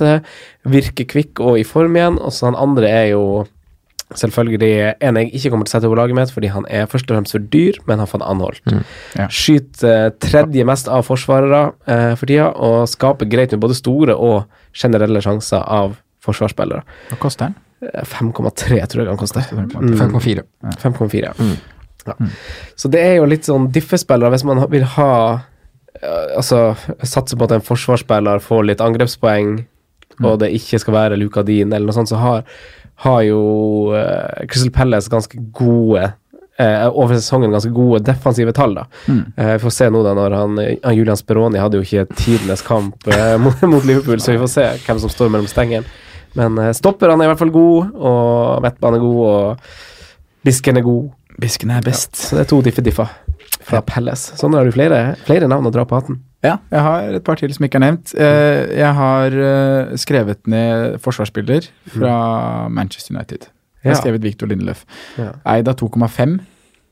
Virker 0.69 1.07
kvikk 1.09 1.45
og 1.45 1.61
i 1.61 1.67
form 1.67 1.97
igjen. 1.99 2.19
Og 2.19 2.35
så 2.35 2.51
han 2.51 2.59
andre 2.59 2.91
er 2.91 3.07
jo 3.13 3.25
selvfølgelig 4.17 4.95
en 5.05 5.19
jeg 5.21 5.31
ikke 5.37 5.51
kommer 5.53 5.69
til 5.69 5.75
å 5.75 5.77
sette 5.77 5.91
på 5.93 5.97
laget 5.99 6.17
mitt, 6.17 6.33
fordi 6.33 6.51
han 6.53 6.67
er 6.73 6.89
først 6.89 7.11
og 7.11 7.19
fremst 7.19 7.35
for 7.37 7.45
dyr, 7.53 7.77
men 7.89 8.01
har 8.01 8.09
fått 8.09 8.25
anholdt. 8.25 8.73
Ja. 9.19 9.29
Skyter 9.29 9.89
eh, 10.09 10.13
tredje 10.25 10.65
mest 10.69 10.89
av 10.89 11.05
forsvarere 11.09 11.63
eh, 11.85 12.13
for 12.17 12.31
tida, 12.31 12.51
og 12.57 12.89
skaper 12.89 13.29
greit 13.29 13.53
med 13.53 13.63
både 13.65 13.77
store 13.77 14.17
og 14.17 14.47
generelle 14.77 15.23
sjanser 15.25 15.61
av 15.61 15.99
forsvarsspillere. 16.25 16.85
Hva 17.13 17.21
koster? 17.21 17.53
Eh, 17.85 18.05
5,3 18.09 18.81
tror 18.89 19.05
jeg 19.05 19.13
han 19.13 19.21
koster. 19.21 19.53
Mm. 19.53 19.93
5,4. 20.01 20.47
5,4, 20.81 21.23
ja. 21.29 21.35
Mm. 21.37 21.55
ja. 22.09 22.33
Så 22.81 22.91
det 22.93 23.05
er 23.05 23.19
jo 23.21 23.29
litt 23.29 23.49
sånn 23.49 23.69
diffespillere 23.75 24.33
hvis 24.33 24.47
man 24.49 24.65
vil 24.73 24.89
ha 24.97 25.13
eh, 25.37 25.47
Altså 26.03 26.77
satser 27.03 27.39
på 27.39 27.49
at 27.49 27.57
en 27.57 27.65
forsvarsspiller 27.65 28.43
får 28.45 28.69
litt 28.69 28.83
angrepspoeng, 28.85 29.59
og 30.23 30.39
det 30.43 30.53
ikke 30.57 30.81
skal 30.83 30.95
være 30.95 31.19
Luka 31.19 31.45
Dean 31.47 31.73
eller 31.73 31.89
noe 31.89 31.97
sånt, 31.97 32.11
så 32.11 32.19
har, 32.21 32.47
har 33.05 33.21
jo 33.27 33.43
uh, 33.95 34.47
Crystal 34.47 34.73
Palace 34.75 35.11
ganske 35.11 35.43
gode 35.55 36.05
uh, 36.07 36.87
over 36.89 37.15
sesongen 37.19 37.55
ganske 37.55 37.71
gode 37.75 38.03
defensive 38.07 38.55
tall. 38.55 38.75
da. 38.79 38.87
Mm. 39.07 39.21
Uh, 39.39 39.53
vi 39.55 39.61
får 39.67 39.77
se 39.79 39.91
nå 39.95 40.03
da 40.07 40.15
når 40.19 40.39
han, 40.39 40.63
han 40.85 40.99
Julian 40.99 41.19
Speroni 41.19 41.63
hadde 41.63 41.81
jo 41.81 41.87
ikke 41.87 42.09
tidenes 42.19 42.65
kamp 42.67 43.11
mot, 43.45 43.63
mot 43.71 43.87
Liverpool, 43.87 44.23
så 44.23 44.35
vi 44.35 44.43
får 44.43 44.55
se 44.55 44.69
hvem 44.87 45.03
som 45.05 45.15
står 45.15 45.35
mellom 45.35 45.51
stengene. 45.51 45.87
Men 46.39 46.59
stopper 46.77 47.11
han 47.11 47.23
er 47.23 47.27
i 47.27 47.31
hvert 47.33 47.41
fall 47.41 47.55
god, 47.55 47.95
og 47.97 48.61
midtbanen 48.63 48.99
er 48.99 49.07
god, 49.07 49.23
og 49.27 49.87
Bisken 50.47 50.79
er 50.79 50.85
god. 50.87 51.09
Bisken 51.41 51.73
er 51.75 51.83
best. 51.83 52.15
Så 52.17 52.37
det 52.37 52.45
er 52.45 52.53
to 52.53 52.61
diffe-differ 52.63 53.28
fra 53.69 53.81
Palace. 53.85 54.37
Sånn 54.39 54.55
har 54.57 54.65
du 54.69 54.73
flere, 54.75 55.17
flere 55.27 55.49
navn 55.51 55.67
å 55.69 55.73
dra 55.75 55.85
på 55.89 55.97
hatten. 55.99 56.21
Ja, 56.45 56.57
jeg 56.71 56.83
har 56.85 57.17
et 57.19 57.25
par 57.27 57.41
til 57.41 57.51
som 57.55 57.65
ikke 57.67 57.81
er 57.81 57.85
nevnt. 57.89 58.13
Eh, 58.15 58.77
Jeg 58.79 58.95
har 58.95 59.35
eh, 59.35 59.97
skrevet 59.99 60.47
ned 60.47 61.01
forsvarsspiller 61.03 61.67
fra 61.97 62.13
Manchester 62.71 63.17
United. 63.17 63.49
Jeg 63.83 63.93
har 63.95 63.99
skrevet 64.03 64.23
Victor 64.23 64.47
Lindeløf. 64.51 64.85
Ja. 65.19 65.33
Eid 65.55 65.69
av 65.71 65.77
2,5. 65.81 66.39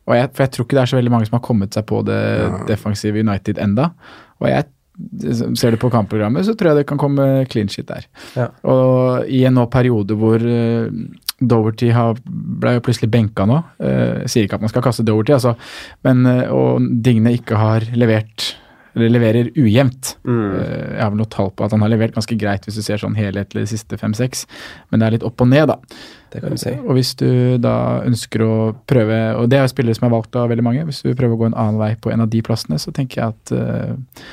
Og 0.07 0.15
jeg, 0.15 0.31
for 0.35 0.45
jeg 0.45 0.53
tror 0.55 0.67
ikke 0.67 0.77
det 0.79 0.83
er 0.85 0.91
så 0.93 0.99
veldig 1.01 1.13
mange 1.15 1.27
som 1.27 1.35
har 1.39 1.43
kommet 1.47 1.75
seg 1.75 1.87
på 1.89 2.01
det 2.07 2.19
defensive 2.69 3.19
United 3.23 3.59
enda. 3.63 3.89
Og 4.41 4.49
jeg 4.51 4.69
ser 5.59 5.75
du 5.75 5.77
på 5.83 5.91
kampprogrammet, 5.93 6.47
så 6.47 6.55
tror 6.57 6.71
jeg 6.73 6.79
det 6.81 6.87
kan 6.89 6.99
komme 7.01 7.45
clean 7.53 7.69
shit 7.69 7.87
der. 7.91 8.07
Ja. 8.39 8.47
Og 8.65 9.27
i 9.29 9.43
en 9.45 9.59
nå 9.59 9.67
periode 9.71 10.17
hvor 10.19 10.41
eh, 10.41 10.87
Doverty 11.41 11.91
ble 12.25 12.77
jo 12.79 12.85
plutselig 12.85 13.11
benka 13.13 13.45
nå. 13.49 13.59
eh, 13.81 14.23
jeg 14.25 14.31
sier 14.33 14.47
ikke 14.47 14.61
at 14.61 14.65
man 14.65 14.73
skal 14.73 14.85
kaste 14.87 15.05
Doverty, 15.05 15.35
altså, 15.37 15.57
men 16.07 16.25
eh, 16.31 16.47
og 16.53 16.87
Digne 17.05 17.35
ikke 17.37 17.59
har 17.61 17.85
levert 17.95 18.55
eller 18.97 19.11
leverer 19.13 19.51
ujevnt. 19.61 20.15
Mm. 20.25 20.55
Eh, 20.57 20.85
Jeg 20.97 21.03
har 21.03 21.11
vel 21.13 21.19
noe 21.21 21.29
tall 21.29 21.51
på 21.53 21.67
at 21.67 21.75
han 21.75 21.83
har 21.85 21.91
levert 21.93 22.15
ganske 22.17 22.39
greit 22.41 22.65
hvis 22.65 22.79
du 22.81 22.85
ser 22.87 23.03
sånn 23.03 23.19
helhetlig 23.19 23.67
de 23.67 23.73
siste 23.75 23.99
fem-seks, 24.01 24.47
men 24.89 25.03
det 25.03 25.07
er 25.07 25.17
litt 25.19 25.27
opp 25.29 25.45
og 25.45 25.51
ned, 25.53 25.69
da. 25.69 25.77
Det 26.33 26.41
kan 26.41 26.57
du 26.57 26.61
si. 26.61 26.73
Og 26.81 26.97
hvis 26.97 27.13
du 27.21 27.29
da 27.61 27.75
ønsker 28.09 28.43
å 28.47 28.57
prøve, 28.89 29.21
og 29.37 29.51
det 29.53 29.61
er 29.61 29.67
jo 29.67 29.75
spillere 29.75 29.99
som 30.01 30.09
er 30.09 30.17
valgt 30.17 30.41
av 30.41 30.49
veldig 30.49 30.65
mange, 30.65 30.87
hvis 30.89 31.03
du 31.05 31.13
prøver 31.13 31.37
å 31.37 31.43
gå 31.45 31.51
en 31.51 31.61
annen 31.61 31.81
vei 31.83 31.93
på 32.01 32.13
en 32.13 32.25
av 32.25 32.33
de 32.33 32.41
plassene, 32.49 32.81
så 32.81 32.93
tenker 32.97 33.21
jeg 33.21 33.37
at 33.37 33.53
uh, 33.53 34.25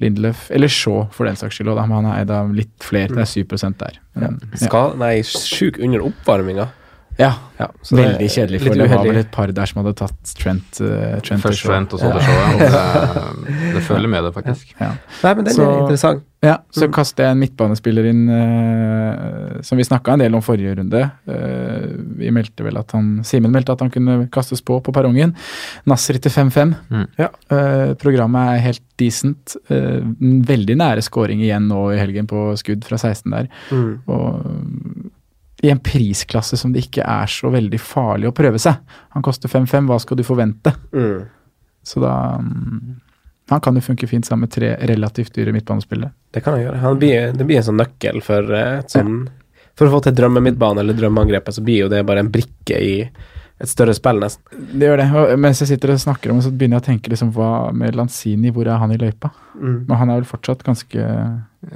Lindelöf, 0.00 0.46
eller 0.50 0.70
Shaw 0.72 1.06
for 1.12 1.28
den 1.28 1.36
saks 1.36 1.58
skyld, 1.58 1.68
og 1.74 1.76
da 1.76 1.84
han 1.90 2.08
er 2.08 2.22
eid 2.22 2.30
av 2.32 2.52
litt 2.56 2.72
flere, 2.84 3.12
det 3.12 3.26
er 3.26 3.28
7 3.28 3.74
der. 3.82 3.98
Men, 4.16 4.38
ja. 4.54 4.60
Skal, 4.64 4.94
nei, 5.00 5.14
sjuk 5.26 5.80
under 5.82 6.06
oppvarminga. 6.08 6.70
Ja. 7.20 7.32
Ja, 7.60 7.66
så 7.84 7.92
det 7.98 8.04
Veldig 8.06 8.28
kjedelig, 8.32 8.58
for 8.64 8.72
det 8.80 8.86
var 8.88 9.02
vel 9.04 9.18
et 9.20 9.30
par 9.34 9.50
der 9.52 9.68
som 9.68 9.82
hadde 9.82 9.92
tatt 10.00 10.30
Trent, 10.38 10.78
Uh, 10.80 11.18
Trent 11.20 11.42
Først 11.44 11.66
Trent 11.66 11.92
og 11.92 12.00
så 12.00 12.08
det 12.14 12.22
showet. 12.24 12.62
Det, 12.62 13.74
det 13.74 13.82
følger 13.84 14.08
med 14.08 14.24
det, 14.24 14.30
faktisk. 14.38 14.70
Ja. 14.80 14.94
Nei, 15.26 15.32
men 15.36 15.44
den 15.44 15.54
Så- 15.58 15.66
er 15.68 15.80
interessant. 15.82 16.22
Ja, 16.40 16.54
så 16.72 16.86
Mm. 16.88 16.92
kaster 16.96 17.24
jeg 17.26 17.32
en 17.34 17.38
midtbanespiller 17.42 18.06
inn 18.08 18.22
uh, 18.32 19.60
som 19.60 19.76
vi 19.76 19.84
snakka 19.84 20.14
en 20.14 20.22
del 20.24 20.34
om 20.34 20.40
forrige 20.40 20.72
runde. 20.78 21.02
Uh, 21.28 22.00
vi 22.16 22.30
meldte 22.32 22.64
vel 22.64 22.78
at 22.80 22.92
han 22.96 23.20
Simen 23.28 23.52
meldte 23.52 23.72
at 23.76 23.80
han 23.84 23.90
kunne 23.92 24.30
kastes 24.32 24.62
på 24.64 24.80
på 24.82 24.94
perrongen. 24.96 25.34
Nasri 25.86 26.16
til 26.18 26.32
5-5. 26.32 26.72
Mm. 26.90 27.06
Ja. 27.18 27.28
Eh, 27.50 27.92
programmet 28.00 28.54
er 28.54 28.64
helt 28.70 28.80
decent. 29.00 29.56
Eh, 29.68 30.00
veldig 30.48 30.76
nære 30.80 31.02
scoring 31.04 31.40
igjen 31.44 31.68
nå 31.68 31.90
i 31.92 31.98
helgen 32.00 32.26
på 32.26 32.56
skudd 32.56 32.84
fra 32.88 32.96
16 32.96 33.30
der. 33.36 33.48
Mm. 33.70 34.00
Og 34.08 34.99
i 35.62 35.70
en 35.70 35.80
prisklasse 35.84 36.56
som 36.56 36.72
det 36.72 36.86
ikke 36.86 37.04
er 37.04 37.28
så 37.30 37.50
veldig 37.52 37.80
farlig 37.82 38.30
å 38.30 38.34
prøve 38.36 38.60
seg. 38.62 38.80
Han 39.16 39.24
koster 39.24 39.52
5-5, 39.52 39.90
hva 39.90 39.98
skal 40.00 40.20
du 40.20 40.24
forvente? 40.24 40.72
Mm. 40.94 41.26
Så 41.84 42.00
da 42.02 42.14
mm, 42.40 43.00
Han 43.50 43.60
kan 43.64 43.74
jo 43.74 43.82
funke 43.82 44.06
fint 44.06 44.26
sammen 44.26 44.46
med 44.46 44.52
tre 44.54 44.76
relativt 44.86 45.34
dyre 45.34 45.52
midtbanespillere. 45.52 46.12
Det 46.30 46.42
kan 46.44 46.54
han 46.54 46.62
gjøre. 46.62 46.80
Han 46.84 46.98
blir, 47.00 47.32
det 47.34 47.46
blir 47.48 47.58
en 47.58 47.66
sånn 47.66 47.80
nøkkel 47.80 48.20
for 48.22 48.52
eh, 48.54 48.84
sånn 48.86 49.24
For 49.74 49.88
å 49.88 49.96
få 49.96 50.00
til 50.04 50.14
drømmemidtbane 50.14 50.84
eller 50.84 50.94
drømmeangrepet, 50.94 51.56
så 51.56 51.64
blir 51.64 51.84
jo 51.84 51.90
det 51.90 52.04
bare 52.06 52.22
en 52.22 52.30
brikke 52.30 52.78
i 52.78 52.94
et 53.60 53.68
større 53.68 53.92
spill, 53.96 54.20
nesten. 54.22 54.62
Det 54.72 54.88
gjør 54.88 55.02
det. 55.02 55.06
Og 55.20 55.32
mens 55.44 55.60
jeg 55.60 55.68
sitter 55.74 55.92
og 55.92 56.00
snakker 56.00 56.32
om 56.32 56.38
det, 56.40 56.46
så 56.46 56.52
begynner 56.54 56.78
jeg 56.78 56.84
å 56.84 56.86
tenke 56.86 57.12
liksom 57.12 57.32
hva 57.36 57.50
med 57.76 57.98
Lanzini, 57.98 58.52
hvor 58.56 58.68
er 58.68 58.80
han 58.80 58.94
i 58.94 58.96
løypa? 59.00 59.32
Mm. 59.52 59.74
Men 59.88 60.00
han 60.00 60.12
er 60.12 60.22
vel 60.22 60.30
fortsatt 60.30 60.64
ganske 60.64 61.08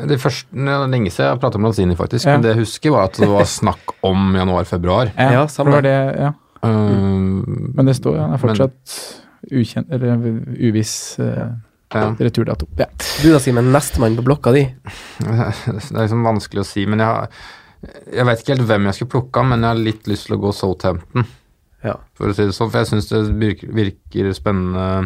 Det 0.08 0.16
første, 0.22 0.48
lenge 0.88 1.12
siden 1.12 1.28
jeg 1.28 1.42
pratet 1.42 1.60
om 1.60 1.68
Lanzini, 1.68 1.98
faktisk. 1.98 2.24
Ja. 2.24 2.38
Men 2.38 2.46
det 2.46 2.54
jeg 2.54 2.62
husker, 2.62 2.94
var 2.94 3.10
at 3.10 3.20
det 3.20 3.28
var 3.28 3.44
snakk 3.50 3.98
om 4.06 4.32
januar-februar. 4.38 5.12
Ja, 5.12 5.28
ja 5.36 5.44
samme. 5.52 5.74
det 5.74 5.76
var 5.76 5.86
det, 5.88 5.98
ja. 6.24 6.32
Um, 6.64 7.74
Men 7.76 7.90
det 7.90 7.98
står 7.98 8.16
han 8.22 8.32
er 8.32 8.40
fortsatt 8.40 8.98
ukjent, 9.52 9.92
eller 9.92 10.24
uviss 10.56 10.96
Uh, 11.20 11.52
ja. 11.94 12.14
returdato. 12.18 12.66
Ja. 12.76 12.86
Du 13.22 13.28
da, 13.32 13.38
Simen, 13.38 13.72
nestemann 13.72 14.16
på 14.16 14.22
blokka 14.22 14.52
di. 14.52 14.64
Det 15.20 15.76
er 15.92 16.00
liksom 16.00 16.24
vanskelig 16.26 16.64
å 16.64 16.66
si, 16.66 16.86
men 16.90 17.02
jeg 17.04 17.10
har 17.10 17.28
Jeg 18.08 18.24
vet 18.24 18.40
ikke 18.40 18.54
helt 18.54 18.68
hvem 18.70 18.86
jeg 18.88 18.96
skulle 18.96 19.12
plukka, 19.12 19.42
men 19.44 19.60
jeg 19.60 19.68
har 19.68 19.80
litt 19.90 20.06
lyst 20.08 20.30
til 20.30 20.38
å 20.38 20.40
gå 20.40 20.52
Southampton, 20.56 21.26
Ja. 21.84 21.98
for 22.16 22.32
å 22.32 22.36
si 22.36 22.46
det 22.48 22.56
sånn. 22.56 22.70
For 22.72 22.80
jeg 22.80 22.90
syns 22.94 23.10
det 23.10 23.20
virker, 23.40 23.74
virker 23.76 24.32
spennende 24.36 25.04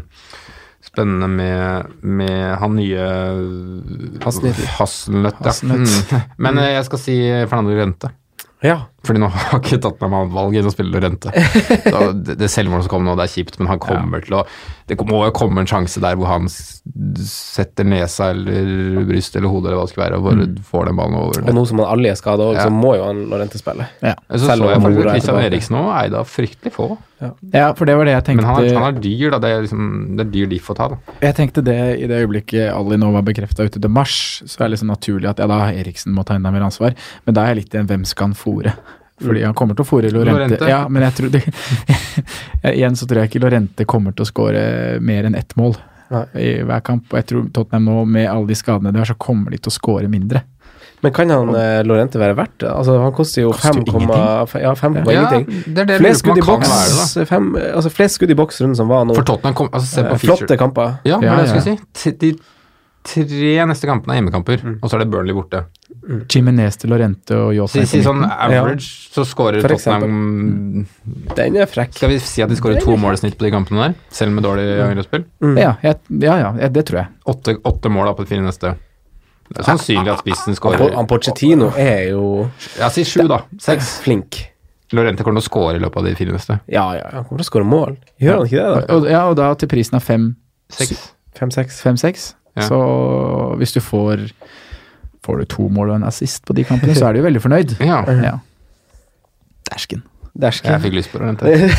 Spennende 0.88 1.26
med, 1.28 1.88
med 2.06 2.54
han 2.62 2.76
nye 2.78 3.06
Hasselnøtt. 4.22 4.60
Hasselnøtt, 4.78 5.42
ja. 5.44 5.52
Mm. 5.74 6.22
Men 6.46 6.60
eh, 6.62 6.70
jeg 6.76 6.86
skal 6.86 7.00
si 7.02 7.16
Fernando 7.50 7.74
Grente. 7.76 8.12
ja. 8.64 8.78
Fordi 9.06 9.20
nå 9.22 9.28
har 9.34 9.60
ikke 9.62 9.78
tatt 9.84 10.00
meg 10.02 10.10
med 10.10 10.18
annet 10.24 10.34
valg 10.34 10.56
enn 10.58 10.66
å 10.68 10.72
spille 10.74 10.90
Lorente. 10.94 11.30
Det, 12.28 12.34
det 12.40 12.48
selvmålet 12.50 12.86
som 12.88 12.90
kom 12.96 13.04
nå, 13.06 13.14
det 13.18 13.28
er 13.28 13.32
kjipt, 13.32 13.58
men 13.60 13.68
han 13.70 13.78
kommer 13.82 14.20
til 14.24 14.34
å 14.40 14.44
Det 14.88 14.96
må 15.06 15.20
jo 15.26 15.32
komme 15.36 15.62
en 15.62 15.68
sjanse 15.70 16.00
der 16.02 16.16
hvor 16.18 16.28
han 16.30 16.48
setter 16.50 17.84
nesa 17.88 18.30
eller 18.32 19.02
brystet 19.08 19.38
eller 19.40 19.52
hodet 19.52 19.70
eller 19.70 19.78
hva 19.80 19.86
det 19.86 19.92
skal 19.92 20.02
være, 20.04 20.18
og 20.18 20.26
bare 20.28 20.46
får 20.70 20.88
den 20.90 20.98
ballen 20.98 21.18
over. 21.20 21.42
Og 21.44 21.56
nå 21.58 21.64
som 21.68 21.82
han 21.82 21.90
alle 21.92 22.12
er 22.12 22.18
skada 22.18 22.46
òg, 22.48 22.56
Ja. 22.58 22.64
så 22.68 22.72
må 22.74 22.94
jo 22.96 23.04
han 23.06 23.20
Lorente 23.30 23.60
spille. 23.60 23.86
Ja. 24.02 24.14
Så 24.32 24.46
Selv 24.48 24.64
så 24.64 24.70
jeg 24.72 24.82
faktisk 24.82 25.04
er 25.04 25.10
Christian. 25.12 25.40
Eriksen 25.48 25.78
òg 25.82 25.90
eide 26.02 26.18
av 26.22 26.28
fryktelig 26.32 26.72
få. 26.74 26.88
ja, 27.52 27.72
for 27.74 27.84
det 27.90 27.96
var 27.98 28.06
det 28.08 28.14
jeg 28.14 28.24
tenkte. 28.30 28.42
Men 28.44 28.50
han 28.54 28.64
er, 28.64 28.74
han 28.78 28.96
er 28.96 29.00
dyr, 29.02 29.30
da. 29.34 29.38
Det 29.42 29.50
er, 29.50 29.64
liksom, 29.66 29.88
det 30.18 30.26
er 30.26 30.30
dyr 30.36 30.50
de 30.52 30.60
får 30.62 30.78
ta, 30.80 30.88
da. 30.94 31.16
Jeg 31.26 31.38
tenkte 31.38 31.64
det 31.66 31.78
i 31.98 32.06
det 32.10 32.20
øyeblikket 32.24 32.68
Ali 32.72 32.98
nå 33.00 33.10
var 33.14 33.26
bekrefta 33.26 33.66
ute 33.68 33.80
til 33.82 33.90
mars, 33.92 34.42
så 34.46 34.62
er 34.62 34.68
det 34.68 34.76
liksom 34.76 34.92
naturlig 34.94 35.30
at 35.32 35.42
ja, 35.42 35.48
da 35.50 35.60
Eriksen 35.72 36.14
må 36.16 36.24
ta 36.26 36.38
enda 36.38 36.52
mer 36.54 36.66
ansvar. 36.68 36.94
Men 37.26 37.34
da 37.38 37.44
er 37.44 37.54
jeg 37.54 37.64
litt 37.64 37.74
i 37.76 37.82
en 37.82 37.90
hvem 37.90 38.06
skal 38.08 38.30
han 38.30 38.38
fòre? 38.38 38.76
Fordi 39.20 39.42
han 39.44 39.54
kommer 39.58 39.74
til 39.78 39.84
å 39.84 39.88
fòre 39.88 40.10
Lorente. 40.14 40.32
Lorente. 40.38 40.68
Ja, 40.70 40.84
men 40.88 41.02
jeg 41.02 41.14
tror 41.18 41.30
det, 41.34 41.42
Igjen 42.78 42.96
så 42.98 43.06
tror 43.08 43.22
jeg 43.22 43.30
ikke 43.32 43.42
Lorente 43.44 43.86
kommer 43.88 44.14
til 44.14 44.26
å 44.26 44.28
skåre 44.30 44.62
mer 45.04 45.26
enn 45.28 45.34
ett 45.38 45.54
mål 45.58 45.74
Nei. 46.12 46.24
i 46.40 46.52
hver 46.66 46.84
kamp. 46.86 47.08
Og 47.12 47.18
jeg 47.20 47.26
tror 47.32 47.48
Tottenham 47.56 47.84
nå, 47.88 48.04
med 48.18 48.28
alle 48.30 48.46
de 48.48 48.56
skadene 48.58 48.92
de 48.94 49.02
har, 49.02 49.08
så 49.10 49.16
kommer 49.18 49.50
de 49.54 49.58
til 49.58 49.72
å 49.72 49.74
skåre 49.74 50.08
mindre. 50.12 50.44
Men 51.02 51.12
kan 51.14 51.30
han 51.30 51.52
eh, 51.54 51.80
Lorente 51.86 52.18
være 52.18 52.34
verdt 52.34 52.56
det? 52.64 52.70
Altså, 52.74 52.96
han 52.98 53.12
koster 53.14 53.44
jo 53.44 53.52
Koster 53.54 53.84
5,5 53.86 54.62
ja, 54.64 54.72
5, 54.74 54.96
Ja, 55.06 55.12
ingenting. 55.28 55.60
det 55.76 55.84
er 55.84 55.90
det 55.92 55.98
Flest 56.00 56.24
skudd 56.24 56.40
i 56.40 56.42
boks 56.42 56.66
kan 56.66 56.74
være, 56.74 56.96
da. 56.98 57.26
fem, 57.30 57.44
altså, 57.68 57.92
Flest 57.94 58.18
skudd 58.18 58.32
i 58.34 58.38
boks 58.40 58.58
runden 58.64 58.78
som 58.80 58.90
var 58.90 59.04
nå. 59.06 59.14
For 59.14 59.28
Tottenham 59.28 59.54
kom, 59.60 59.68
altså 59.70 59.86
Se 59.92 60.02
Eh. 60.08 60.16
Flotte 60.24 60.58
kamper. 60.58 60.96
Ja, 61.06 61.20
det 61.22 61.28
Ja, 61.28 61.36
det 61.38 61.46
jeg 61.46 61.54
ja. 61.54 61.60
skulle 61.60 61.76
si. 62.08 62.16
De 62.24 62.32
tre 63.08 63.52
neste 63.70 63.86
kampene 63.86 64.16
er 64.16 64.18
hjemmekamper, 64.22 64.64
Mm. 64.64 64.78
og 64.82 64.90
så 64.90 64.96
er 64.98 65.04
det 65.04 65.10
Burnley 65.12 65.34
borte. 65.38 65.62
Jimenez 66.08 66.78
til 66.80 66.88
Lorente 66.92 67.36
og 67.36 67.50
Yota 67.52 67.74
Si, 67.74 67.84
si 67.90 68.00
sånn 68.04 68.22
average, 68.24 68.58
average, 68.62 68.88
så 69.12 69.24
scorer 69.28 69.60
Tottenham 69.60 70.86
Den 71.36 71.58
er 71.60 71.68
frekk. 71.68 71.92
Skal 71.98 72.14
vi 72.14 72.18
si 72.24 72.40
at 72.44 72.48
de 72.48 72.56
scorer 72.56 72.80
to 72.80 72.96
mål 73.00 73.18
i 73.18 73.20
snitt 73.20 73.36
på 73.36 73.44
de 73.44 73.52
kampene 73.52 73.82
der, 73.90 73.96
selv 74.14 74.32
med 74.32 74.46
dårlig 74.46 74.64
angrepsspill? 74.86 75.26
Mm. 75.44 75.58
Ja, 75.60 75.74
ja, 75.84 75.94
ja, 76.24 76.36
ja, 76.48 76.70
det 76.72 76.86
tror 76.88 77.02
jeg. 77.02 77.12
Åtte, 77.28 77.58
åtte 77.68 77.92
mål 77.92 78.08
da 78.08 78.14
på 78.16 78.24
de 78.24 78.32
fire 78.32 78.46
neste. 78.46 78.72
Det 79.48 79.62
er 79.62 79.68
sannsynlig 79.68 80.12
at 80.12 80.22
spissen 80.24 80.52
Han, 80.52 80.58
scorer 80.58 80.94
han 80.96 81.08
Pochettino 81.08 81.70
er 81.80 82.10
jo 82.10 82.24
Ja, 82.78 82.90
si 82.92 83.04
sju, 83.08 83.22
da. 83.28 83.42
Seks. 83.60 83.98
flink. 84.04 84.40
Lorente 84.96 85.24
kommer 85.24 85.40
til 85.42 85.44
å 85.46 85.50
score 85.50 85.76
i 85.76 85.82
løpet 85.82 86.00
av 86.00 86.08
de 86.08 86.14
fire 86.16 86.32
neste. 86.32 86.58
Ja, 86.72 86.86
ja, 86.96 87.08
han 87.12 87.28
kommer 87.28 87.42
til 87.42 87.46
å 87.46 87.50
skåre 87.50 87.68
mål. 87.68 87.96
Gjør 88.20 88.40
han 88.40 88.48
ikke 88.48 88.56
det, 88.62 88.68
da? 88.72 88.96
Og, 88.96 89.08
ja, 89.12 89.22
og 89.28 89.36
da 89.40 89.52
til 89.60 89.68
prisen 89.72 90.00
av 90.00 90.04
fem 90.04 90.30
Seks. 90.72 91.12
Fem-seks. 91.36 91.78
5-6. 91.84 92.24
Ja. 92.58 92.66
Så 92.66 92.78
hvis 93.60 93.72
du 93.72 93.80
får 93.80 94.26
Får 95.28 95.42
du 95.42 95.48
to 95.52 95.66
mål 95.68 95.90
og 95.92 95.98
en 96.00 96.06
assist 96.08 96.46
på 96.48 96.54
de 96.56 96.64
kampene, 96.64 96.94
så 96.96 97.10
er 97.10 97.12
du 97.12 97.20
jo 97.20 97.26
veldig 97.28 97.42
fornøyd. 97.44 97.74
Ja. 97.84 98.00
Ja. 98.24 98.38
Dæsken. 99.68 100.00
Dæsken. 100.38 100.70
Jeg 100.76 100.84
fikk 100.86 100.98
lyst 101.00 101.10
på 101.10 101.18
det. 101.18 101.32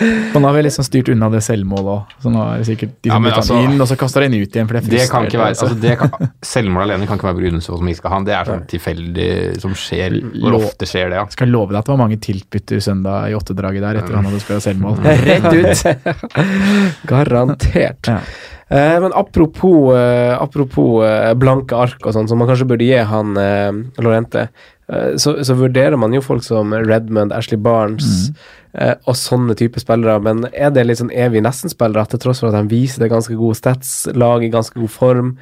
Og 0.00 0.38
nå 0.40 0.48
har 0.48 0.54
vi 0.56 0.62
liksom 0.64 0.84
styrt 0.86 1.10
unna 1.12 1.28
det 1.32 1.42
selvmålet 1.44 1.90
òg, 1.92 2.12
så 2.24 2.30
nå 2.32 2.40
er 2.40 2.62
det 2.62 2.68
sikkert 2.70 2.92
de 3.04 3.10
som 3.12 3.26
ja, 3.26 3.32
altså, 3.36 3.56
inn, 3.66 3.74
og 3.76 3.88
så 3.90 3.96
kaster 4.00 4.24
de 4.24 4.30
den 4.30 4.44
ut 4.46 4.56
igjen. 4.56 4.68
For 4.70 4.78
det, 4.78 4.92
Det 4.94 5.08
kan 5.12 5.26
ikke 5.28 5.40
være, 5.42 5.56
altså 5.56 5.76
det 5.82 5.96
kan, 6.00 6.28
Selvmål 6.54 6.86
alene 6.86 7.08
kan 7.08 7.20
ikke 7.20 7.28
være 7.28 7.38
begrunnelse 7.40 7.68
for 7.68 7.76
at 7.76 7.84
man 7.84 7.92
ikke 7.92 8.00
skal 8.00 8.14
ha 8.14 8.20
den. 8.20 8.28
Det 8.30 8.36
er 8.36 8.50
sånn 8.50 8.64
tilfeldig 8.70 9.28
som 9.64 9.74
skjer. 9.76 10.16
Hvor 10.36 10.56
ofte 10.60 10.88
skjer 10.88 11.12
det, 11.12 11.18
ja. 11.20 11.26
Skal 11.36 11.52
love 11.52 11.74
deg 11.74 11.82
at 11.82 11.90
det 11.90 11.94
var 11.94 12.00
mange 12.00 12.20
tiltbytter 12.28 12.84
søndag 12.84 13.28
i 13.28 13.36
åttedraget 13.36 13.84
der 13.84 14.00
etter 14.00 14.16
han 14.16 14.30
hadde 14.30 14.40
skåret 14.44 14.64
selvmål. 14.64 15.04
Rett 15.28 15.50
ut. 15.60 17.04
Garantert. 17.10 18.14
Ja. 18.14 18.22
Eh, 18.70 18.96
men 19.02 19.12
apropos, 19.18 19.96
eh, 19.98 20.32
apropos 20.40 21.00
eh, 21.04 21.32
blanke 21.34 21.76
ark 21.76 22.04
og 22.06 22.14
sånn, 22.14 22.28
som 22.30 22.38
man 22.40 22.48
kanskje 22.48 22.68
burde 22.70 22.86
gi 22.86 23.00
han 23.02 23.34
eh, 23.40 23.72
Lorente, 24.00 24.46
så, 24.90 25.36
så 25.46 25.54
vurderer 25.54 25.94
man 26.00 26.14
jo 26.14 26.22
folk 26.24 26.42
som 26.42 26.72
Redmond, 26.74 27.34
Ashley 27.36 27.60
Barnes 27.62 28.30
eh, 28.74 28.96
og 29.06 29.18
sånne 29.18 29.54
type 29.58 29.78
spillere, 29.82 30.18
men 30.24 30.46
er 30.50 30.72
det 30.74 30.86
litt 30.86 30.98
sånn 30.98 31.12
evig 31.14 31.44
nesten-spillere 31.46 32.10
til 32.10 32.22
tross 32.24 32.42
for 32.42 32.50
at 32.50 32.58
de 32.58 32.72
viser 32.72 33.04
det 33.04 33.12
ganske 33.12 33.36
gode 33.38 33.58
stats, 33.58 34.08
lag 34.18 34.42
i 34.42 34.50
ganske 34.52 34.74
god 34.80 34.92
form? 34.94 35.36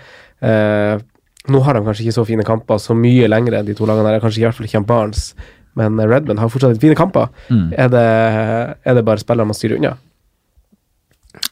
Eh, 0.45 1.01
nå 1.49 1.63
har 1.65 1.79
de 1.79 1.85
kanskje 1.87 2.05
ikke 2.05 2.19
så 2.19 2.27
fine 2.29 2.45
kamper 2.45 2.83
så 2.83 2.97
mye 2.99 3.31
lenger, 3.31 3.63
de 3.65 3.77
to 3.79 3.89
lagene 3.89 4.11
der, 4.11 4.21
kanskje 4.25 4.43
i 4.43 4.47
hvert 4.49 4.59
fall 4.59 4.69
ikke 4.69 4.83
han 4.83 4.91
Barnes, 4.91 5.31
men 5.79 5.97
Redmond 6.03 6.43
har 6.43 6.53
fortsatt 6.53 6.75
litt 6.75 6.85
fine 6.85 6.99
kamper. 6.99 7.33
Mm. 7.49 7.73
Er, 7.73 7.91
det, 7.93 8.07
er 8.85 8.99
det 8.99 9.07
bare 9.07 9.23
spillere 9.23 9.49
man 9.49 9.57
styrer 9.57 9.79
unna? 9.79 9.97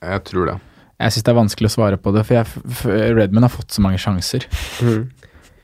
Jeg 0.02 0.24
tror 0.26 0.50
det. 0.50 0.60
Jeg 0.96 1.12
syns 1.12 1.24
det 1.26 1.32
er 1.32 1.36
vanskelig 1.36 1.68
å 1.68 1.74
svare 1.74 1.98
på 2.00 2.12
det, 2.12 2.24
for 2.26 2.38
jeg, 2.38 2.64
for 2.80 3.04
Redman 3.16 3.44
har 3.46 3.52
fått 3.52 3.72
så 3.72 3.84
mange 3.84 4.00
sjanser. 4.00 4.48
Mm. 4.84 5.04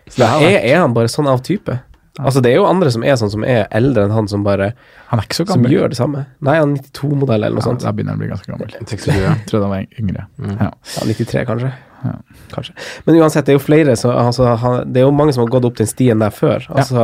Så 0.06 0.20
det 0.20 0.28
er, 0.28 0.58
er 0.60 0.82
han 0.82 0.94
bare 0.96 1.10
sånn 1.10 1.28
av 1.30 1.40
type? 1.44 1.78
Altså, 2.20 2.42
det 2.44 2.50
er 2.52 2.58
jo 2.58 2.66
andre 2.68 2.90
som 2.92 3.04
er 3.08 3.14
sånn, 3.16 3.30
som 3.32 3.44
er 3.48 3.62
eldre 3.72 4.02
enn 4.04 4.10
han, 4.12 4.26
som 4.28 4.42
bare 4.44 4.72
Han 5.08 5.18
er 5.20 5.24
ikke 5.24 5.38
så 5.38 5.46
gammel. 5.48 5.64
som 5.70 5.72
gjør 5.72 5.88
det 5.88 5.96
samme. 5.96 6.26
Nei, 6.44 6.56
han 6.58 6.74
er 6.76 6.82
92-modell 6.90 7.38
eller 7.46 7.56
noe 7.56 7.62
Ja, 7.62 7.68
sånt. 7.70 7.80
da 7.86 7.92
begynner 7.96 8.12
han 8.12 8.20
å 8.20 8.22
bli 8.24 8.28
ganske 8.28 8.50
gammel. 8.52 8.74
26. 8.82 9.06
Jeg 9.16 9.46
trodde 9.48 9.62
han 9.64 9.72
var 9.72 9.86
yngre. 10.02 10.26
Mm. 10.36 10.50
Ja. 10.60 10.68
Ja, 10.96 11.06
93, 11.08 11.44
kanskje. 11.48 11.70
Ja. 12.04 12.12
Kanskje. 12.52 12.74
Men 13.06 13.16
uansett, 13.22 13.46
det 13.46 13.54
er 13.54 13.56
jo 13.56 13.62
flere 13.64 13.96
så, 13.96 14.10
altså, 14.10 14.44
han, 14.58 14.92
Det 14.92 15.00
er 15.00 15.06
jo 15.06 15.12
mange 15.14 15.32
som 15.32 15.44
har 15.46 15.50
gått 15.54 15.64
opp 15.70 15.76
den 15.80 15.86
stien 15.88 16.18
der 16.20 16.30
før. 16.34 16.66
Altså, 16.68 17.00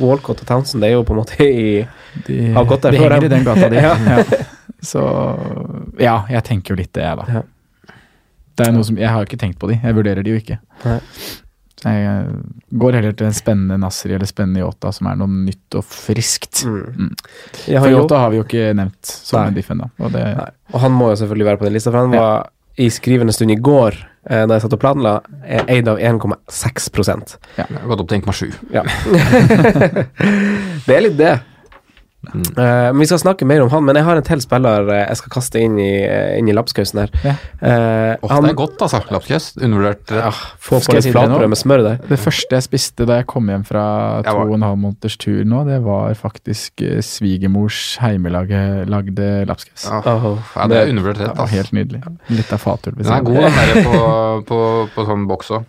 Walcott 0.00 0.40
og 0.42 0.46
Townsend 0.48 0.82
det 0.82 0.90
er 0.90 0.96
jo 0.96 1.04
på 1.06 1.14
en 1.14 1.20
måte 1.22 1.38
i 1.46 1.86
De, 2.26 2.38
Har 2.56 2.64
gått 2.66 2.82
der 2.88 2.96
de 2.96 2.98
før, 3.04 3.12
henger 3.14 3.28
i 3.30 3.34
den 3.36 3.44
gata 3.46 3.68
de. 3.70 3.76
Ja. 3.86 3.94
ja. 3.94 4.24
Så 4.82 5.02
ja, 6.02 6.16
jeg 6.30 6.42
tenker 6.44 6.74
jo 6.74 6.80
litt 6.82 6.92
det, 6.96 7.02
jeg, 7.06 7.16
da. 7.22 7.24
Ja. 7.38 7.94
Det 8.56 8.66
er 8.66 8.72
noe 8.72 8.84
som, 8.88 8.96
jeg 8.98 9.08
har 9.12 9.22
ikke 9.26 9.38
tenkt 9.40 9.58
på 9.60 9.68
de, 9.70 9.78
jeg 9.82 9.94
vurderer 9.96 10.24
de 10.24 10.32
jo 10.32 10.40
ikke. 10.40 10.58
Nei. 10.84 10.98
Jeg 11.84 12.04
eh, 12.08 12.28
går 12.80 12.96
heller 12.96 13.12
til 13.16 13.28
en 13.28 13.34
spennende 13.36 13.76
Nasri 13.82 14.14
eller 14.16 14.28
spennende 14.28 14.62
Yota, 14.64 14.88
som 14.96 15.10
er 15.10 15.18
noe 15.20 15.28
nytt 15.28 15.76
og 15.76 15.84
friskt. 15.84 16.62
mm. 16.64 16.78
Mm. 16.96 17.10
For 17.68 17.92
Yota 17.92 18.22
har 18.22 18.32
vi 18.32 18.40
jo 18.40 18.46
ikke 18.46 18.70
nevnt 18.78 19.10
som 19.12 19.42
Nei. 19.42 19.50
en 19.50 19.58
diff 19.58 19.68
ennå. 19.74 19.90
Og. 20.00 20.16
Og 20.72 20.80
han 20.86 20.96
må 20.96 21.10
jo 21.12 21.18
selvfølgelig 21.20 21.50
være 21.50 21.60
på 21.60 21.68
den 21.68 21.76
lista, 21.76 21.92
for 21.92 22.06
han 22.06 22.16
Ja. 22.16 22.22
var 22.24 22.48
i 22.76 22.90
skrivende 22.92 23.32
stund 23.32 23.50
i 23.50 23.56
går, 23.56 23.94
eh, 24.28 24.44
da 24.46 24.56
jeg 24.56 24.62
satt 24.62 24.74
og 24.76 24.80
planla, 24.80 25.20
eh, 25.44 25.64
eid 25.68 25.88
av 25.88 25.98
1,6 25.98 27.36
Jeg 27.56 27.66
har 27.66 27.88
gått 27.88 28.00
opp 28.00 28.08
til 28.08 28.20
1,7. 28.20 28.52
Ja. 28.72 28.82
det 30.86 30.96
er 30.96 31.00
litt 31.06 31.16
det. 31.16 31.40
Mm. 32.34 32.42
Uh, 32.58 32.90
vi 33.00 33.06
skal 33.08 33.20
snakke 33.22 33.46
mer 33.48 33.62
om 33.64 33.70
han, 33.72 33.84
men 33.86 33.98
jeg 33.98 34.04
har 34.08 34.18
en 34.20 34.26
til 34.26 34.40
spiller 34.42 34.88
uh, 34.90 34.94
jeg 35.02 35.18
skal 35.20 35.32
kaste 35.36 35.60
inn 35.62 35.76
i, 35.80 35.90
uh, 36.06 36.34
inn 36.38 36.48
i 36.50 36.54
lapskausen 36.56 37.00
her. 37.02 37.12
Ja. 37.24 37.34
Eh, 37.60 38.26
han 38.30 38.46
det 38.46 38.52
er 38.52 38.58
godt, 38.58 38.82
altså. 38.84 39.00
Lapskaus. 39.12 39.48
Undervurdert. 39.60 40.10
ja, 40.10 40.30
Få 40.62 40.80
på 40.82 40.96
litt 40.96 41.08
flatbrød 41.12 41.48
med 41.52 41.60
smør 41.60 41.84
der. 41.86 42.00
Det 42.10 42.18
første 42.20 42.58
jeg 42.58 42.66
spiste 42.66 43.06
da 43.08 43.20
jeg 43.20 43.28
kom 43.30 43.48
hjem 43.52 43.64
fra 43.66 43.84
to 44.26 44.34
var- 44.36 44.50
og 44.50 44.54
en 44.58 44.66
halv 44.66 44.80
måneders 44.82 45.16
tur 45.22 45.44
nå, 45.46 45.62
det 45.68 45.78
var 45.84 46.14
faktisk 46.18 46.82
svigermors 47.04 47.96
heimelagde 48.02 49.46
lapskaus. 49.48 49.86
Ja. 49.88 50.02
Åh, 50.16 50.28
Ja, 50.56 50.66
det 50.70 50.76
er 50.82 50.90
undervurdert 50.92 51.22
rett, 51.28 51.38
altså. 51.38 51.54
helt 51.54 51.72
nydelig. 51.76 52.02
Litt 52.32 52.52
av 52.52 52.62
fatul. 52.62 52.96
Den 52.98 53.12
er 53.12 53.24
god, 53.26 53.40
den 53.46 53.56
der 53.60 53.82
på, 53.86 54.44
på, 54.50 54.60
på 54.94 55.06
sånn 55.08 55.26
boks 55.30 55.50
òg. 55.58 55.64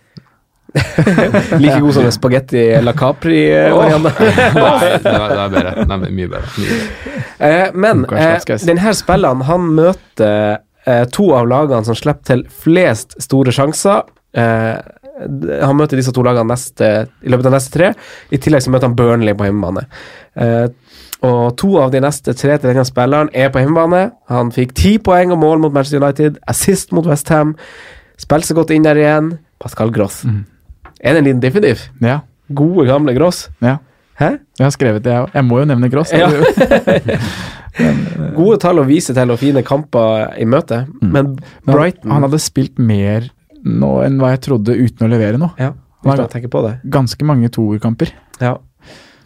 Like 1.62 1.80
god 1.84 1.94
som 1.98 2.06
en 2.08 2.14
spagetti 2.16 2.64
la 2.84 2.94
Capri-variant. 2.98 4.04
Nei, 4.58 4.92
det 5.04 5.14
er, 5.14 5.34
det 5.34 5.42
er 5.42 5.56
bedre. 5.56 5.74
Den 5.84 5.96
er 5.98 6.04
mye 6.20 6.32
bedre. 6.34 6.52
Mye 6.58 6.70
bedre. 6.76 7.24
Eh, 7.38 7.66
men 7.78 8.06
eh, 8.18 8.54
denne 8.66 8.94
spilleren 8.98 9.44
han 9.48 9.72
møter 9.78 10.60
eh, 10.88 11.04
to 11.14 11.32
av 11.38 11.50
lagene 11.50 11.86
som 11.88 11.98
slipper 11.98 12.32
til 12.32 12.46
flest 12.64 13.18
store 13.24 13.54
sjanser. 13.56 14.08
Eh, 14.38 14.76
han 15.18 15.78
møter 15.78 15.98
disse 15.98 16.14
to 16.14 16.24
lagene 16.26 16.52
neste, 16.52 17.08
i 17.26 17.32
løpet 17.32 17.50
av 17.50 17.56
neste 17.58 17.74
tre. 17.74 17.92
I 18.34 18.40
tillegg 18.42 18.66
så 18.66 18.74
møter 18.74 18.90
han 18.90 18.98
Burnley 18.98 19.38
på 19.38 19.48
hjemmebane. 19.48 19.88
Eh, 20.38 20.68
og 21.26 21.56
to 21.58 21.72
av 21.82 21.90
de 21.94 22.02
neste 22.04 22.36
tre 22.38 22.60
til 22.60 22.70
denne 22.70 22.86
spilleren 22.86 23.32
er 23.34 23.50
på 23.54 23.64
hjemmebane. 23.64 24.04
Han 24.30 24.54
fikk 24.54 24.76
ti 24.78 24.98
poeng 25.02 25.34
og 25.34 25.42
mål 25.42 25.64
mot 25.64 25.74
Manchester 25.74 26.04
United, 26.04 26.38
assist 26.50 26.94
mot 26.94 27.08
Westham. 27.10 27.56
Spilte 28.22 28.52
seg 28.52 28.60
godt 28.60 28.74
inn 28.76 28.86
der 28.86 29.02
igjen. 29.02 29.34
Pascal 29.62 29.94
Gross. 29.94 30.24
Mhm. 30.26 30.46
Er 31.02 31.14
det 31.14 31.20
en 31.22 31.26
liten 31.30 31.41
definitiv? 31.43 31.78
Ja, 32.02 32.20
Gode, 32.54 32.86
gamle 32.88 33.14
Gross. 33.18 33.50
ja. 33.62 33.78
Hæ? 34.18 34.32
Jeg 34.58 34.66
har 34.66 34.72
skrevet 34.74 35.04
det, 35.06 35.12
jeg 35.14 35.22
òg. 35.28 35.34
Jeg 35.36 35.45
må 35.45 35.60
jo 35.62 35.66
nevne 35.70 35.89
Gross. 35.93 36.10
Ja. 36.12 36.26
Gode 38.38 38.58
tall 38.64 38.80
å 38.82 38.86
vise 38.88 39.14
til 39.14 39.30
og 39.30 39.38
fine 39.38 39.62
kamper 39.66 40.32
i 40.41 40.45
møte, 40.50 40.80
men 41.02 41.36
Men 41.36 41.38
Brighton 41.70 42.12
Han 42.16 42.24
hadde 42.26 42.39
spilt 42.41 42.80
mer 42.82 43.28
nå 43.68 43.91
enn 44.06 44.18
hva 44.22 44.32
jeg 44.34 44.41
trodde 44.48 44.74
uten 44.74 45.06
å 45.06 45.10
levere 45.12 45.38
noe. 45.38 45.52
Ja, 45.62 45.70
Han 45.76 46.08
uten 46.08 46.12
har 46.16 46.24
å 46.26 46.32
tenke 46.34 46.50
på 46.50 46.64
det. 46.66 46.74
ganske 46.89 47.26
mange 47.30 47.50
toerkamper. 47.54 48.10
Ja, 48.41 48.56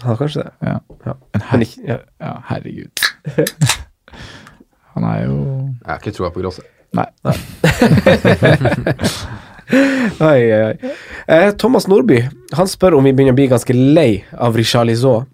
han 0.02 0.10
har 0.12 0.18
kanskje 0.20 0.44
det. 0.44 0.52
Ja. 0.66 0.76
Ja. 1.06 1.14
Men 1.16 1.40
Men 1.40 1.48
her, 1.52 1.60
ikke, 1.70 1.82
ja. 1.88 1.98
ja, 2.20 2.34
herregud. 2.52 2.92
Han 4.92 5.06
er 5.08 5.22
jo 5.24 5.36
Jeg 5.86 5.88
har 5.88 6.00
ikke 6.02 6.12
troa 6.18 6.34
på 6.36 6.42
Grosse. 6.44 6.64
Nei. 6.92 7.08
Oi, 7.24 7.32
oi, 9.72 10.42
oi. 10.56 10.92
Eh, 11.28 11.52
Thomas 11.62 11.88
Nordby 11.88 12.20
han 12.58 12.68
spør 12.70 12.98
om 12.98 13.06
vi 13.08 13.14
begynner 13.16 13.36
å 13.36 13.40
bli 13.40 13.48
ganske 13.52 13.76
lei 13.76 14.24
av 14.36 14.58
Richarlison. 14.60 15.26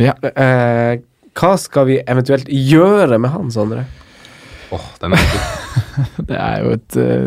Ja. 0.00 0.14
Eh, 0.22 1.00
hva 1.34 1.52
skal 1.58 1.88
vi 1.90 1.98
eventuelt 2.06 2.46
gjøre 2.50 3.18
med 3.22 3.30
han, 3.34 3.50
Sondre? 3.54 3.84
Oh, 4.74 4.84
den 5.02 5.14
er. 5.18 5.34
Det 6.30 6.36
er 6.38 6.62
jo 6.64 6.70
et, 6.74 6.96
eh, 6.98 7.26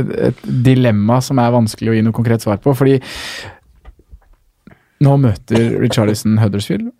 et, 0.00 0.12
et 0.30 0.40
dilemma 0.66 1.20
som 1.22 1.38
er 1.42 1.52
vanskelig 1.54 1.92
å 1.92 1.96
gi 1.96 2.02
noe 2.06 2.14
konkret 2.16 2.42
svar 2.42 2.58
på. 2.62 2.74
Fordi 2.78 2.96
nå 5.00 5.14
møter 5.22 5.78
Richarlison 5.80 6.38
Huddersfield, 6.42 6.90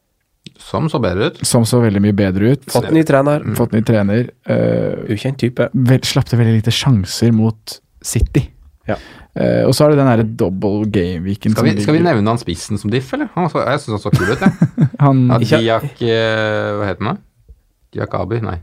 Som 0.60 0.88
så 0.92 0.98
bedre 1.02 1.30
ut. 1.30 1.40
som 1.46 1.64
så 1.68 1.80
veldig 1.82 2.00
mye 2.04 2.16
bedre 2.16 2.54
ut. 2.54 2.64
Fått 2.72 2.90
ny 2.94 3.02
trener. 3.04 3.42
Fått 3.56 3.72
ny 3.76 3.82
trener. 3.84 4.30
Uh, 4.48 5.04
Ukjent 5.12 5.38
type. 5.40 5.66
vel, 5.74 6.00
slapp 6.06 6.28
til 6.30 6.40
veldig 6.40 6.54
lite 6.60 6.72
sjanser 6.74 7.32
mot 7.36 7.78
City. 8.02 8.46
Ja. 8.88 8.96
Uh, 9.36 9.68
og 9.68 9.74
så 9.76 9.84
er 9.84 9.92
det 9.92 10.00
den 10.00 10.08
derre 10.08 10.24
double 10.40 10.88
game-weeken 10.90 11.52
Skal 11.54 11.68
vi, 11.68 11.74
skal 11.84 11.94
vi 11.94 12.00
nevne 12.02 12.32
han 12.32 12.40
spissen 12.40 12.80
som 12.80 12.90
diff, 12.90 13.12
eller? 13.14 13.28
Han 13.36 13.50
så, 13.52 13.62
jeg 13.68 13.82
syns 13.84 13.98
han 13.98 14.02
så 14.06 14.12
kul 14.14 14.32
ut, 14.32 14.40
jeg. 14.40 14.88
Han, 15.04 15.20
Ja, 15.44 15.58
Diak 15.60 16.02
eh, 16.02 16.70
Hva 16.78 16.88
heter 16.88 17.06
han? 17.06 17.20
da? 17.20 17.54
Diak 17.94 18.16
Abi? 18.18 18.40
Nei. 18.44 18.56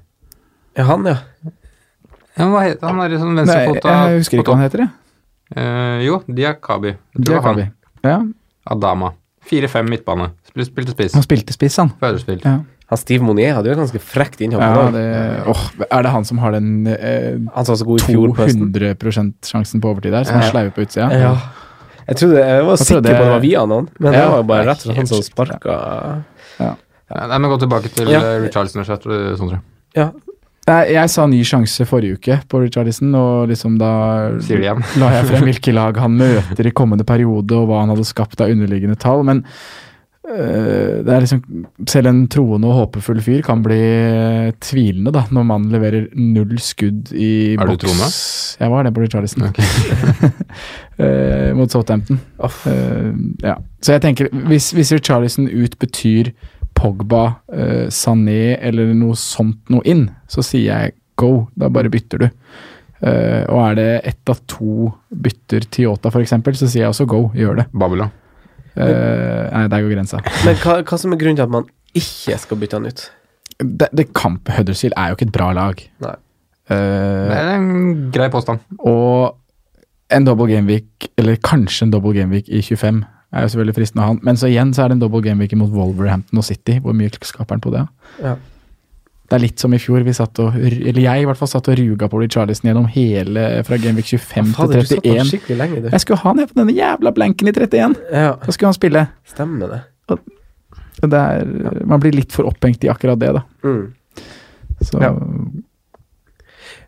Ja, 0.78 0.86
han, 0.90 1.08
ja. 1.08 1.18
Ja, 2.38 2.48
hva 2.52 2.64
heter 2.66 2.90
han? 2.90 3.00
er 3.02 3.16
sånn 3.18 3.40
venstrefota 3.40 3.94
jeg 3.96 4.20
husker 4.22 4.42
ikke 4.42 4.54
hva 4.54 4.58
han 4.60 4.68
heter, 4.68 4.84
jeg. 4.86 4.94
Uh, 5.58 6.04
jo, 6.04 6.20
Diakabi. 6.28 6.92
Abi. 6.98 7.24
Diak 7.24 7.48
Abi. 7.54 7.70
Ja, 8.06 8.20
Adama. 8.68 9.14
4-5 9.48 9.90
midtbane. 9.90 10.32
Spilte, 10.52 10.92
spiss. 10.92 11.16
han 11.16 11.24
spilte 11.24 11.56
spiss, 11.56 11.78
han. 11.80 11.94
Ja, 12.04 12.58
Han 12.88 13.00
Steve 13.02 13.24
Monier 13.28 13.54
hadde 13.58 13.68
jo 13.68 13.76
et 13.76 13.80
ganske 13.82 14.00
frekt 14.00 14.40
innhopp. 14.46 14.64
ja 14.64 14.84
det, 14.96 15.06
åh, 15.52 15.64
er 15.92 16.04
det 16.06 16.12
han 16.14 16.24
som 16.26 16.38
har 16.40 16.54
den 16.56 16.88
eh, 16.88 17.36
Han 17.56 17.66
som 17.68 17.74
var 17.74 17.80
så 17.82 17.88
god 17.90 18.00
i 18.00 18.06
fjor 18.08 18.32
på 18.36 18.46
høsten. 18.46 18.70
200 18.72 19.34
sjansen 19.44 19.82
på 19.84 19.90
overtid 19.92 20.14
der, 20.16 20.24
som 20.24 20.38
Ja. 20.38 20.42
han 20.46 20.52
sleiver 20.54 20.72
på 20.76 20.86
utsida? 20.86 21.10
Ja. 21.12 21.34
Jeg, 22.08 22.16
trodde, 22.22 22.38
jeg 22.40 22.64
var 22.64 22.78
Jeg 22.78 22.86
sikker 22.86 23.02
det... 23.04 23.16
på 23.18 23.24
det 23.26 23.32
var 23.34 23.42
via 23.44 23.66
noen, 23.68 23.90
men 24.00 24.14
det 24.16 24.22
var 24.24 24.38
jo 24.40 24.46
bare 24.48 24.68
rett 24.70 24.78
og 24.80 24.88
slett 24.88 25.02
han 25.02 25.10
som 25.12 25.24
sparka 25.26 25.76
ja. 26.64 26.70
Nei, 27.12 27.38
men 27.40 27.52
Gå 27.52 27.58
tilbake 27.66 27.92
til 27.92 28.08
Ja. 28.12 28.22
ja. 28.24 28.40
Richarlison, 28.44 28.82
og 28.84 29.38
Sondre. 29.40 29.60
Ja. 29.96 30.08
Jeg 30.68 31.10
sa 31.12 31.24
ny 31.32 31.40
sjanse 31.48 31.86
forrige 31.88 32.18
uke 32.20 32.36
på 32.52 32.60
Richarlison, 32.60 33.14
og 33.16 33.48
liksom 33.48 33.78
da 33.80 33.92
la 34.36 35.12
jeg 35.16 35.28
frem 35.30 35.46
hvilke 35.48 35.72
lag 35.76 35.96
han 36.04 36.18
møter 36.20 36.68
i 36.68 36.74
kommende 36.76 37.06
periode, 37.08 37.56
og 37.56 37.70
hva 37.70 37.84
han 37.86 37.94
hadde 37.94 38.04
skapt 38.08 38.42
av 38.44 38.52
underliggende 38.52 38.98
tall. 39.00 39.24
Men 39.28 39.46
det 40.28 41.14
er 41.14 41.22
liksom 41.24 41.40
Selv 41.88 42.10
en 42.10 42.18
troende 42.28 42.68
og 42.68 42.76
håpefull 42.82 43.22
fyr 43.24 43.40
kan 43.46 43.62
bli 43.64 43.78
tvilende 44.60 45.14
da, 45.16 45.22
når 45.32 45.46
man 45.48 45.70
leverer 45.72 46.10
null 46.20 46.58
skudd 46.60 47.14
i 47.16 47.30
Er 47.56 47.64
du 47.64 47.72
boks. 47.72 47.86
troende? 47.86 48.10
Jeg 48.60 48.74
var 48.74 48.84
det 48.84 48.92
på 48.98 49.08
Charleston 49.14 49.48
Ok. 49.48 49.62
Eh, 50.98 51.52
mot 51.54 51.70
Southampton. 51.70 52.18
Oh. 52.42 52.56
Eh, 52.66 53.12
ja. 53.46 53.52
Så 53.86 53.94
jeg 53.94 54.02
tenker, 54.02 54.32
hvis, 54.50 54.72
hvis 54.74 54.90
Richarlison 54.96 55.46
ut 55.46 55.76
betyr 55.78 56.32
Pogba, 56.74 57.36
eh, 57.54 57.86
Sané 57.94 58.58
eller 58.58 58.90
noe 58.98 59.14
sånt 59.14 59.70
noe 59.70 59.86
inn, 59.86 60.08
så 60.26 60.42
sier 60.42 60.66
jeg 60.72 60.96
go. 61.22 61.46
Da 61.54 61.70
bare 61.70 61.92
bytter 61.94 62.24
du. 62.26 62.28
Eh, 63.06 63.44
og 63.46 63.62
er 63.68 63.78
det 63.78 63.88
ett 64.10 64.34
av 64.34 64.42
to 64.50 64.90
bytter 65.14 65.70
til 65.70 65.86
Yota 65.92 66.10
f.eks., 66.10 66.34
så 66.34 66.66
sier 66.66 66.88
jeg 66.88 66.96
også 66.96 67.06
go. 67.14 67.28
Gjør 67.38 67.62
det. 67.62 67.68
Babylon. 67.78 68.10
Eh, 68.78 69.50
nei, 69.54 69.66
der 69.72 69.84
går 69.86 69.96
grensa. 69.96 70.22
Men 70.46 70.60
hva, 70.62 70.80
hva 70.86 71.00
som 71.02 71.14
er 71.16 71.22
grunnen 71.22 71.40
til 71.40 71.48
at 71.48 71.54
man 71.54 71.68
ikke 71.98 72.38
skal 72.42 72.60
bytte 72.62 72.80
han 72.80 72.88
ut? 72.92 73.04
Det, 73.58 73.90
det 73.98 74.12
kamp 74.14 74.50
Huddersfield 74.54 74.94
er 75.00 75.10
jo 75.12 75.18
ikke 75.18 75.30
et 75.32 75.36
bra 75.36 75.52
lag. 75.58 75.82
Nei. 76.04 76.16
Uh, 76.68 76.76
Det 77.32 77.38
er 77.40 77.52
en 77.56 77.70
grei 78.14 78.28
påstand. 78.30 78.60
Og 78.84 79.38
en 80.14 80.28
double 80.28 80.50
gameweek, 80.52 81.10
eller 81.20 81.40
kanskje 81.44 81.88
en 81.88 81.94
double 81.96 82.14
gameweek 82.16 82.50
i 82.52 82.62
25, 82.62 83.02
er 83.34 83.44
jo 83.44 83.52
selvfølgelig 83.54 83.76
fristende 83.76 84.04
å 84.04 84.06
ha 84.06 84.12
han. 84.14 84.20
Men 84.24 84.40
så 84.40 84.50
igjen 84.52 84.74
så 84.76 84.84
er 84.84 84.92
det 84.92 84.98
en 84.98 85.04
double 85.04 85.24
gameweek 85.26 85.56
mot 85.60 85.72
Wolverhampton 85.74 86.40
og 86.40 86.46
City. 86.48 86.78
Hvor 86.84 86.96
mye 86.96 87.12
skaper 87.28 87.58
han 87.58 87.64
på 87.64 87.74
det? 87.74 87.84
Ja. 88.24 88.36
Det 89.28 89.36
er 89.36 89.42
litt 89.44 89.60
som 89.60 89.74
i 89.76 89.80
fjor, 89.82 90.06
vi 90.08 90.14
satt 90.16 90.40
og, 90.40 90.56
eller 90.56 91.02
jeg 91.04 91.24
i 91.24 91.26
hvert 91.28 91.40
fall 91.40 91.50
satt 91.52 91.68
og 91.68 91.76
ruga 91.76 92.08
på 92.08 92.22
Richarlison 92.22 92.70
gjennom 92.70 92.86
hele 92.94 93.44
fra 93.68 93.76
gameweek 93.84 94.08
25 94.14 94.54
Fader, 94.56 94.80
du 94.80 94.88
til 94.88 95.02
satt 95.02 95.10
han 95.12 95.32
31. 95.34 95.58
lenge. 95.60 95.82
Jeg 95.92 96.04
skulle 96.06 96.22
ha 96.24 96.34
ned 96.38 96.48
på 96.48 96.60
denne 96.62 96.76
jævla 96.78 97.12
blanken 97.18 97.52
i 97.52 97.54
31! 97.56 97.98
Ja, 98.14 98.32
Da 98.40 98.56
skulle 98.56 98.72
han 98.72 98.78
spille. 98.78 99.04
stemmer 99.28 99.74
det. 99.76 99.82
Og 101.04 101.12
Det 101.12 101.20
er, 101.20 101.44
man 101.86 102.00
blir 102.02 102.16
litt 102.16 102.32
for 102.34 102.48
opphengt 102.50 102.84
i 102.88 102.90
akkurat 102.90 103.20
det, 103.20 103.34
da. 103.36 103.44
Mm. 103.68 103.94
Så 104.82 105.02
Ja. 105.04 105.12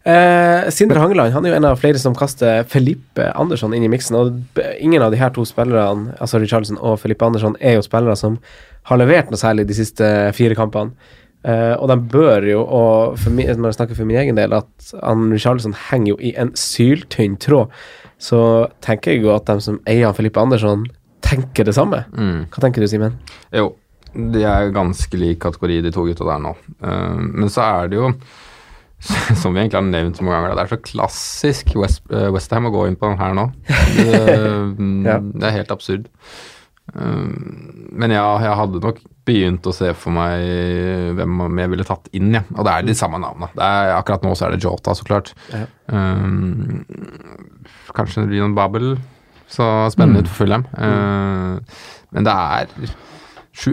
Eh, 0.10 0.70
Sindre 0.72 1.02
Hangeland 1.04 1.34
han 1.36 1.46
er 1.46 1.52
jo 1.52 1.58
en 1.60 1.68
av 1.68 1.80
flere 1.82 2.00
som 2.00 2.16
kaster 2.18 2.64
Felipe 2.72 3.28
Andersson 3.36 3.74
inn 3.76 3.84
i 3.84 3.92
miksen. 3.92 4.16
Og 4.16 4.60
ingen 4.80 5.04
av 5.04 5.12
de 5.12 5.20
her 5.20 5.30
to 5.36 5.44
spillerne, 5.46 6.16
altså 6.24 6.40
Richarlison 6.40 6.80
og 6.80 7.00
Felipe 7.02 7.26
Andersson, 7.28 7.58
er 7.60 7.76
jo 7.78 7.86
spillere 7.86 8.16
som 8.18 8.40
har 8.90 8.98
levert 9.02 9.30
noe 9.30 9.38
særlig 9.38 9.68
de 9.68 9.76
siste 9.78 10.08
fire 10.34 10.56
kampene. 10.58 10.96
Eh, 11.48 11.74
og 11.80 11.88
de 11.88 11.96
bør 12.12 12.44
jo, 12.50 12.64
og 12.68 13.18
for 13.20 13.32
min, 13.32 13.48
når 13.48 13.72
jeg 13.72 13.78
snakker 13.80 13.96
for 13.96 14.10
min 14.10 14.20
egen 14.20 14.36
del, 14.40 14.54
at 14.58 14.90
han 15.00 15.30
Richarlison 15.32 15.76
henger 15.90 16.14
jo 16.14 16.18
i 16.20 16.34
en 16.42 16.52
syltynn 16.60 17.38
tråd. 17.40 17.72
Så 18.20 18.40
tenker 18.84 19.16
jeg 19.16 19.24
jo 19.24 19.32
at 19.36 19.48
de 19.48 19.56
som 19.64 19.80
eier 19.88 20.10
han 20.10 20.18
Filippe 20.18 20.42
Andersson, 20.42 20.84
tenker 21.24 21.68
det 21.68 21.76
samme. 21.78 22.04
Mm. 22.12 22.50
Hva 22.52 22.64
tenker 22.66 22.84
du, 22.84 22.90
Simen? 22.92 23.16
Jo, 23.56 23.72
de 24.16 24.44
er 24.44 24.74
ganske 24.76 25.20
lik 25.22 25.40
kategori, 25.46 25.80
de 25.86 25.94
to 25.96 26.04
gutta 26.10 26.28
der 26.28 26.44
nå. 26.44 26.54
Uh, 26.84 27.16
men 27.20 27.52
så 27.54 27.64
er 27.68 27.92
det 27.92 28.00
jo, 28.02 28.12
som 29.40 29.56
vi 29.56 29.62
egentlig 29.64 29.80
har 29.80 29.88
nevnt 29.88 30.20
så 30.20 30.26
mange 30.28 30.42
ganger, 30.42 30.58
det 30.60 30.66
er 30.66 30.74
så 30.74 30.82
klassisk 30.92 31.76
West, 31.80 32.04
uh, 32.12 32.28
Westham 32.36 32.68
å 32.68 32.74
gå 32.76 32.88
inn 32.90 33.00
på 33.00 33.14
den 33.14 33.20
her 33.22 33.36
nå. 33.38 33.48
Det, 33.96 34.24
Ja. 35.08 35.20
det 35.24 35.46
er 35.52 35.60
helt 35.62 35.72
absurd. 35.76 36.10
Eh, 36.94 37.30
men 38.00 38.14
ja, 38.14 38.26
jeg 38.44 38.58
hadde 38.62 38.82
nok 38.84 39.02
begynt 39.30 39.68
å 39.70 39.76
se 39.76 39.92
for 39.98 40.16
meg 40.16 41.14
hvem 41.18 41.62
jeg 41.62 41.72
ville 41.74 41.86
tatt 41.86 42.10
inn, 42.18 42.32
ja. 42.34 42.44
Og 42.56 42.66
det 42.66 42.74
er 42.74 42.88
de 42.88 42.98
samme 42.98 43.20
navnene. 43.22 43.52
Akkurat 43.98 44.26
nå 44.26 44.34
så 44.38 44.48
er 44.48 44.56
det 44.56 44.64
Jota, 44.66 44.96
så 44.98 45.06
klart. 45.06 45.34
Ja. 45.54 45.66
Um, 45.92 46.84
kanskje 47.98 48.24
det 48.24 48.32
blir 48.32 48.46
noen 48.46 48.58
Babel. 48.58 48.94
Så 49.50 49.66
spennende 49.94 50.24
ut 50.24 50.30
for 50.30 50.44
Fulham. 50.44 50.66
Eh, 50.78 51.78
men 52.14 52.26
det 52.26 52.34
er 52.34 52.98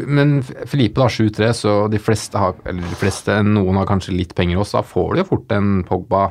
Men 0.08 0.38
Filipe 0.42 0.98
da, 0.98 1.06
7-3, 1.12 1.50
så 1.54 1.74
de 1.92 2.00
fleste 2.00 2.40
har 2.40 2.56
Eller 2.64 2.82
de 2.82 2.96
fleste, 2.98 3.36
noen 3.44 3.76
har 3.78 3.86
kanskje 3.86 4.16
litt 4.16 4.34
penger 4.34 4.62
også. 4.62 4.80
Da 4.80 4.88
får 4.88 5.12
du 5.12 5.20
jo 5.20 5.28
fort 5.28 5.52
en 5.52 5.84
Pogba 5.86 6.30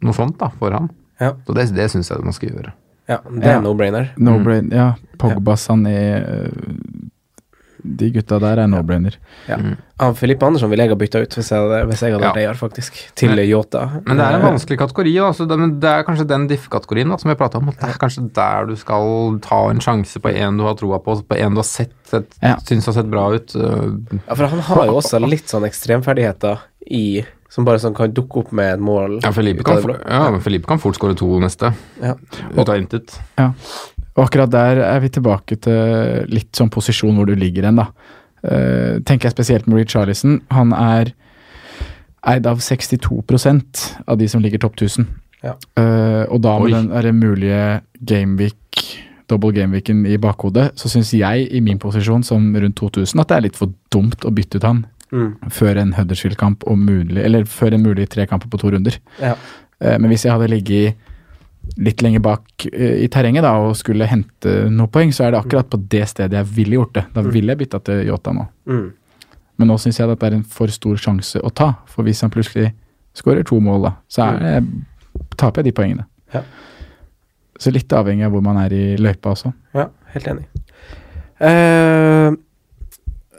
noe 0.00 0.16
sånt 0.16 0.38
da, 0.40 0.48
for 0.56 0.72
han. 0.72 0.88
Ja. 1.20 1.34
Så 1.44 1.54
det, 1.56 1.68
det 1.76 1.90
syns 1.92 2.10
jeg 2.10 2.24
man 2.24 2.36
skal 2.36 2.54
gjøre. 2.54 2.72
Ja, 3.10 3.18
det 3.26 3.44
er 3.44 3.56
Ja. 3.58 3.60
no-brainer. 3.64 4.10
No 4.16 4.38
Mm. 4.38 4.70
ja. 4.72 4.92
Pogba, 5.18 5.56
Sané 5.58 5.96
øh, 6.22 6.50
De 7.82 8.10
gutta 8.12 8.36
der 8.38 8.58
er 8.60 8.66
no-brainer. 8.68 9.14
Ja. 9.48 9.56
Han 10.00 10.14
Filippe 10.14 10.44
Andersson 10.44 10.68
ville 10.68 10.84
jeg 10.84 10.90
ha 10.92 10.96
bytta 11.00 11.22
ut 11.24 11.32
hvis 11.38 11.48
jeg 11.50 11.62
hadde, 11.62 11.78
hvis 11.88 12.02
jeg 12.04 12.12
hadde 12.12 12.26
vært 12.26 12.36
Ja. 12.36 12.42
eier, 12.50 12.58
faktisk. 12.58 12.98
Til 13.16 13.30
Men- 13.30 13.46
Yota. 13.48 13.86
Men 14.06 14.18
det 14.18 14.26
er 14.26 14.34
en 14.36 14.42
Eh, 14.42 14.50
vanskelig 14.52 14.78
kategori. 14.82 15.14
Da. 15.16 15.30
Så 15.32 15.48
det, 15.48 15.58
men 15.58 15.80
det 15.80 15.88
er 15.88 16.02
kanskje 16.04 16.26
den 16.28 16.46
diff-kategorien 16.46 17.18
som 17.18 17.30
jeg 17.30 17.38
prata 17.38 17.56
om. 17.56 17.70
At 17.70 17.80
det 17.80 17.88
er 17.88 17.98
kanskje 17.98 18.32
der 18.34 18.66
du 18.66 18.76
skal 18.76 19.38
ta 19.40 19.70
en 19.70 19.80
sjanse 19.80 20.20
på 20.20 20.28
en 20.34 20.58
du 20.58 20.64
har 20.64 20.74
troa 20.74 20.98
på, 21.02 21.22
på 21.26 21.36
en 21.38 21.50
du 21.54 21.56
har 21.56 21.64
sett, 21.64 21.92
sett 22.04 22.26
Ja. 22.42 22.56
syns 22.56 22.84
har 22.84 22.92
sett 22.92 23.10
bra 23.10 23.30
ut. 23.32 23.56
Uh, 23.56 23.96
Ja, 24.28 24.34
for 24.34 24.46
han 24.46 24.58
har 24.60 24.84
jo 24.86 24.92
også 25.00 25.18
litt 25.26 25.46
sånn 25.48 25.64
ekstremferdigheter 25.64 26.58
i 26.86 27.24
Som 27.50 27.66
bare 27.66 27.80
sånn 27.82 27.96
kan 27.96 28.12
dukke 28.14 28.44
opp 28.44 28.52
med 28.54 28.76
et 28.76 28.82
mål. 28.82 29.16
Ja, 29.24 29.32
Felipe 29.34 29.64
kan, 29.66 29.80
for- 29.82 29.98
ja, 29.98 30.38
Felipe 30.38 30.68
kan 30.70 30.78
fort 30.78 30.98
skåre 30.98 31.16
to 31.18 31.26
neste. 31.42 31.72
Ja. 31.98 32.14
Ut 32.54 32.68
av 32.68 32.76
intet. 32.78 33.16
Ja. 33.40 33.50
Og 34.14 34.26
akkurat 34.28 34.52
der 34.52 34.82
er 34.84 35.00
vi 35.02 35.10
tilbake 35.10 35.58
til 35.64 36.30
litt 36.30 36.52
sånn 36.54 36.70
posisjon 36.70 37.16
hvor 37.18 37.26
du 37.26 37.34
ligger 37.38 37.66
hen, 37.66 37.80
da. 37.82 37.88
Uh, 38.40 39.00
tenker 39.04 39.28
jeg 39.28 39.34
spesielt 39.34 39.66
med 39.66 39.80
Reed 39.80 39.90
Charlison. 39.92 40.38
Han 40.54 40.72
er 40.72 41.10
eid 42.30 42.46
av 42.46 42.60
62% 42.62 43.82
av 44.06 44.18
de 44.20 44.28
som 44.28 44.42
ligger 44.44 44.62
topp 44.62 44.78
1000. 44.78 45.08
Ja. 45.42 45.56
Uh, 45.78 46.24
og 46.30 46.40
da 46.44 46.56
med 46.60 46.70
Oi. 46.70 46.72
den 46.76 46.90
er 46.92 47.08
det 47.08 47.14
mulige 47.16 47.64
gameweek, 48.06 48.84
double 49.30 49.52
gameweeken 49.56 50.04
i 50.06 50.18
bakhodet, 50.20 50.70
så 50.78 50.90
syns 50.90 51.12
jeg 51.16 51.48
i 51.50 51.60
min 51.64 51.78
posisjon 51.80 52.22
som 52.26 52.50
rundt 52.54 52.76
2000 52.76 53.20
at 53.22 53.30
det 53.30 53.36
er 53.36 53.46
litt 53.48 53.58
for 53.58 53.72
dumt 53.92 54.26
å 54.26 54.32
bytte 54.34 54.60
ut 54.60 54.66
han 54.66 54.82
Mm. 55.10 55.30
før 55.50 55.78
en 55.82 55.92
Huddersfield-kamp 55.96 56.62
og 56.70 56.78
mulig, 56.78 57.18
eller 57.24 57.44
før 57.44 57.74
en 57.74 57.82
mulig 57.82 58.08
tre 58.08 58.26
kamper 58.30 58.48
på 58.52 58.60
to 58.62 58.70
runder. 58.70 58.98
Ja. 59.20 59.32
Eh, 59.80 59.96
Men 59.98 60.10
hvis 60.12 60.24
jeg 60.24 60.32
hadde 60.32 60.50
ligget 60.52 60.94
litt 61.78 62.02
lenger 62.02 62.22
bak 62.24 62.66
eh, 62.72 63.02
i 63.04 63.08
terrenget 63.08 63.42
da, 63.42 63.52
og 63.58 63.76
skulle 63.76 64.06
hente 64.06 64.70
noen 64.70 64.90
poeng, 64.90 65.10
så 65.12 65.26
er 65.26 65.32
det 65.34 65.40
akkurat 65.42 65.68
på 65.70 65.80
det 65.90 66.06
stedet 66.08 66.38
jeg 66.38 66.46
ville 66.54 66.78
gjort 66.78 66.94
det. 66.94 67.04
Da 67.14 67.22
ville 67.26 67.52
jeg 67.52 67.58
bytta 67.64 67.80
til 67.84 68.06
Yota 68.08 68.32
nå. 68.32 68.46
Mm. 68.70 68.86
Men 69.58 69.68
nå 69.68 69.76
syns 69.82 69.98
jeg 70.00 70.08
at 70.08 70.20
det 70.22 70.30
er 70.30 70.38
en 70.38 70.44
for 70.44 70.72
stor 70.72 70.96
sjanse 70.96 71.42
å 71.44 71.50
ta. 71.52 71.72
For 71.90 72.06
hvis 72.06 72.22
han 72.24 72.30
plutselig 72.32 72.70
skårer 73.18 73.44
to 73.44 73.58
mål, 73.60 73.82
da, 73.88 73.92
så 74.08 74.30
det, 74.38 74.62
taper 75.36 75.60
jeg 75.60 75.70
de 75.70 75.76
poengene. 75.76 76.06
Ja. 76.32 76.44
Så 77.60 77.72
litt 77.74 77.92
avhengig 77.92 78.24
av 78.24 78.32
hvor 78.32 78.40
man 78.46 78.56
er 78.62 78.72
i 78.72 78.84
løypa 78.96 79.34
også. 79.34 79.50
Ja, 79.76 79.88
helt 80.14 80.30
enig. 80.32 80.46
Eh, 81.40 82.30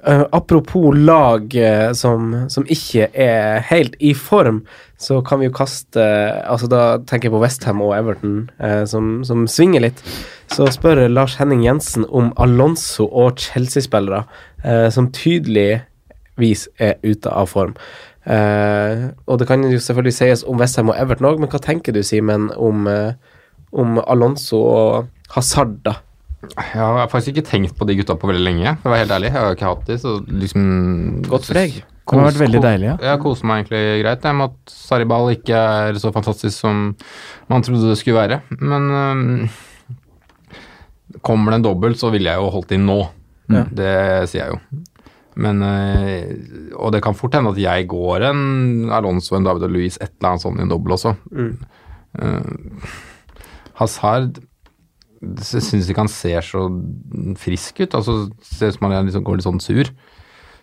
eh, 0.05 0.23
apropos 0.31 0.91
lag 0.95 1.53
uh, 1.55 1.91
som, 1.97 2.33
som 2.49 2.65
ikke 2.69 3.09
er 3.13 3.61
helt 3.69 3.95
i 3.99 4.13
form, 4.17 4.63
så 5.01 5.21
kan 5.25 5.41
vi 5.41 5.47
jo 5.47 5.55
kaste 5.55 6.03
altså 6.45 6.67
Da 6.69 6.81
tenker 7.09 7.29
jeg 7.29 7.33
på 7.33 7.41
Westham 7.41 7.81
og 7.81 7.95
Everton, 7.97 8.49
eh, 8.61 8.83
som, 8.85 9.23
som 9.25 9.47
svinger 9.49 9.87
litt. 9.87 10.03
Så 10.51 10.67
spør 10.73 11.07
Lars 11.09 11.37
Henning 11.39 11.63
Jensen 11.65 12.05
om 12.09 12.29
Alonso 12.37 13.07
og 13.07 13.39
Chelsea-spillere 13.41 14.25
eh, 14.63 14.89
som 14.93 15.09
tydeligvis 15.15 16.67
er 16.77 16.99
ute 17.03 17.33
av 17.33 17.49
form. 17.49 17.73
Eh, 18.25 19.07
og 19.25 19.39
det 19.41 19.47
kan 19.49 19.65
jo 19.65 19.79
selvfølgelig 19.81 20.13
sies 20.13 20.45
om 20.45 20.61
Westham 20.61 20.91
og 20.93 20.99
Everton 21.01 21.31
òg, 21.31 21.41
men 21.41 21.49
hva 21.49 21.61
tenker 21.63 21.95
du, 21.95 22.03
Simen, 22.05 22.51
om, 22.53 22.85
eh, 22.87 23.13
om 23.71 23.97
Alonso 24.05 24.61
og 24.61 25.09
Hazard, 25.33 25.79
da? 25.87 25.97
Jeg 26.41 26.81
har 26.81 27.09
faktisk 27.11 27.35
ikke 27.35 27.47
tenkt 27.47 27.75
på 27.77 27.85
de 27.85 27.95
gutta 27.99 28.15
på 28.17 28.29
veldig 28.29 28.43
lenge, 28.43 28.73
for 28.81 28.89
å 28.89 28.93
være 28.95 29.03
helt 29.03 29.15
ærlig. 29.17 29.29
Jeg 29.29 29.37
har 29.37 29.55
ikke 29.55 29.71
hatt 29.71 29.83
de, 29.87 29.97
så 30.01 30.13
liksom 30.25 30.63
Godt 31.29 31.49
preg. 31.51 31.81
Det 32.11 32.17
har 32.17 32.27
vært 32.27 32.41
veldig 32.41 32.61
deilig, 32.63 32.87
ja. 32.89 32.95
Jeg 33.11 33.21
koser 33.23 33.47
meg 33.47 33.61
egentlig 33.61 33.81
greit 34.01 34.25
jeg, 34.27 34.37
med 34.39 34.49
at 34.49 34.73
Saribal 34.73 35.29
ikke 35.35 35.59
er 35.77 35.99
så 36.01 36.11
fantastisk 36.11 36.55
som 36.57 36.79
man 37.51 37.63
trodde 37.63 37.91
det 37.91 37.99
skulle 38.01 38.17
være. 38.17 38.41
Men 38.59 38.89
um, 38.91 39.45
kommer 41.23 41.53
det 41.53 41.61
en 41.61 41.67
dobbelt, 41.69 42.01
så 42.01 42.09
ville 42.11 42.33
jeg 42.33 42.41
jo 42.41 42.49
holdt 42.57 42.73
inn 42.75 42.89
nå. 42.89 42.99
Ja. 43.51 43.63
Det 43.69 43.93
sier 44.31 44.47
jeg 44.47 44.55
jo. 44.55 44.81
Men 45.41 45.63
øh, 45.63 46.75
Og 46.75 46.91
det 46.91 46.99
kan 47.03 47.15
fort 47.15 47.35
hende 47.37 47.53
at 47.53 47.59
jeg 47.59 47.87
går 47.91 48.25
en 48.27 48.91
Alonso, 48.91 49.37
en 49.37 49.47
David 49.47 49.69
og 49.69 49.71
Louise, 49.77 50.01
et 50.01 50.11
eller 50.17 50.33
annet 50.33 50.43
sånt 50.43 50.59
i 50.59 50.65
en 50.65 50.73
dobbel 50.73 50.97
også. 50.97 51.15
Mm. 51.31 51.53
Uh, 52.19 52.89
Hazard 53.79 54.41
jeg 55.21 55.63
syns 55.67 55.89
ikke 55.89 56.03
han 56.03 56.11
ser 56.11 56.41
så 56.45 56.65
frisk 57.39 57.83
ut. 57.83 57.93
altså 57.97 58.23
Ser 58.41 58.71
ut 58.71 58.79
som 58.79 58.87
han 58.87 58.97
er 58.97 59.05
liksom, 59.07 59.25
går 59.27 59.39
litt 59.39 59.47
sånn 59.47 59.61
sur. 59.63 59.91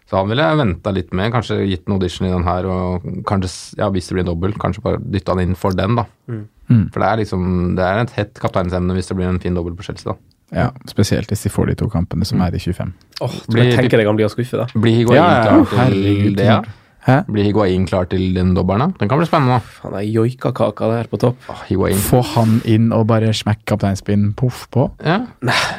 Så 0.09 0.17
han 0.17 0.31
ville 0.31 0.45
jeg 0.45 0.57
venta 0.57 0.93
litt 0.97 1.11
med, 1.13 1.29
kanskje 1.35 1.59
gitt 1.69 1.85
en 1.85 1.99
audition 1.99 2.27
i 2.27 2.33
den 2.33 2.47
her, 2.47 2.65
og 2.73 3.05
kanskje, 3.29 3.51
ja, 3.77 3.91
hvis 3.93 4.09
det 4.09 4.17
blir 4.17 4.25
en 4.25 4.31
dobbel, 4.31 4.55
kanskje 4.57 4.85
bare 4.87 5.03
dytta 5.05 5.35
han 5.35 5.43
inn 5.45 5.59
for 5.59 5.77
den, 5.77 5.99
da. 5.99 6.07
Mm. 6.33 6.87
For 6.93 7.01
det 7.01 7.07
er 7.09 7.21
liksom 7.23 7.45
Det 7.77 7.85
er 7.85 8.03
et 8.03 8.11
hett 8.13 8.41
kapteinsemne 8.43 8.93
hvis 8.93 9.07
det 9.09 9.15
blir 9.17 9.29
en 9.29 9.41
fin 9.41 9.55
dobbel 9.57 9.77
på 9.77 9.85
Chelsea, 9.87 10.11
da. 10.13 10.17
ja. 10.65 10.67
Spesielt 10.89 11.29
hvis 11.33 11.45
de 11.45 11.53
får 11.53 11.71
de 11.71 11.79
to 11.85 11.89
kampene 11.93 12.29
som 12.29 12.41
er 12.45 12.57
i 12.57 12.61
25. 12.61 12.93
Åh, 13.21 13.25
oh, 13.29 13.39
tenker 13.53 14.01
deg 14.01 14.09
om 14.09 14.19
de 14.19 14.27
å 14.27 14.33
skuffe, 14.33 14.65
da. 14.65 14.69
Blir 14.75 14.97
Higuain 14.97 15.21
Ja, 15.21 15.29
ja, 15.29 15.43
klar 15.45 15.69
til 15.69 15.83
herregud, 15.85 16.37
det? 16.41 16.49
Ja? 16.49 16.61
Hæ? 17.09 17.23
Blir 17.33 17.47
Higuain 17.47 17.87
klar 17.89 18.05
til 18.11 18.35
den 18.37 18.51
dobbelen? 18.53 18.91
Den 19.01 19.09
kan 19.09 19.17
bli 19.17 19.25
spennende. 19.27 19.63
Han 19.81 19.95
er 19.97 20.05
joikakaka 20.05 20.91
der 20.93 21.07
på 21.09 21.17
topp. 21.23 21.47
Oh, 21.49 21.63
Få 22.05 22.21
han 22.35 22.59
inn 22.69 22.91
og 22.93 23.07
bare 23.09 23.31
smekk 23.33 23.63
kapteinspinn 23.71 24.35
poff 24.37 24.67
på. 24.75 24.91
Ja, 25.01 25.23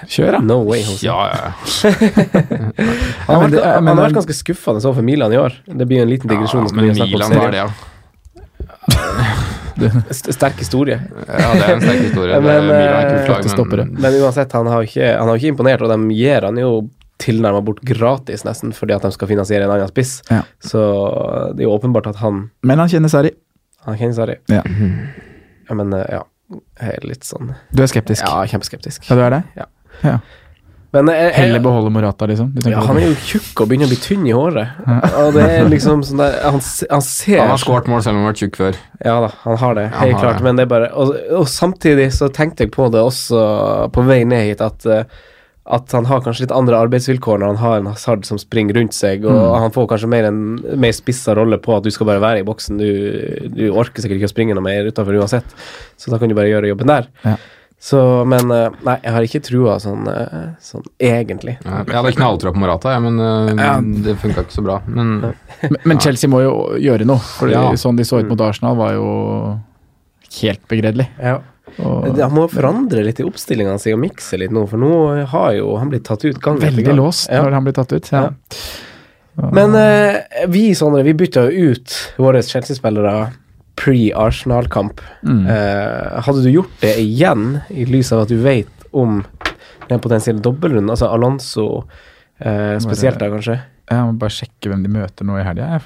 Kjør, 0.10 0.40
da! 0.40 0.42
No 0.42 0.64
way, 0.66 0.82
Jose. 0.82 1.06
ja, 1.06 1.20
ja. 1.30 1.54
Han, 3.30 3.36
har 3.36 3.46
vært, 3.46 3.62
han 3.62 3.88
har 3.92 4.00
vært 4.00 4.18
ganske 4.18 4.34
skuffende 4.34 4.82
sånn 4.82 4.96
for 4.98 5.06
Milan 5.06 5.34
i 5.36 5.38
år. 5.38 5.54
Det 5.70 5.86
blir 5.86 6.02
en 6.02 6.10
liten 6.10 6.32
digresjon. 6.32 6.66
ja 6.66 6.74
men 6.74 6.98
Milan, 6.98 7.36
var 7.38 7.54
det, 7.54 7.62
ja? 7.62 7.70
Sterk 10.34 10.58
historie. 10.60 10.98
Ja, 11.28 11.52
det 11.54 11.64
er 11.64 11.74
en 11.76 11.84
sterk 11.84 12.02
historie. 12.10 12.40
men, 12.44 12.50
Det- 12.50 12.64
Milan 12.66 12.98
er 13.00 13.28
kult 13.28 13.46
lag, 13.46 13.68
men 13.78 13.94
Men 14.02 14.18
uansett, 14.24 14.52
han 14.58 14.68
har 14.68 14.82
jo 14.84 14.90
ikke, 14.90 15.12
han 15.18 15.28
har 15.30 15.36
ikke 15.40 15.54
imponert, 15.54 15.82
og 15.86 15.94
de 15.94 16.16
gir 16.18 16.42
han 16.50 16.58
jo 16.58 16.72
tilnærma 17.20 17.62
bort 17.66 17.82
gratis, 17.86 18.46
nesten, 18.48 18.74
fordi 18.76 18.96
at 18.96 19.06
de 19.06 19.12
skal 19.16 19.30
finansiere 19.32 19.68
en 19.68 19.76
annen 19.76 19.92
spiss. 19.92 20.20
Ja. 20.32 20.42
Så 20.64 20.82
det 21.54 21.64
er 21.64 21.70
jo 21.70 21.76
åpenbart 21.76 22.10
at 22.12 22.20
han 22.24 22.50
Men 22.64 22.80
han 22.80 22.92
kjenner 22.92 23.12
Sarri. 23.12 23.34
Han 23.88 24.00
kjenner 24.00 24.18
Sarri. 24.18 24.38
Ja. 24.52 24.64
Ja, 25.70 25.78
men 25.78 25.94
eh, 25.94 26.06
ja. 26.18 26.26
Jeg 26.82 26.96
er 26.98 27.04
litt 27.06 27.28
sånn 27.28 27.52
Du 27.70 27.84
er 27.84 27.90
skeptisk? 27.92 28.26
Ja, 28.26 28.42
kjempeskeptisk. 28.50 29.04
Ja, 29.06 29.18
du 29.20 29.22
er 29.22 29.36
det? 29.36 29.42
Ja. 29.60 29.68
ja. 30.02 30.16
Men 30.96 31.12
jeg, 31.14 31.22
jeg, 31.22 31.34
Heller 31.36 31.62
beholde 31.62 31.92
Morata, 31.94 32.26
liksom? 32.26 32.48
Ja, 32.66 32.82
han 32.88 32.98
er 32.98 33.12
jo 33.12 33.18
tjukk 33.22 33.62
og 33.62 33.70
begynner 33.70 33.86
å 33.86 33.92
bli 33.92 34.00
tynn 34.02 34.24
i 34.26 34.34
håret. 34.34 34.80
Og 35.22 35.36
det 35.36 35.44
er 35.46 35.68
liksom 35.70 36.02
sånn 36.08 36.24
der 36.24 36.40
Han, 36.48 36.58
han 36.90 37.04
ser 37.06 37.44
han 37.44 37.52
har 37.54 37.62
skåret 37.62 37.90
mål 37.92 38.02
selv 38.02 38.18
om 38.18 38.24
han 38.24 38.26
har 38.26 38.34
vært 38.34 38.42
tjukk 38.42 38.58
før. 38.58 38.80
Ja 39.06 39.20
da, 39.22 39.30
han 39.44 39.60
har 39.62 39.78
det, 39.78 39.84
helt 40.00 40.18
klart. 40.18 40.40
det. 40.40 40.48
Men 40.48 40.58
det 40.58 40.66
er 40.66 40.72
bare 40.72 40.90
og, 40.98 41.14
og 41.38 41.46
samtidig 41.52 42.10
så 42.18 42.32
tenkte 42.34 42.66
jeg 42.66 42.74
på 42.74 42.90
det 42.94 43.04
også 43.06 43.44
på 43.94 44.06
vei 44.10 44.24
ned 44.26 44.48
hit, 44.50 44.66
at 44.66 44.90
eh, 44.90 45.22
at 45.70 45.92
han 45.94 46.06
har 46.10 46.22
kanskje 46.26 46.48
litt 46.48 46.52
andre 46.56 46.80
arbeidsvilkår 46.82 47.40
når 47.44 47.48
han 47.54 47.60
har 47.62 47.78
en 47.78 47.90
Hazard 47.92 48.24
som 48.26 48.40
springer 48.42 48.74
rundt 48.80 48.94
seg, 48.98 49.24
og 49.26 49.32
Mm. 49.38 49.60
han 49.62 49.72
får 49.76 49.88
kanskje 49.92 50.10
mer 50.10 50.24
en 50.26 50.40
mer 50.82 50.92
spissa 50.98 51.36
rolle 51.38 51.60
på 51.62 51.76
at 51.78 51.84
du 51.84 51.92
skal 51.92 52.08
bare 52.10 52.20
være 52.24 52.40
i 52.42 52.48
boksen. 52.48 52.78
Du, 52.80 53.50
du 53.54 53.70
orker 53.72 54.02
sikkert 54.02 54.18
ikke 54.18 54.32
å 54.32 54.34
springe 54.34 54.56
noe 54.58 54.64
mer 54.66 54.90
utafor 54.90 55.14
uansett, 55.20 55.46
så 55.98 56.10
da 56.10 56.18
kan 56.18 56.28
du 56.30 56.36
bare 56.36 56.50
gjøre 56.50 56.72
jobben 56.74 56.88
der. 56.90 57.08
Ja. 57.24 57.36
Så, 57.80 58.26
men 58.28 58.50
eh, 58.52 58.74
nei, 58.84 58.98
jeg 59.06 59.14
har 59.16 59.24
ikke 59.24 59.40
trua 59.46 59.78
sånn, 59.80 60.02
eh, 60.12 60.50
sånn 60.60 60.84
egentlig. 61.00 61.54
Ja, 61.64 61.78
Jeg 61.88 61.96
hadde 61.96 62.12
knalltrua 62.18 62.52
på 62.52 62.60
Morata, 62.60 62.92
ja, 62.92 63.00
men 63.00 63.16
øh, 63.24 63.54
Ja. 63.56 63.78
det 63.80 64.18
funka 64.20 64.44
ikke 64.44 64.58
så 64.58 64.64
bra. 64.66 64.82
Men 64.86 65.22
Men, 65.62 65.78
men 65.86 66.00
Chelsea 66.00 66.28
må 66.30 66.42
jo 66.44 66.76
gjøre 66.76 67.06
noe. 67.08 67.20
For 67.38 67.48
Ja. 67.48 67.62
sånn 67.80 67.96
de 67.96 68.04
så 68.04 68.20
ut 68.20 68.28
mot 68.28 68.42
Arsenal, 68.42 68.76
var 68.76 68.94
jo 68.98 69.60
helt 70.42 70.68
begredelig. 70.68 71.08
Ja. 71.22 71.40
Og 71.86 72.18
Han 72.20 72.36
må 72.36 72.46
forandre 72.52 73.04
litt 73.06 73.22
i 73.22 73.26
oppstillinga 73.28 73.78
si 73.82 73.94
og 73.96 74.02
mikse 74.02 74.40
litt 74.42 74.54
nå, 74.56 74.66
for 74.70 74.82
nå 74.82 74.92
har 75.32 75.54
jo 75.58 75.76
han 75.80 75.92
blitt 75.92 76.08
tatt 76.10 76.26
ut 76.26 76.40
gang 76.44 76.60
veldig 76.62 76.86
gang. 76.90 76.98
låst 77.00 77.30
Ja. 77.32 77.44
når 77.46 77.58
han 77.58 77.68
blir 77.68 77.78
tatt 77.78 77.94
ut. 77.94 78.12
Ja. 78.12 78.30
Men 79.56 79.76
eh, 79.76 80.48
vi 80.52 80.74
Sondre, 80.76 81.04
vi 81.08 81.14
bytta 81.16 81.46
jo 81.48 81.72
ut 81.72 81.94
våre 82.20 82.42
Chelsea-spillere 82.44 83.32
pre-Arsenal-kamp. 83.80 85.00
Mm. 85.24 85.46
Eh, 85.48 86.22
hadde 86.26 86.44
du 86.44 86.50
gjort 86.52 86.82
det 86.82 86.98
igjen, 87.00 87.62
i 87.72 87.86
lys 87.88 88.12
av 88.12 88.26
at 88.26 88.34
du 88.34 88.40
vet 88.44 88.88
om 88.92 89.22
den 89.90 90.02
potensielle 90.04 90.44
dobbeltrunden. 90.44 90.92
Altså 90.92 91.08
Alonso 91.14 91.68
eh, 92.40 92.76
spesielt, 92.84 93.20
da, 93.22 93.30
kanskje. 93.32 93.60
Jeg 93.90 94.06
må 94.06 94.20
bare 94.22 94.36
sjekke 94.36 94.70
hvem 94.70 94.84
de 94.86 94.92
møter 94.94 95.26
nå 95.26 95.40
i 95.40 95.46
helga. 95.48 95.80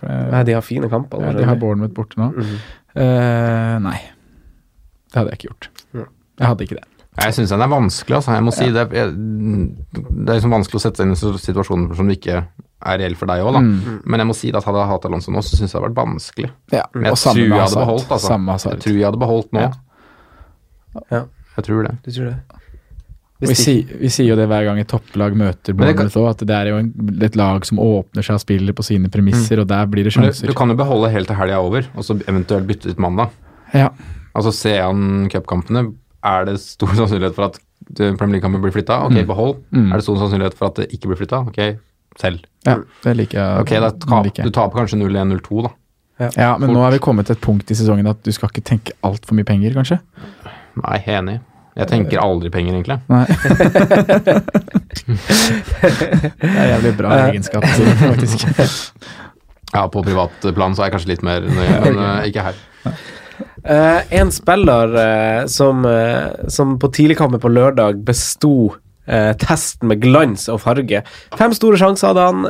de 0.43 0.57
har 0.57 0.65
fine 0.65 0.89
kamper. 0.91 1.21
Ja, 1.23 1.35
de 1.37 1.45
har 1.47 1.59
Bournemouth 1.61 1.93
borte 1.95 2.19
nå. 2.19 2.31
Mm. 2.33 2.57
Eh, 2.99 3.77
nei. 3.85 3.99
Det 5.13 5.21
hadde 5.21 5.31
jeg 5.35 5.39
ikke 5.43 5.51
gjort. 5.53 5.69
Jeg 6.39 6.47
hadde 6.49 6.65
ikke 6.67 6.79
det. 6.79 6.87
Jeg 7.13 7.33
syns 7.37 7.51
den 7.53 7.61
er 7.61 7.69
vanskelig, 7.69 8.15
altså. 8.17 8.33
Jeg 8.33 8.43
må 8.47 8.51
si 8.55 8.65
det. 8.73 8.87
Jeg, 8.97 9.11
det 9.13 10.29
er 10.33 10.37
liksom 10.39 10.55
vanskelig 10.55 10.79
å 10.79 10.83
sette 10.87 10.97
seg 11.03 11.05
inn 11.05 11.13
i 11.13 11.39
situasjoner 11.43 11.93
som 11.99 12.09
ikke 12.09 12.39
er 12.83 12.97
reell 12.99 13.13
for 13.15 13.29
deg 13.29 13.43
òg, 13.45 13.53
da. 13.53 13.61
Mm. 13.61 13.99
Men 14.09 14.23
jeg 14.23 14.29
må 14.31 14.35
si 14.35 14.49
at 14.49 14.65
hadde 14.65 14.81
jeg 14.81 14.89
hatt 14.95 15.05
Alonso 15.11 15.31
nå, 15.31 15.43
så 15.45 15.53
syns 15.59 15.69
jeg 15.69 15.77
det 15.77 15.77
hadde 15.77 15.91
vært 15.91 15.99
vanskelig. 16.01 16.49
Ja, 16.73 16.87
Men 16.95 17.05
jeg 17.11 17.19
tror 17.21 17.37
jeg 17.43 17.53
hadde 17.61 17.83
beholdt, 17.85 18.09
altså. 18.17 18.39
Jeg 18.73 18.81
tror 18.87 18.97
jeg 18.97 19.05
hadde 19.07 19.21
beholdt 19.21 19.53
nå. 19.53 19.67
Ja. 19.67 19.71
Ja. 21.13 21.21
Jeg 21.57 21.65
tror 21.69 21.85
det. 21.87 21.93
Du 22.05 22.11
tror 22.11 22.25
det? 22.31 22.35
Vi, 23.43 23.55
sier- 23.59 23.97
vi 23.99 24.09
sier 24.13 24.29
jo 24.31 24.35
det 24.39 24.45
hver 24.47 24.63
gang 24.69 24.77
et 24.79 24.87
topplag 24.87 25.33
møter 25.35 25.75
Bournemouth 25.75 26.15
òg, 26.21 26.29
at 26.31 26.43
det 26.47 26.55
er 26.55 26.69
jo 26.71 26.77
en, 26.79 26.91
et 27.27 27.35
lag 27.35 27.65
som 27.67 27.79
åpner 27.83 28.23
seg 28.23 28.37
og 28.37 28.43
spiller 28.43 28.73
på 28.77 28.85
sine 28.87 29.09
premisser, 29.11 29.59
og 29.59 29.67
der 29.67 29.85
blir 29.91 30.07
det 30.07 30.13
Men 30.15 30.29
du, 30.29 30.31
sjanser. 30.31 30.47
du 30.47 30.53
kan 30.57 30.71
jo 30.71 30.77
beholde 30.79 31.09
helt 31.11 31.27
til 31.27 31.35
helga 31.35 31.57
er 31.59 31.65
over, 31.67 31.89
og 31.93 32.05
så 32.07 32.15
eventuelt 32.23 32.69
bytte 32.69 32.93
ut 32.93 33.01
mandag. 33.03 33.33
Ja. 33.75 33.89
Altså 34.33 34.53
se 34.55 34.77
an 34.79 35.27
cupkampene. 35.33 35.91
Er 36.23 36.45
det 36.47 36.57
stor 36.63 36.87
sannsynlighet 36.95 37.35
for 37.35 37.49
at 37.49 37.57
eh, 37.99 38.13
Premier 38.15 38.37
League-kampen 38.37 38.61
blir 38.63 38.71
flytta? 38.71 39.01
Ok, 39.09 39.17
Mm. 39.19 39.27
behold. 39.27 39.57
Mm. 39.75 39.89
Er 39.91 39.95
det 39.99 40.03
stor 40.05 40.17
sannsynlighet 40.21 40.53
for 40.55 40.69
at 40.71 40.75
det 40.79 40.87
ikke 40.95 41.09
blir 41.11 41.19
flytta? 41.19 41.41
Ok, 41.49 41.59
selv. 42.21 42.45
ja, 42.65 42.77
det 43.03 43.15
liker 43.17 43.39
jeg. 43.39 43.61
Ok, 43.65 43.69
da 43.83 43.89
tap, 43.91 44.23
liker 44.27 44.43
du 44.47 44.51
taper 44.55 44.79
kanskje 44.83 44.99
0-1-0-2, 45.01 45.63
da. 45.67 45.73
Ja, 46.37 46.53
men 46.57 46.69
fort. 46.69 46.75
nå 46.77 46.83
er 46.87 46.91
vi 46.93 46.99
kommet 47.03 47.25
til 47.27 47.35
et 47.35 47.41
punkt 47.41 47.71
i 47.71 47.75
sesongen 47.75 48.07
at 48.07 48.21
du 48.23 48.31
skal 48.31 48.47
ikke 48.53 48.61
tenke 48.63 48.93
altfor 49.03 49.33
mye 49.35 49.43
penger, 49.49 49.73
kanskje? 49.75 49.97
Nei, 50.79 50.99
enig. 51.09 51.39
Jeg 51.75 51.87
tenker 51.89 52.21
aldri 52.21 52.51
penger, 52.53 52.75
egentlig. 52.77 52.99
Nei. 53.09 53.25
det 56.39 56.51
er 56.53 56.69
jævlig 56.73 56.91
bra 56.97 57.17
egenskap, 57.27 57.65
faktisk. 58.11 58.45
Ja, 59.73 59.87
på 59.89 60.03
privat 60.05 60.45
plan 60.53 60.75
så 60.77 60.83
er 60.83 60.89
jeg 60.91 60.95
kanskje 60.97 61.11
litt 61.15 61.23
mer 61.25 61.41
nøye, 61.47 61.79
men 61.87 61.97
eh, 61.97 62.27
ikke 62.29 62.45
her. 62.45 62.59
Eh, 63.63 64.13
en 64.19 64.31
spiller 64.31 64.95
uh, 64.95 65.45
som, 65.47 65.85
uh, 65.85 66.47
som 66.51 66.75
på 66.79 66.89
tidligkampen 66.91 67.39
på 67.39 67.51
lørdag 67.51 68.01
besto 68.03 68.73
testen 69.03 69.89
med 69.91 69.99
glans 69.99 70.45
og 70.47 70.61
farge. 70.63 71.01
Fem 71.35 71.51
store 71.51 71.75
sjanser 71.75 72.13
hadde 72.13 72.23
han 72.23 72.45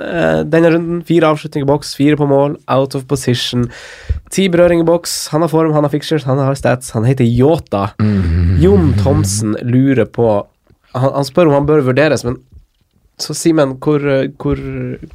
denne 0.54 0.70
runden. 0.70 1.00
Fire 1.02 1.32
avslutninger 1.34 1.66
i 1.66 1.70
boks, 1.72 1.96
fire 1.98 2.14
på 2.20 2.28
mål, 2.30 2.60
out 2.70 2.94
of 2.94 3.08
position. 3.10 3.64
Ti 4.30 4.46
berøringer 4.54 4.86
i 4.86 4.90
boks. 4.92 5.16
Han 5.34 5.42
har 5.42 5.50
form, 5.50 5.74
han 5.74 5.82
har 5.82 5.90
fixtures, 5.90 6.28
han 6.30 6.38
har 6.38 6.54
stats. 6.54 6.94
Han 6.94 7.08
heter 7.10 7.26
Yota. 7.26 7.88
Jon 8.62 8.94
Thomsen 9.02 9.58
lurer 9.66 10.06
på 10.06 10.28
han, 10.94 11.10
han 11.10 11.26
spør 11.26 11.50
om 11.50 11.58
han 11.58 11.72
bør 11.72 11.88
vurderes, 11.90 12.22
men 12.28 12.38
så 13.18 13.34
Simen, 13.34 13.74
hvor, 13.82 14.06
hvor, 14.42 14.62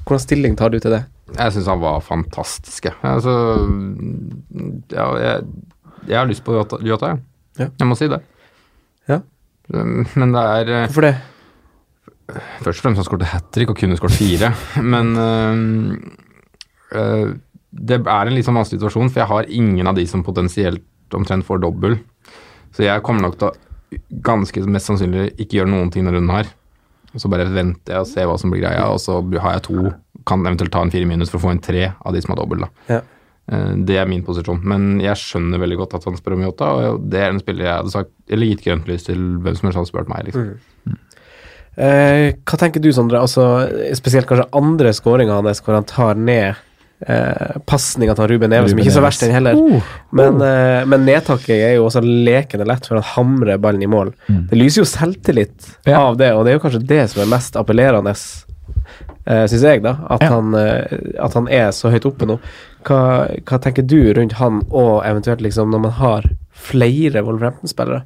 hvordan 0.02 0.22
stilling 0.26 0.58
tar 0.58 0.74
du 0.74 0.78
til 0.82 0.94
det? 0.94 1.04
Jeg 1.36 1.52
syns 1.52 1.68
han 1.68 1.82
var 1.82 2.00
fantastisk. 2.04 2.88
Altså, 3.04 3.34
ja, 4.94 5.08
jeg, 5.20 5.48
jeg 6.06 6.18
har 6.18 6.28
lyst 6.28 6.44
på 6.46 6.54
Jota, 6.56 6.78
Jota 6.84 7.12
jeg. 7.12 7.20
Ja. 7.58 7.66
Jeg 7.80 7.88
må 7.90 7.96
si 7.98 8.08
det. 8.10 8.20
Ja. 9.10 9.20
Men 9.68 10.32
det 10.34 10.44
er 10.44 10.72
eh, 10.74 10.86
Hvorfor 10.86 11.08
det? 11.08 11.16
Først 12.62 12.80
og 12.80 12.84
fremst 12.84 13.00
han 13.00 13.06
skåret 13.06 13.30
hat 13.30 13.46
trick 13.56 13.70
og 13.72 13.78
kunne 13.80 13.96
skåret 13.96 14.18
fire, 14.18 14.50
men 14.84 15.14
øh, 15.16 15.94
øh, 16.92 17.30
det 17.72 17.98
er 18.02 18.28
en 18.28 18.36
litt 18.36 18.44
sånn 18.44 18.58
vanskelig 18.58 18.82
situasjon, 18.82 19.08
for 19.08 19.22
jeg 19.22 19.30
har 19.30 19.48
ingen 19.48 19.88
av 19.88 19.96
de 19.96 20.04
som 20.08 20.24
potensielt 20.24 20.84
omtrent 21.16 21.46
får 21.48 21.62
dobbel. 21.64 21.96
Så 22.76 22.84
jeg 22.84 23.04
kommer 23.04 23.24
nok 23.24 23.38
til 23.40 23.48
å 23.48 24.00
ganske 24.24 24.60
mest 24.68 24.90
sannsynlig 24.90 25.30
ikke 25.40 25.60
gjøre 25.60 25.72
noen 25.72 25.92
ting 25.92 26.04
denne 26.04 26.18
runden 26.18 26.34
her. 26.36 26.50
Og 27.14 27.22
så 27.22 27.30
bare 27.32 27.48
venter 27.48 27.96
jeg 27.96 28.04
og 28.04 28.10
ser 28.10 28.28
hva 28.28 28.36
som 28.40 28.52
blir 28.52 28.66
greia, 28.66 28.84
og 28.92 29.00
så 29.00 29.22
har 29.40 29.56
jeg 29.56 29.64
to, 29.70 29.92
kan 30.28 30.44
eventuelt 30.44 30.72
ta 30.74 30.82
en 30.84 30.92
fire 30.92 31.08
minus 31.08 31.32
for 31.32 31.40
å 31.40 31.46
få 31.46 31.54
en 31.54 31.62
tre 31.64 31.86
av 31.96 32.12
de 32.12 32.20
som 32.24 32.34
har 32.34 32.42
dobbel. 32.42 32.66
da. 32.66 32.98
Ja. 32.98 33.00
Eh, 33.50 33.74
Det 33.88 33.96
er 33.96 34.06
min 34.06 34.22
posisjon, 34.22 34.60
men 34.62 35.00
jeg 35.00 35.16
skjønner 35.16 35.58
veldig 35.62 35.76
godt 35.80 35.94
at 35.94 36.04
han 36.04 36.16
spør 36.16 36.34
om 36.36 36.42
Yota, 36.44 36.66
og 36.92 37.10
det 37.10 37.20
er 37.22 37.30
en 37.32 37.40
spiller 37.40 37.64
jeg 37.64 37.76
hadde 37.78 37.90
sagt, 37.94 38.10
eller 38.28 38.46
gitt 38.50 38.64
grønt 38.66 38.86
lys 38.90 39.04
til 39.08 39.16
hvem 39.40 39.56
som 39.56 39.68
helst 39.70 39.78
hadde 39.80 39.92
spurt 39.92 40.08
meg. 40.12 40.26
liksom. 40.28 40.56
Eh, 41.78 42.32
hva 42.42 42.58
tenker 42.58 42.82
du, 42.82 42.90
Sondre? 42.92 43.20
Altså, 43.22 43.44
spesielt 43.94 44.26
kanskje 44.26 44.48
andre 44.58 44.90
skåringa 44.96 45.36
hans, 45.38 45.60
hvor 45.62 45.76
han 45.78 45.86
tar 45.86 46.18
ned 46.18 46.56
eh, 47.06 47.52
pasninga 47.70 48.16
til 48.18 48.26
Ruben 48.32 48.50
Neves, 48.50 48.72
som 48.72 48.80
ikke 48.82 48.90
er 48.90 48.96
så 48.96 49.04
verst, 49.04 49.22
den 49.22 49.30
heller. 49.36 49.54
Uh, 49.54 49.92
Men, 50.18 50.40
eh, 50.42 50.82
men 50.90 51.06
nedtaket 51.06 51.54
er 51.54 51.76
jo 51.76 51.84
også 51.86 52.02
lekende 52.02 52.66
lett, 52.66 52.88
for 52.90 52.98
han 52.98 53.06
hamrer 53.14 53.60
ballen 53.62 53.84
i 53.86 53.90
mål. 53.90 54.10
Mm. 54.26 54.48
Det 54.50 54.58
lyser 54.58 54.82
jo 54.82 54.88
selvtillit 54.90 55.68
Ja. 55.86 56.00
av 56.08 56.18
det, 56.18 56.32
og 56.34 56.44
det 56.44 56.52
er 56.52 56.58
jo 56.58 56.64
kanskje 56.66 56.82
det 56.86 57.04
som 57.12 57.22
er 57.22 57.30
mest 57.30 57.54
appellerende, 57.54 58.16
uh, 59.26 59.46
syns 59.50 59.62
jeg, 59.62 59.82
da. 59.82 59.96
At, 60.10 60.22
Ja. 60.22 60.28
han, 60.36 60.54
eh, 60.54 60.98
at 61.18 61.34
han 61.34 61.48
er 61.48 61.70
så 61.72 61.90
høyt 61.90 62.06
oppe 62.06 62.26
nå. 62.26 62.38
Hva, 62.84 63.26
hva 63.44 63.58
tenker 63.60 63.82
du 63.86 64.12
rundt 64.14 64.32
han, 64.38 64.62
og 64.70 65.02
eventuelt 65.04 65.40
liksom 65.44 65.70
når 65.70 65.80
man 65.88 65.92
har 65.98 66.30
flere 66.52 67.24
Wolverhampton-spillere? 67.24 68.02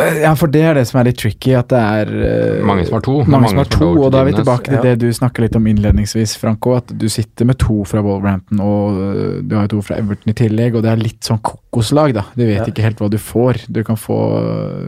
Eh, 0.00 0.20
Ja, 0.22 0.34
for 0.38 0.46
det 0.46 0.60
er 0.62 0.74
det 0.74 0.84
som 0.86 1.00
er 1.00 1.04
litt 1.08 1.18
tricky, 1.18 1.50
at 1.58 1.68
det 1.68 1.78
er 1.78 2.06
eh, 2.06 2.64
Mange 2.64 2.84
som 2.86 2.94
har 2.94 3.00
to. 3.02 3.24
Mange 3.26 3.48
som 3.50 3.58
har 3.58 3.64
to, 3.72 3.88
og 4.04 4.12
da 4.12 4.20
er 4.20 4.28
vi 4.28 4.32
tilbake 4.38 4.64
til 4.68 4.74
Ja. 4.78 4.82
det 4.82 4.98
du 5.00 5.08
snakka 5.12 5.42
litt 5.42 5.56
om 5.56 5.66
innledningsvis, 5.66 6.36
Franco. 6.38 6.76
At 6.76 6.92
du 6.96 7.08
sitter 7.08 7.44
med 7.44 7.58
to 7.58 7.82
fra 7.84 8.00
Wolverhampton, 8.00 8.60
og 8.60 9.00
du 9.48 9.56
har 9.56 9.66
jo 9.66 9.72
to 9.74 9.82
fra 9.82 9.96
Everton 9.98 10.30
i 10.30 10.36
tillegg, 10.38 10.76
og 10.76 10.82
det 10.86 10.92
er 10.92 10.96
litt 11.02 11.20
sånn 11.26 11.40
kokoslag, 11.42 12.14
da. 12.14 12.22
Du 12.36 12.44
vet 12.46 12.58
Ja. 12.60 12.64
ikke 12.70 12.82
helt 12.86 12.98
hva 13.02 13.10
du 13.10 13.18
får. 13.18 13.66
Du 13.70 13.82
kan 13.82 13.96
få 13.96 14.20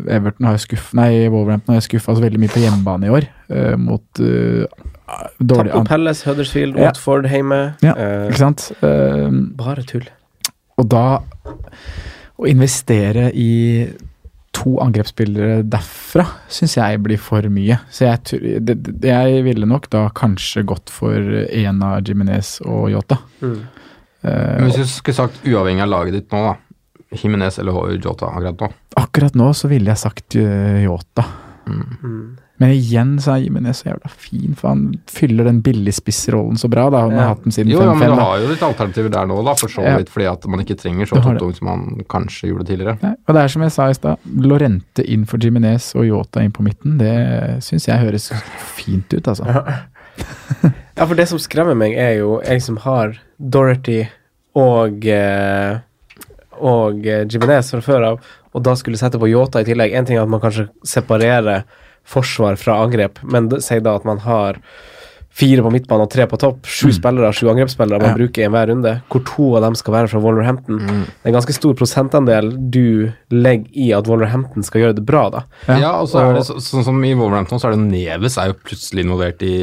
Everton 0.08 0.46
har 0.46 0.54
jo 0.54 0.58
skuff... 0.68 0.92
Nei, 0.94 1.26
Wolverhampton 1.28 1.74
har 1.74 1.80
jo 1.80 1.88
skuffa 1.88 2.14
så 2.14 2.22
veldig 2.22 2.38
mye 2.38 2.54
på 2.54 2.62
hjemmebane 2.62 3.06
i 3.06 3.10
år, 3.10 3.26
mot 3.78 4.20
øh, 4.20 4.66
dårlig 5.38 5.72
Tapo 5.72 5.80
an... 5.82 5.86
Pelles, 5.90 6.22
Huddersfield, 6.26 6.76
Ja. 6.78 6.90
Watford 6.90 7.26
hjemme. 7.32 7.60
Ja, 7.84 7.94
Eh, 7.96 8.28
Ikke 8.30 8.38
sant? 8.42 8.70
Uh, 8.82 9.28
bare 9.58 9.82
tull. 9.88 10.08
og 10.78 10.88
da 10.88 11.04
å 12.38 12.46
investere 12.48 13.28
i 13.36 13.86
to 14.52 14.74
angrepsspillere 14.84 15.62
derfra 15.64 16.24
syns 16.52 16.74
jeg 16.76 16.98
blir 17.04 17.20
for 17.20 17.44
mye. 17.52 17.78
Så 17.92 18.04
jeg, 18.08 18.40
det, 18.66 18.76
jeg 19.08 19.44
ville 19.46 19.66
nok 19.68 19.86
da 19.92 20.06
kanskje 20.16 20.64
gått 20.68 20.90
for 20.92 21.14
en 21.16 21.82
av 21.86 22.02
Jiminez 22.04 22.58
og 22.66 22.90
Yota. 22.92 23.16
Mm. 23.40 23.54
Uh, 24.22 24.28
Men 24.28 24.68
hvis 24.68 24.76
du 24.82 24.84
skulle 24.92 25.16
sagt 25.22 25.40
uavhengig 25.48 25.82
av 25.86 25.88
laget 25.92 26.18
ditt 26.18 26.34
nå, 26.34 26.42
da. 26.50 26.58
Jimenez 27.12 27.58
eller 27.60 27.96
Jota 28.00 28.30
akkurat 28.32 28.60
nå. 28.64 28.68
akkurat 28.96 29.34
nå 29.36 29.50
så 29.56 29.68
ville 29.68 29.90
jeg 29.92 30.00
sagt 30.00 30.36
Yota. 30.36 31.24
Mm. 31.68 31.82
Mm. 32.02 32.22
Men 32.60 32.70
igjen 32.76 33.16
så 33.18 33.32
er 33.34 33.40
Jimenez 33.46 33.80
så 33.82 33.88
jævla 33.88 34.10
fin, 34.12 34.52
for 34.54 34.68
han 34.68 34.82
fyller 35.10 35.48
den 35.48 35.62
billigspissrollen 35.64 36.58
så 36.60 36.68
bra. 36.70 36.84
da, 36.90 37.00
Han 37.00 37.10
Ja. 37.10 37.16
har 37.22 37.28
hatt 37.34 37.42
den 37.44 37.52
siden 37.52 37.72
5-5. 37.72 37.72
Jo, 37.72 37.80
ja, 37.82 37.94
men 37.94 38.08
du 38.10 38.20
har 38.22 38.38
jo 38.38 38.48
litt 38.48 38.62
alternativer 38.62 39.10
der 39.10 39.26
nå, 39.26 39.44
da, 39.44 39.54
for 39.54 39.68
så 39.68 39.82
Ja. 39.82 39.96
vidt. 39.98 40.08
Fordi 40.12 40.26
at 40.30 40.46
man 40.46 40.60
ikke 40.60 40.76
trenger 40.78 41.06
så 41.06 41.22
topptung 41.22 41.54
som 41.56 41.66
man 41.66 42.04
kanskje 42.08 42.52
gjorde 42.52 42.66
tidligere. 42.68 42.98
Nei, 43.02 43.14
og 43.26 43.34
det 43.34 43.42
er 43.42 43.48
som 43.48 43.62
jeg 43.62 43.72
sa 43.72 43.88
i 43.88 43.92
stad, 43.94 44.18
Lorente 44.36 45.02
inn 45.08 45.24
for 45.24 45.38
Jimenez 45.38 45.94
og 45.96 46.04
Yota 46.06 46.40
inn 46.44 46.52
på 46.52 46.62
midten, 46.62 46.98
det 46.98 47.62
syns 47.64 47.86
jeg 47.86 47.98
høres 47.98 48.30
fint 48.76 49.12
ut, 49.12 49.22
altså. 49.26 49.44
Ja, 50.96 51.06
for 51.06 51.14
det 51.16 51.26
som 51.28 51.38
skremmer 51.38 51.74
meg, 51.74 51.94
er 51.96 52.18
jo 52.18 52.40
jeg 52.44 52.60
som 52.62 52.76
har 52.84 53.14
Dorothy 53.40 54.06
og 54.54 55.06
eh, 55.06 55.78
og 56.60 57.06
eh, 57.06 57.24
Jimenez 57.26 57.70
fra 57.72 57.80
før 57.80 58.04
av, 58.12 58.20
og 58.54 58.62
da 58.62 58.74
skulle 58.78 58.98
sette 59.00 59.18
på 59.18 59.26
Yota 59.32 59.60
i 59.60 59.64
tillegg. 59.64 59.94
En 59.96 60.04
ting 60.04 60.18
er 60.18 60.22
at 60.22 60.28
man 60.28 60.40
kanskje 60.40 60.68
separerer 60.84 61.64
forsvar 62.04 62.56
fra 62.60 62.80
angrep, 62.84 63.22
men 63.24 63.50
si 63.62 63.78
da 63.80 63.94
at 63.96 64.04
man 64.08 64.18
har 64.26 64.58
fire 65.32 65.62
på 65.64 65.70
midtbanen 65.72 66.04
og 66.04 66.10
tre 66.12 66.26
på 66.28 66.36
topp. 66.36 66.66
Sju 66.68 66.90
spillere, 66.92 67.30
sju 67.32 67.46
angrepsspillere 67.48 68.02
man 68.02 68.10
Ja. 68.10 68.16
bruker 68.18 68.42
i 68.42 68.44
enhver 68.44 68.68
runde, 68.68 68.90
hvor 69.08 69.22
to 69.24 69.46
av 69.56 69.62
dem 69.64 69.74
skal 69.74 69.94
være 69.94 70.08
fra 70.12 70.20
Wolverhampton. 70.20 70.76
Mm. 70.76 71.06
Det 71.08 71.24
er 71.24 71.28
en 71.30 71.36
ganske 71.38 71.54
stor 71.56 71.72
prosentandel 71.72 72.50
du 72.70 73.12
legger 73.30 73.64
i 73.72 73.92
at 73.96 74.06
Wolverhampton 74.06 74.62
skal 74.62 74.82
gjøre 74.82 74.94
det 74.98 75.06
bra, 75.06 75.30
da. 75.30 75.40
Ja, 75.68 75.78
Ja, 75.78 75.92
og 76.02 76.08
så 76.12 76.20
er 76.20 76.34
det 76.34 76.44
så, 76.44 76.58
sånn 76.60 76.84
som 76.84 77.00
i 77.02 77.14
Wolverhampton, 77.14 77.58
så 77.58 77.70
er 77.70 77.78
det 77.78 77.86
Neves 77.88 78.36
er 78.36 78.48
jo 78.52 78.58
plutselig 78.60 79.06
involvert 79.06 79.40
i, 79.40 79.54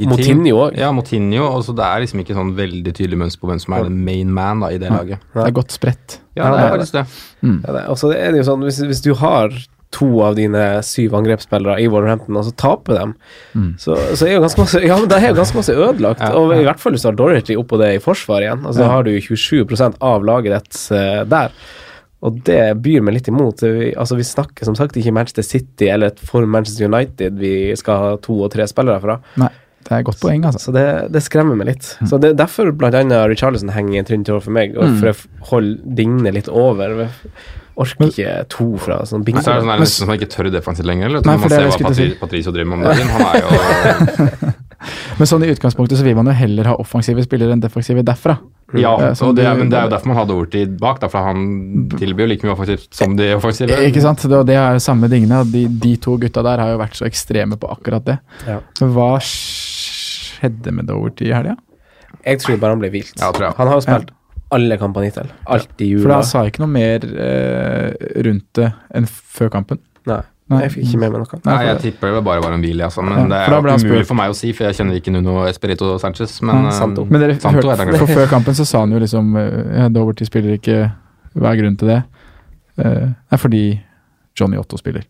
i 0.00 0.06
Motinho 0.10 0.56
òg. 0.66 0.76
Ja, 0.76 0.90
Motinho. 0.90 1.46
Og 1.54 1.62
så 1.62 1.76
det 1.76 1.84
er 1.86 2.00
liksom 2.02 2.18
ikke 2.24 2.34
sånn 2.34 2.56
veldig 2.58 2.92
tydelig 2.92 3.18
mønster 3.22 3.38
på 3.38 3.46
hvem 3.52 3.60
som 3.62 3.74
er 3.78 3.84
the 3.84 3.90
main 3.94 4.26
man 4.34 4.58
da, 4.66 4.72
i 4.74 4.78
det 4.82 4.90
laget. 4.90 5.20
Det 5.34 5.46
er 5.46 5.54
godt 5.54 5.70
spredt. 5.70 6.18
Ja, 6.34 6.50
det 6.50 6.64
er 6.64 6.74
faktisk 6.74 6.92
det. 6.98 7.06
Ja, 7.46 7.72
det, 7.78 7.86
og 7.86 8.10
det 8.10 8.18
er 8.18 8.32
jo 8.42 8.42
sånn, 8.42 8.66
hvis, 8.66 8.82
hvis 8.90 9.02
du 9.06 9.14
har 9.14 9.54
to 9.92 10.08
av 10.24 10.34
dine 10.38 10.62
syv 10.86 11.14
angrepsspillere 11.18 11.76
i 11.82 11.86
Wolverhampton, 11.92 12.36
og 12.40 12.46
så 12.48 12.54
taper 12.56 12.98
dem, 12.98 13.14
Mm. 13.54 13.74
så, 13.78 13.96
så 14.16 14.26
er 14.26 14.34
jo 14.38 14.42
ganske 14.46 14.62
masse 14.64 14.80
Ja, 14.80 14.96
da 15.06 15.18
er 15.20 15.28
jo 15.34 15.38
ganske 15.42 15.58
masse 15.60 15.74
ødelagt. 15.76 16.20
Ja, 16.24 16.32
og 16.40 16.54
i 16.56 16.64
hvert 16.64 16.80
fall 16.80 16.92
hvis 16.96 17.04
du 17.04 17.10
har 17.10 17.16
Dorothy 17.18 17.56
oppå 17.60 17.78
det 17.82 17.90
i 17.96 18.02
forsvar 18.02 18.40
igjen. 18.44 18.64
Altså, 18.64 18.80
Da 18.82 18.88
har 18.88 19.04
du 19.04 19.12
27 19.20 19.66
av 20.00 20.24
laget 20.24 20.56
ditt 20.56 20.80
uh, 20.96 21.22
der. 21.28 21.52
Og 22.22 22.36
det 22.46 22.60
byr 22.82 23.02
meg 23.02 23.16
litt 23.18 23.28
imot. 23.28 23.64
Vi, 23.66 23.90
altså, 23.98 24.14
vi 24.16 24.22
snakker 24.26 24.64
som 24.68 24.76
sagt 24.78 24.96
ikke 24.96 25.12
Manchester 25.12 25.42
City 25.42 25.88
eller 25.90 26.12
et 26.12 26.20
for 26.22 26.46
Manchester 26.46 26.86
United 26.86 27.34
vi 27.40 27.74
skal 27.76 27.98
ha 27.98 28.12
to 28.22 28.36
og 28.46 28.52
tre 28.54 28.66
spillere 28.70 29.00
fra. 29.02 29.16
Nei. 29.42 29.50
Det 29.82 29.92
er 29.96 29.98
et 30.02 30.06
godt 30.06 30.20
poeng, 30.22 30.44
altså. 30.48 30.60
Så 30.68 30.72
det, 30.76 30.84
det 31.12 31.22
skremmer 31.24 31.56
meg 31.58 31.66
litt. 31.72 31.88
Så 32.08 32.18
det 32.22 32.30
er 32.32 32.38
derfor 32.44 32.70
annet 32.72 33.26
Richarlison 33.32 33.72
henger 33.74 33.94
i 33.94 33.98
en 34.02 34.08
trinn 34.08 34.24
tråd 34.24 34.42
for 34.46 34.54
meg, 34.54 34.76
og 34.76 34.84
Mm. 34.88 35.00
for 35.00 35.08
å 35.12 35.48
holde 35.52 35.96
dingene 35.98 36.32
litt 36.32 36.48
over. 36.48 37.08
Jeg 37.72 37.88
orker 37.88 38.10
ikke 38.12 38.48
to 38.52 38.66
fra 38.78 38.98
sånn 39.08 39.24
bing. 39.24 39.34
Men 39.34 39.44
så 39.44 39.52
er 39.54 39.60
det 39.60 39.64
sånn 39.66 39.80
nesten 39.80 40.04
som 40.04 40.08
han 40.12 40.18
ikke 40.20 40.30
tør 40.34 40.50
defensivt 40.52 40.86
lenger. 40.86 41.06
Eller? 41.08 41.22
Nei, 41.24 41.36
for 41.36 41.48
man 41.48 41.48
det 41.48 41.56
er 41.56 41.56
ser 41.56 41.62
hva 41.62 41.70
jeg 41.70 41.78
skulle 41.78 41.94
Patri, 41.94 42.08
til 42.10 42.18
Patricio 42.20 42.52
driver 42.52 42.68
med 42.68 42.78
om 42.78 42.84
dagen. 42.84 43.08
Han 43.08 43.22
er 43.32 43.40
jo 43.40 44.52
Men 45.18 45.28
sånn 45.30 45.44
i 45.46 45.50
utgangspunktet 45.52 45.98
så 46.00 46.04
vil 46.04 46.16
man 46.18 46.26
jo 46.26 46.34
heller 46.34 46.66
ha 46.72 46.74
offensive 46.82 47.22
spillere 47.22 47.54
enn 47.54 47.60
defensive 47.62 48.02
derfra. 48.02 48.34
Ja, 48.74 48.94
Eh, 48.98 49.12
og 49.26 49.34
det, 49.36 49.44
men 49.58 49.68
det 49.68 49.76
er 49.78 49.84
jo 49.86 49.90
derfor 49.92 50.08
man 50.08 50.16
hadde 50.16 50.34
Ortid 50.34 50.78
bak, 50.80 50.98
da, 51.02 51.08
for 51.12 51.20
han 51.26 51.88
tilbyr 51.92 52.24
jo 52.24 52.28
like 52.30 52.46
mye 52.46 52.54
offensivt 52.54 52.88
som 52.96 53.14
de 53.18 53.28
offensive. 53.36 53.68
Ikke 53.88 54.00
sant? 54.00 54.24
Det, 54.24 54.32
og 54.38 54.46
det 54.48 54.56
er 54.56 54.78
samme 54.82 55.10
dingene. 55.12 55.42
De, 55.52 55.66
de 55.68 55.92
to 56.02 56.16
gutta 56.18 56.42
der 56.46 56.62
har 56.64 56.72
jo 56.72 56.80
vært 56.80 56.96
så 56.98 57.04
ekstreme 57.06 57.58
på 57.60 57.68
akkurat 57.70 58.04
det. 58.08 58.18
Ja. 58.48 58.58
Men 58.80 58.94
hva 58.96 59.10
skjedde 60.42 60.74
med 60.74 60.90
Doverty 60.90 61.30
i 61.30 61.32
helga? 61.36 61.54
Jeg 62.26 62.42
tror 62.42 62.58
bare 62.60 62.74
han 62.76 62.82
ble 62.82 62.90
vilt. 62.92 63.14
Ja, 63.18 63.30
tror 63.32 63.48
jeg. 63.48 63.54
Han 63.56 63.70
har 63.72 63.78
jo 63.80 63.86
spilt 63.86 64.10
alle 64.52 64.76
kampene 64.76 65.06
hittil. 65.08 65.30
Alt 65.48 65.80
i 65.80 65.86
For 65.96 66.12
han 66.12 66.26
sa 66.28 66.42
ikke 66.44 66.60
noe 66.60 66.68
mer 66.74 67.06
eh, 67.08 67.94
rundt 68.26 68.50
det 68.58 68.66
enn 68.94 69.06
før 69.08 69.48
kampen. 69.54 69.78
Nei, 70.04 70.18
Nei. 70.52 70.58
jeg 70.66 70.72
fikk 70.74 70.84
ikke 70.90 70.98
med 71.00 71.14
meg 71.14 71.22
noe. 71.22 71.38
Nei, 71.46 71.54
jeg 71.70 71.78
tipper 71.86 72.12
det 72.18 72.20
bare 72.26 72.42
var 72.44 72.52
en 72.52 72.60
hvil, 72.60 72.82
altså. 72.84 73.00
Men 73.06 73.16
Ja, 73.16 73.24
det 73.30 73.38
er 73.38 73.54
jo 73.54 73.60
umulig 73.62 73.80
spurt. 73.86 74.08
for 74.10 74.18
meg 74.20 74.34
å 74.34 74.36
si, 74.36 74.50
for 74.52 74.68
jeg 74.68 74.76
kjenner 74.76 74.98
ikke 75.00 75.14
Nuno 75.14 75.38
Esperito 75.48 75.88
Sanchez. 76.02 76.34
Men 76.44 76.66
Ja, 76.66 76.68
eh, 76.68 76.76
Santo. 76.76 77.06
Men 77.08 77.20
dere 77.24 77.38
Santo 77.40 77.62
hørte, 77.64 77.86
han 77.86 77.96
for 78.02 78.12
før 78.12 78.28
kampen 78.34 78.58
så 78.60 78.66
sa 78.68 78.82
han 78.84 78.92
jo 78.92 79.00
liksom 79.00 79.32
eh, 79.40 79.78
ja, 79.80 79.88
Doverty 79.88 80.28
spiller 80.28 80.58
ikke. 80.58 80.78
Hva 81.32 81.54
er 81.54 81.62
grunnen 81.62 81.78
til 81.80 81.88
det? 81.94 82.02
Eh, 82.76 83.08
Det 83.08 83.38
er 83.38 83.40
fordi 83.40 83.64
Johnny 84.38 84.60
Otto 84.60 84.76
spiller. 84.76 85.08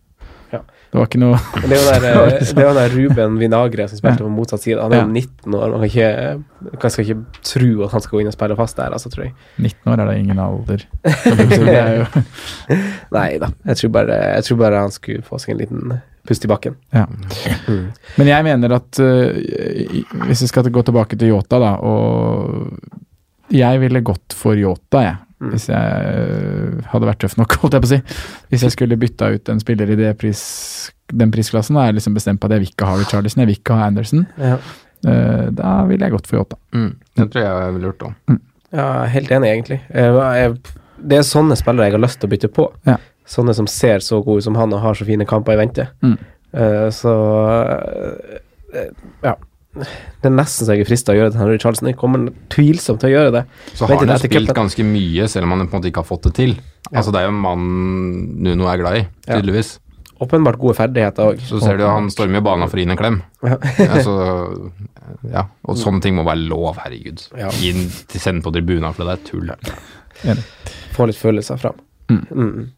Ja. 0.93 0.99
Det 0.99 0.99
var 1.01 1.07
ikke 1.09 1.21
noe 1.23 1.39
Det 1.65 1.73
er 1.73 1.79
jo 1.79 1.85
der, 1.89 2.05
eh, 2.37 2.65
er 2.69 2.75
der 2.77 2.93
Ruben 2.93 3.39
Vinagre 3.41 3.87
som 3.89 3.97
spilte 3.97 4.27
på 4.27 4.29
motsatt 4.29 4.61
side. 4.61 4.77
Han 4.83 4.93
er 4.93 4.99
Ja. 5.01 5.05
jo 5.07 5.13
19 5.13 5.55
år. 5.57 5.71
Man 5.73 5.81
kan 5.81 5.89
ikke, 5.89 6.43
man 6.83 6.91
skal 6.93 7.05
ikke 7.07 7.17
tro 7.49 7.71
at 7.87 7.95
han 7.95 8.03
skal 8.05 8.17
gå 8.17 8.21
inn 8.21 8.29
og 8.29 8.35
spille 8.37 8.57
fast 8.59 8.77
der, 8.77 8.93
altså, 8.93 9.09
tror 9.09 9.25
jeg. 9.25 9.33
19 9.57 9.89
år 9.93 10.03
er 10.03 10.11
det 10.11 10.19
ingen 10.21 10.39
alder. 10.45 10.85
Er 11.09 12.09
Nei 13.17 13.39
da. 13.41 13.49
Jeg 13.73 13.77
tror 13.81 13.95
bare, 13.97 14.19
jeg 14.37 14.45
tror 14.51 14.61
bare 14.67 14.83
han 14.85 14.93
skulle 14.95 15.23
få 15.25 15.41
seg 15.41 15.55
en 15.55 15.63
liten 15.65 15.97
pust 16.29 16.45
i 16.45 16.49
bakken. 16.53 16.77
ja. 16.95 17.07
Mm. 17.67 17.89
Men 18.21 18.29
jeg 18.29 18.45
mener 18.47 18.77
at 18.77 19.01
uh, 19.01 19.33
hvis 20.29 20.43
vi 20.45 20.51
skal 20.53 20.69
gå 20.71 20.83
tilbake 20.87 21.17
til 21.19 21.33
Yota, 21.33 21.59
da, 21.59 21.73
og 21.83 22.77
jeg 23.53 23.81
ville 23.83 24.01
gått 24.05 24.37
for 24.37 24.55
Yota, 24.61 25.03
jeg. 25.09 25.17
Mm. 25.43 25.51
Hvis 25.51 25.65
jeg 25.73 26.11
øh, 26.15 26.83
hadde 26.93 27.09
vært 27.09 27.21
tøff 27.25 27.35
nok, 27.41 27.57
holdt 27.65 27.75
jeg 27.75 27.83
på 27.83 27.89
å 27.89 27.93
si. 27.93 28.01
Hvis 28.53 28.67
jeg 28.69 28.75
skulle 28.77 28.99
bytta 29.01 29.33
ut 29.35 29.51
en 29.51 29.63
spiller 29.63 29.91
i 29.91 29.99
det 29.99 30.13
pris, 30.21 30.43
den 31.11 31.35
prisklassen, 31.35 31.77
da 31.77 31.85
er 31.85 31.93
jeg 31.93 31.99
liksom 31.99 32.17
bestemt 32.19 32.43
på 32.43 32.49
at 32.49 32.57
jeg 32.57 32.65
vil 32.65 32.73
ikke 32.73 32.89
ha 32.89 33.01
Richarlison, 33.01 33.43
jeg 33.43 33.51
vil 33.51 33.59
ikke 33.59 33.79
ha 33.79 33.89
Anderson. 33.91 34.25
Ja. 34.39 34.57
Eh, 35.03 35.47
da 35.59 35.75
ville 35.89 36.07
jeg 36.07 36.15
gått 36.15 36.31
for 36.31 36.39
Yota. 36.39 36.61
mm, 36.77 36.93
det 37.19 37.29
tror 37.33 37.43
jeg 37.43 37.65
jeg 37.65 37.77
ville 37.77 37.91
gjort 37.91 38.07
òg. 38.09 38.39
Ja, 38.73 38.87
helt 39.13 39.33
enig, 39.35 39.51
egentlig. 39.51 39.81
Jeg, 39.93 40.53
det 41.11 41.19
er 41.19 41.27
sånne 41.27 41.59
spillere 41.59 41.91
jeg 41.91 41.99
har 41.99 42.05
lyst 42.07 42.23
til 42.23 42.31
å 42.31 42.33
bytte 42.33 42.53
på. 42.55 42.69
Ja. 42.89 42.97
Sånne 43.29 43.55
som 43.57 43.67
ser 43.71 44.03
så 44.05 44.23
gode 44.23 44.43
ut 44.43 44.47
som 44.47 44.57
han 44.59 44.73
og 44.73 44.81
har 44.85 44.97
så 44.99 45.07
fine 45.09 45.27
kamper 45.29 45.57
i 45.57 45.61
vente. 45.61 45.89
Mm. 46.07 46.15
Eh, 46.53 46.87
så 46.95 47.13
eh, 48.73 48.89
ja. 49.25 49.35
Det 49.73 50.29
er 50.29 50.35
nesten 50.35 50.67
så 50.67 50.75
jeg 50.77 50.85
er 50.85 50.89
frista 50.89 51.15
å 51.15 51.17
gjøre 51.17 51.31
det 51.31 51.37
til 51.37 51.41
Henry 51.43 51.61
Charleston. 51.63 51.89
Jeg 51.89 51.97
kommer 52.01 52.27
tvilsomt 52.53 53.01
til 53.01 53.09
å 53.09 53.13
gjøre 53.15 53.31
det. 53.39 53.43
Så 53.73 53.87
har 53.89 54.03
han 54.05 54.19
spilt 54.21 54.53
ganske 54.57 54.85
mye, 54.85 55.29
selv 55.33 55.49
om 55.49 55.55
han 55.57 55.65
på 55.65 55.73
en 55.73 55.81
måte 55.81 55.89
ikke 55.93 56.03
har 56.05 56.09
fått 56.11 56.29
det 56.29 56.35
til. 56.37 56.53
Altså 56.93 57.15
Det 57.15 57.23
er 57.23 57.29
jo 57.29 57.33
en 57.33 57.41
mann 57.41 57.71
Nuno 58.45 58.69
er 58.69 58.83
glad 58.83 58.99
i, 59.01 59.07
Ja. 59.27 59.39
tydeligvis. 59.39 59.79
Åpenbart 60.23 60.59
gode 60.61 60.77
ferdigheter 60.79 61.33
òg. 61.33 61.41
Så 61.43 61.59
ser 61.63 61.81
du 61.81 61.87
han 61.89 62.11
stormer 62.13 62.39
jo 62.39 62.45
banen 62.47 62.69
for 62.69 62.77
å 62.77 62.83
gi 62.83 62.85
inn 62.87 62.93
en 62.95 63.01
klem. 63.01 63.17
Ja. 63.43 63.57
altså, 63.89 64.13
ja. 65.33 65.47
Og 65.67 65.81
sånne 65.81 66.03
ting 66.05 66.15
må 66.15 66.23
være 66.29 66.45
lov, 66.53 66.77
herregud. 66.85 67.25
Ja. 67.39 67.49
Til 67.51 68.21
sende 68.23 68.45
på 68.45 68.53
tribunen, 68.55 68.93
for 68.95 69.09
det 69.09 69.17
er 69.17 69.25
tull. 69.27 69.51
Få 70.95 71.09
litt 71.09 71.19
følelser 71.19 71.59
fram. 71.59 71.81
Mm. 72.13 72.23
Mm. 72.31 72.71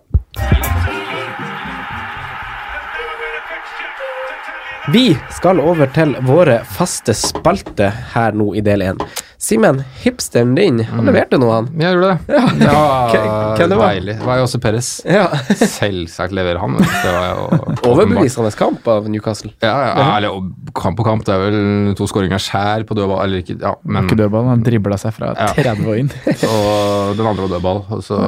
Vi 4.92 5.14
skal 5.32 5.60
over 5.64 5.88
til 5.94 6.10
våre 6.26 6.58
faste 6.68 7.14
spalter 7.16 7.92
her 8.12 8.34
nå 8.36 8.50
i 8.58 8.60
del 8.64 8.82
én. 8.84 8.98
Simen, 9.44 9.78
hipsteren 10.02 10.52
din, 10.56 10.78
han 10.88 11.04
leverte 11.08 11.36
noe, 11.40 11.52
han. 11.58 11.66
Jeg 11.80 11.96
gjorde 11.96 12.10
det. 12.10 12.36
Ja, 12.64 12.82
Hvem- 13.56 13.70
det 13.72 13.78
var? 13.80 13.94
Deilig. 13.94 14.14
Det 14.20 14.28
var 14.28 14.38
jo 14.40 14.44
også 14.46 14.60
Perez. 14.60 14.90
Ja. 15.08 15.24
Selvsagt 15.56 16.36
leverer 16.36 16.60
han. 16.62 16.76
Det 16.80 17.12
var 17.16 17.26
jo 17.30 17.58
Overbevisende 17.94 18.52
kamp 18.56 18.88
av 18.92 19.08
Newcastle. 19.12 19.52
Ja, 19.64 19.74
ja, 19.88 20.06
eller 20.18 20.48
kamp 20.76 21.00
og 21.00 21.08
kamp. 21.08 21.24
Det 21.28 21.32
er 21.36 21.44
vel 21.46 21.96
to 21.98 22.08
skåringer 22.08 22.40
skjær 22.44 22.84
på 22.88 22.96
dødball, 22.96 23.24
eller 23.24 23.44
ikke 23.44 23.58
Ja, 23.64 23.74
men 23.84 24.04
Ikke 24.08 24.20
dødball, 24.20 24.48
han 24.52 24.64
dribla 24.68 25.00
seg 25.00 25.16
fra 25.16 25.32
Ja. 25.36 25.50
30 25.56 25.88
og 25.92 26.00
inn. 26.04 26.12
Og 26.52 27.16
den 27.20 27.26
andre 27.32 27.46
var 27.48 27.54
dødball. 27.56 27.84
Og 27.98 28.04
så 28.04 28.20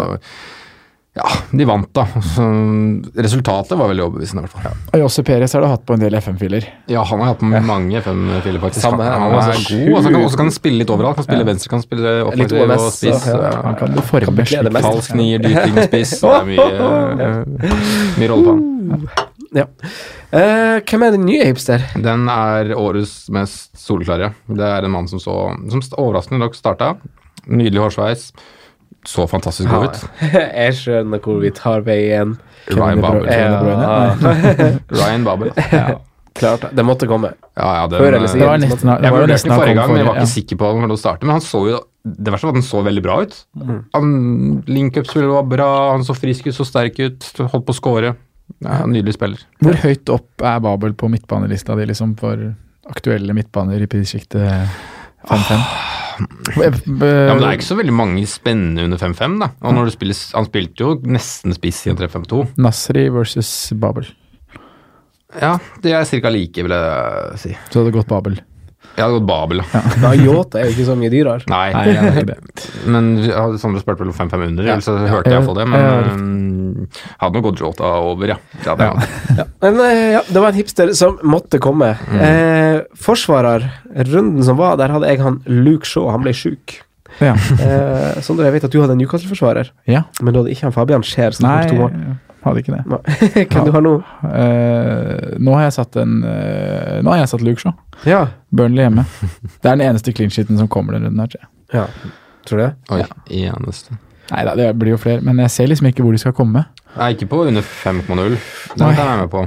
Ja, 1.17 1.29
de 1.51 1.65
vant, 1.65 1.89
da. 1.97 2.03
Så, 2.35 2.45
resultatet 3.17 3.79
var 3.79 3.89
veldig 3.89 4.05
overbevisende, 4.05 4.43
i 4.43 4.47
hvert 4.47 4.53
fall. 4.53 4.75
Ja. 4.93 4.99
Josse 5.01 5.23
Perez 5.25 5.55
har 5.57 5.63
du 5.65 5.69
hatt 5.71 5.85
på 5.89 5.97
en 5.97 6.03
del 6.03 6.13
FM-filer. 6.19 6.67
Ja, 6.93 7.05
han 7.09 7.23
har 7.23 7.31
hatt 7.33 7.45
med 7.47 7.65
mange 7.65 8.03
FM-filer, 8.03 8.61
faktisk. 8.61 8.83
Samme 8.85 9.07
her, 9.07 9.17
Han, 9.17 9.33
han 9.33 9.39
er, 9.41 9.55
er 9.55 9.63
god. 9.65 9.95
Og 9.95 10.03
så 10.05 10.11
kan, 10.13 10.19
også 10.27 10.41
kan 10.43 10.51
han 10.51 10.57
spille 10.59 10.83
litt 10.83 10.93
overalt. 10.93 11.17
Kan 11.17 11.29
spille 11.29 11.47
venstre, 11.49 11.71
kan 11.73 11.85
spille 11.85 12.13
offensiv 12.27 12.61
og 12.67 12.85
spiss. 12.93 13.29
ja. 13.31 13.39
ja. 13.47 13.53
Han 13.65 13.79
kan 13.81 13.97
forme 14.11 14.47
slik. 14.51 14.77
Falsk 14.89 15.17
nier, 15.17 15.41
dyting, 15.41 15.79
og 15.81 15.89
spiss. 15.89 16.13
Det 16.21 16.35
er 16.35 16.51
mye, 16.51 17.31
mye 18.21 18.31
rolle 18.35 18.51
på 18.51 18.59
han. 18.59 19.25
Ja. 19.57 19.65
Uh, 20.35 20.83
hvem 20.85 21.07
er 21.07 21.17
den 21.17 21.25
nye 21.25 21.47
hipster? 21.49 21.85
Den 22.03 22.29
er 22.29 22.75
årets 22.77 23.31
mest 23.33 23.73
soleklare. 23.81 24.35
Det 24.53 24.69
er 24.69 24.85
en 24.85 24.93
mann 24.93 25.09
som 25.09 25.23
så 25.23 25.39
Som 25.73 25.81
overraskende 25.97 26.43
nok 26.45 26.59
starta. 26.59 26.93
Nydelig 27.47 27.87
hårsveis. 27.87 28.29
Så 29.07 29.27
fantastisk 29.31 29.71
god 29.71 29.89
ut. 29.89 30.03
Jeg 30.35 30.75
skjønner 30.81 31.23
hvor 31.23 31.41
vi 31.43 31.53
tar 31.55 31.85
veien. 31.87 32.37
Ryan 32.75 33.03
Babel. 33.05 33.29
Ja. 33.31 34.11
Ryan 35.01 35.27
Babel. 35.27 35.53
Ja, 35.71 36.01
klart. 36.35 36.67
Det 36.75 36.85
måtte 36.87 37.09
komme. 37.11 37.31
Ja, 37.55 37.69
ja, 37.81 37.85
den, 37.91 38.01
Før 38.03 38.19
eller 38.19 38.33
siden. 38.33 38.43
Det 38.43 38.51
var 38.51 38.63
nesten, 38.63 38.91
det 38.91 38.97
Jeg 39.07 39.15
var 39.15 39.23
jo 39.23 39.27
vurderte 39.29 39.49
den 39.49 39.55
forrige 39.61 39.79
gang, 39.79 39.93
men 39.93 40.03
jeg 40.03 40.09
var 40.09 40.21
ikke 40.21 40.33
sikker 40.35 40.61
på 40.63 40.73
når 40.81 40.93
det 40.93 40.99
startet. 41.03 41.29
Men 41.29 41.37
han 41.39 41.45
så 41.47 41.63
jo 41.71 41.81
Det 42.07 42.31
verste 42.35 42.47
var 42.47 42.55
at 42.55 42.61
han 42.61 42.67
så 42.67 42.83
veldig 42.87 43.03
bra 43.03 43.17
ut. 43.23 43.39
Mm. 43.59 43.79
Han 43.97 44.11
Link-up-spillet 44.71 45.33
var 45.33 45.49
bra, 45.51 45.71
han 45.95 46.07
så 46.07 46.15
frisk 46.15 46.47
ut, 46.51 46.55
så 46.55 46.67
sterk 46.67 47.01
ut, 47.03 47.31
holdt 47.41 47.67
på 47.67 47.75
å 47.75 47.79
score. 47.79 48.13
Ja, 48.63 48.85
nydelig 48.87 49.17
spiller. 49.17 49.43
Hvor 49.63 49.79
høyt 49.83 50.13
opp 50.15 50.47
er 50.47 50.61
Babel 50.63 50.95
på 50.99 51.11
midtbanelista 51.11 51.75
di 51.79 51.89
liksom 51.91 52.15
for 52.21 52.53
aktuelle 52.87 53.35
midtbaner 53.35 53.83
i 53.83 53.91
prissjiktet 53.91 54.79
5-5? 55.27 56.06
Ja, 56.17 56.71
men 56.87 57.41
Det 57.41 57.47
er 57.47 57.57
ikke 57.59 57.69
så 57.69 57.79
veldig 57.79 57.95
mange 57.97 58.27
spennende 58.31 58.87
under 58.87 59.01
5-5, 59.01 59.39
da. 59.43 59.51
Og 59.63 59.75
når 59.77 59.89
du 59.89 59.95
spiller, 59.97 60.21
Han 60.35 60.49
spilte 60.49 60.85
jo 60.85 60.95
nesten 61.05 61.55
spiss 61.57 61.83
i 61.87 61.93
en 61.93 61.99
3-5-2. 62.01 62.43
Nasri 62.63 63.09
versus 63.13 63.51
Babel. 63.77 64.09
Ja, 65.37 65.57
det 65.83 65.93
er 65.93 66.05
ca. 66.09 66.31
like, 66.33 66.63
vil 66.65 66.73
jeg 66.73 67.41
si. 67.43 67.57
Så 67.69 67.81
hadde 67.81 67.91
det 67.91 67.97
gått 67.99 68.09
Babel. 68.13 68.39
Jeg 68.97 69.05
hadde 69.05 69.19
gått 69.19 69.27
Babel, 69.29 69.61
da. 69.63 69.81
Ja, 70.03 70.13
Yota 70.27 70.61
er 70.61 70.71
jo 70.71 70.75
ikke 70.77 70.87
så 70.89 70.97
mye 70.99 71.11
dyrere. 71.13 71.45
Nei, 71.53 71.67
Nei, 71.75 71.83
jeg 71.93 72.03
vet 72.07 72.21
ikke 72.23 72.31
det. 72.33 72.67
men 72.95 73.11
hadde 73.29 73.61
Sondre 73.61 73.83
spurt 73.85 74.01
mellom 74.01 74.15
om 74.17 74.31
5-5 74.31 74.63
Ja. 74.67 74.79
så 74.85 74.97
hørte 75.03 75.31
jeg 75.31 75.37
iallfall 75.37 75.59
det. 75.61 75.67
Men 75.69 75.85
ja, 75.85 75.93
eh, 76.01 77.03
hadde 77.21 77.39
nok 77.39 77.47
gått 77.51 77.61
Jota 77.61 77.91
over, 78.01 78.33
ja. 78.35 78.39
Det 78.63 78.71
hadde 78.73 78.89
jeg. 78.89 79.11
Ja. 79.41 79.47
Men 79.67 79.81
eh, 79.85 80.07
ja, 80.17 80.23
det 80.29 80.43
var 80.43 80.49
en 80.55 80.59
hipster 80.63 80.95
som 80.97 81.21
måtte 81.23 81.61
komme. 81.63 81.93
Mm. 82.09 82.25
Eh, 82.31 82.81
forsvarer, 83.07 83.69
runden 84.09 84.43
som 84.47 84.57
var, 84.61 84.77
der 84.81 84.95
hadde 84.97 85.13
jeg 85.13 85.21
han 85.25 85.43
Luke 85.47 85.87
Shaw. 85.89 86.09
Han 86.15 86.25
ble 86.25 86.33
sjuk. 86.37 86.79
Ja. 87.21 87.33
Eh, 87.35 88.21
Sondre, 88.25 88.45
jeg 88.49 88.53
vet 88.59 88.65
at 88.69 88.73
du 88.75 88.81
hadde 88.83 88.93
en 88.97 89.01
Newcastle-forsvarer, 89.01 89.71
ja. 89.89 90.03
men 90.21 90.35
du 90.35 90.41
hadde 90.43 90.53
ikke 90.53 90.67
han 90.69 90.75
Fabian 90.75 91.05
Scheer. 91.07 91.33
som 91.37 91.47
Nei, 91.49 91.63
tok 91.65 91.73
to 91.73 91.83
mål. 91.87 92.17
hadde 92.45 92.63
ikke 92.63 92.75
det. 92.77 92.83
Hvem 93.55 93.65
du 93.69 93.73
har 93.75 93.85
nå? 93.87 93.95
Eh, 94.31 95.37
nå 95.43 95.55
har 95.57 95.65
jeg 95.67 95.77
satt 95.79 95.97
en 96.03 96.19
eh, 96.29 96.99
Nå 97.03 97.11
har 97.15 97.23
jeg 97.23 97.31
satt 97.33 97.45
Luke 97.47 97.63
Shaw. 97.63 97.73
Ja. 98.09 98.27
Burnley 98.55 98.85
hjemme. 98.87 99.07
Det 99.63 99.65
er 99.71 99.79
den 99.81 99.87
eneste 99.89 100.13
clean 100.17 100.31
sheeten 100.35 100.61
som 100.61 100.69
kommer 100.69 100.97
denne 100.99 101.09
runden 101.11 101.25
her, 101.25 101.33
tror 101.33 101.43
jeg. 101.47 101.51
ja. 101.81 102.13
Tror 102.47 102.61
du 102.61 102.63
det? 102.63 102.73
Oi, 102.95 103.01
eneste. 103.43 103.97
Nei 104.31 104.43
da, 104.47 104.53
det 104.59 104.69
blir 104.79 104.93
jo 104.93 104.99
flere, 105.03 105.19
men 105.27 105.41
jeg 105.43 105.51
ser 105.51 105.67
liksom 105.71 105.89
ikke 105.91 106.05
hvor 106.07 106.15
de 106.15 106.21
skal 106.23 106.35
komme. 106.37 106.63
Nei, 106.95 107.09
ikke 107.17 107.27
på 107.33 107.41
under 107.49 107.65
5,0. 107.67 108.37
Den 108.77 108.85
Nei. 108.85 108.93
jeg 108.95 109.19
med 109.25 109.33
på. 109.33 109.43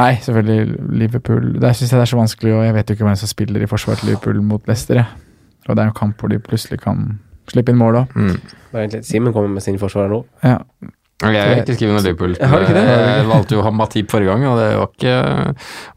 Nei, 0.00 0.10
selvfølgelig 0.24 0.90
Liverpool. 1.00 1.48
Der 1.60 1.72
syns 1.76 1.90
jeg 1.94 1.96
det 1.96 2.04
er 2.04 2.10
så 2.12 2.18
vanskelig, 2.20 2.52
og 2.58 2.62
jeg 2.66 2.76
vet 2.76 2.92
jo 2.92 2.96
ikke 2.98 3.08
hvem 3.08 3.16
som 3.20 3.28
spiller 3.32 3.64
i 3.64 3.68
forsvar 3.68 3.96
til 4.00 4.10
Liverpool 4.12 4.42
mot 4.44 4.68
Leicester. 4.68 5.00
jeg. 5.00 5.29
Og 5.68 5.76
det 5.76 5.82
er 5.82 5.90
jo 5.90 5.98
kamp 5.98 6.22
hvor 6.22 6.32
de 6.32 6.40
plutselig 6.42 6.80
kan 6.82 7.18
slippe 7.50 7.74
inn 7.74 7.80
mål 7.80 8.04
òg. 8.04 8.16
Mm. 8.16 8.96
Simen 9.06 9.34
kommer 9.34 9.50
med 9.52 9.64
sin 9.64 9.78
forsvarer 9.80 10.12
nå. 10.12 10.24
Ja. 10.46 10.60
Jeg 11.20 11.36
har 11.36 11.58
ikke 11.60 11.74
skrevet 11.76 11.92
noe 11.92 12.04
Liverpool. 12.04 12.34
Jeg 12.38 12.48
har 12.48 12.62
ikke 12.64 12.76
det. 12.78 12.84
Jeg 12.88 13.24
valgte 13.28 13.52
jo 13.52 13.60
å 13.60 13.64
ha 13.66 13.72
Matip 13.76 14.08
forrige 14.08 14.32
gang, 14.32 14.44
og 14.48 14.56
det 14.56 14.68
var 14.72 14.86
ikke, 14.88 15.16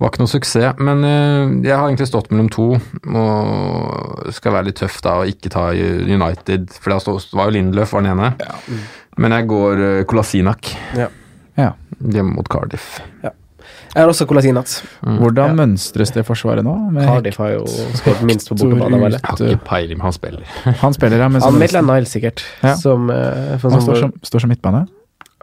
var 0.04 0.12
ikke 0.12 0.20
noe 0.20 0.32
suksess. 0.34 0.82
Men 0.84 1.06
eh, 1.08 1.54
jeg 1.70 1.78
har 1.78 1.86
egentlig 1.86 2.10
stått 2.10 2.28
mellom 2.34 2.50
to, 2.52 2.66
og 2.76 4.34
skal 4.36 4.58
være 4.58 4.68
litt 4.68 4.82
tøff 4.82 4.98
da 5.06 5.16
og 5.22 5.32
ikke 5.32 5.54
ta 5.54 5.70
United. 5.72 6.76
For 6.76 6.92
det 6.92 7.16
var 7.40 7.48
jo 7.48 7.56
Lindløf 7.56 7.96
var 7.96 8.04
den 8.04 8.18
ene. 8.18 8.34
Men 9.24 9.38
jeg 9.38 9.48
går 9.54 9.86
Kolasinak. 10.12 10.74
Ja. 11.00 11.08
ja. 11.62 11.72
hjemme 12.04 12.36
mot 12.36 12.52
Cardiff. 12.52 12.98
Jeg 13.94 14.02
har 14.02 14.10
også 14.10 14.26
Kolasinac. 14.26 14.82
Hvordan 15.02 15.54
Ja. 15.54 15.54
mønstres 15.54 16.12
det 16.16 16.26
forsvaret 16.26 16.64
nå? 16.66 16.74
Med 16.92 17.06
Cardiff 17.06 17.38
har 17.38 17.50
jo 17.54 17.66
skåret 17.94 18.24
minst 18.26 18.50
på 18.50 18.56
bortebane. 18.58 19.12
Jeg 19.12 19.20
har 19.24 19.38
ikke 19.38 19.66
peiling, 19.70 20.02
han 20.02 20.14
spiller. 20.14 20.42
Han 20.82 20.94
spiller, 20.94 21.18
ja. 21.18 21.28
Men 21.28 21.42
Han 21.42 21.52
som, 21.52 21.60
Maitland 21.60 21.88
Niles, 21.88 22.10
sikkert. 22.10 22.44
Ja. 22.64 22.76
Som, 22.76 23.10
uh, 23.10 23.58
han 23.62 23.82
står 23.82 24.00
som, 24.00 24.14
står 24.24 24.40
som 24.40 24.50
midtbane. 24.50 24.88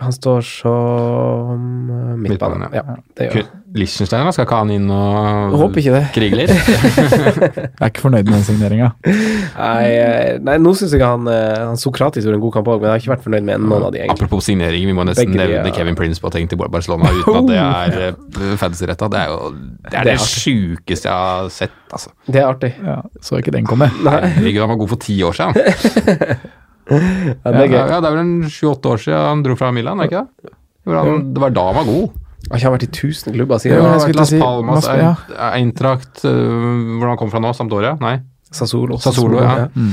Han 0.00 0.12
står 0.12 0.40
som 0.40 1.90
eh, 1.90 2.16
midtbane. 2.16 2.70
Ja. 2.72 2.84
Ja, 2.88 3.00
det 3.16 3.26
gjør 3.26 3.42
han. 3.42 3.56
Liechtenstein. 3.70 4.26
Skal 4.34 4.46
ikke 4.48 4.56
han 4.58 4.70
inn 4.74 4.88
og 4.90 5.52
håper 5.60 5.78
ikke 5.78 5.92
det. 5.94 6.00
krige 6.14 6.38
litt? 6.40 6.50
Jeg 6.56 7.68
er 7.70 7.92
ikke 7.92 8.02
fornøyd 8.02 8.26
med 8.26 8.34
den 8.34 8.46
signeringa. 8.48 8.88
Nei, 9.04 9.84
eh, 9.92 10.38
nei 10.42 10.56
nå 10.58 10.72
syns 10.78 10.94
jeg 10.96 11.04
han, 11.04 11.28
eh, 11.30 11.60
han 11.68 11.78
Sokratis 11.78 12.26
gjorde 12.26 12.40
en 12.40 12.42
god 12.42 12.56
kamp 12.56 12.70
òg, 12.72 12.80
men 12.80 12.88
jeg 12.88 12.96
har 12.96 13.02
ikke 13.04 13.12
vært 13.12 13.26
fornøyd 13.28 13.46
med 13.46 13.62
noen 13.62 13.86
av 13.86 13.92
de, 13.94 14.00
egentlig. 14.02 14.16
Apropos 14.16 14.48
signering, 14.48 14.86
vi 14.90 14.96
må 14.96 15.04
nesten 15.06 15.30
Begge 15.30 15.38
nevne 15.38 15.70
ja. 15.70 15.74
Kevin 15.76 15.98
Prince 15.98 16.22
på 16.22 16.32
ting 16.34 16.50
til 16.50 16.58
Barcelona 16.60 17.12
uten 17.14 17.38
at 17.42 17.50
det 17.50 17.60
er 17.60 18.16
uh, 18.16 18.54
fantasy-retta. 18.58 19.10
Det 19.12 19.20
er 19.20 19.30
jo 19.30 19.38
det, 19.52 19.92
er 19.92 19.92
Det 19.92 20.06
det, 20.08 20.16
er 20.16 20.24
sjukeste 20.24 21.10
jeg 21.10 21.28
har 21.28 21.52
sett, 21.54 21.76
altså. 21.92 22.14
Det 22.26 22.42
er 22.42 22.48
artig. 22.48 22.72
Ja, 22.82 23.00
så 23.22 23.38
ikke 23.38 23.54
den 23.54 23.68
komme. 23.70 23.90
Herregud, 24.02 24.64
han 24.64 24.74
var 24.74 24.82
god 24.82 24.96
for 24.96 25.06
ti 25.06 25.20
år 25.26 25.38
siden. 25.38 26.50
Ja, 26.90 27.52
det 27.54 27.60
er 27.64 27.68
gøy. 27.70 27.76
ja, 27.78 28.00
det 28.00 28.08
er 28.08 28.14
vel 28.16 28.20
en 28.24 28.48
sju-åtte 28.50 28.90
år 28.94 28.98
siden 29.04 29.20
han 29.28 29.42
dro 29.46 29.54
fra 29.60 29.70
Milan, 29.74 30.00
er 30.02 30.10
ikke 30.10 30.24
det? 30.42 30.52
Han, 30.90 31.28
det 31.34 31.42
var 31.44 31.50
da 31.54 31.64
han 31.70 31.76
var 31.80 31.84
god. 31.86 32.08
Har 32.50 32.56
ikke 32.58 32.72
vært 32.74 32.86
i 32.86 32.90
tusen 32.96 33.34
klubber 33.36 33.60
siden? 33.62 33.78
Ja, 33.84 33.98
Las 34.16 34.30
si- 34.32 34.40
Palmas, 34.40 34.86
Mas- 34.88 34.98
ja. 34.98 35.50
Eintracht 35.52 36.22
Hvordan 36.24 36.96
Hvor 36.98 37.08
han 37.12 37.18
kom 37.20 37.30
fra 37.30 37.38
nå? 37.44 37.52
Sampdoria? 37.54 37.92
Nei? 38.00 38.16
Sassolo. 38.50 38.96
Sassolo, 38.98 39.38
Sassolo 39.38 39.44
ja. 39.44 39.68
Mm. 39.76 39.92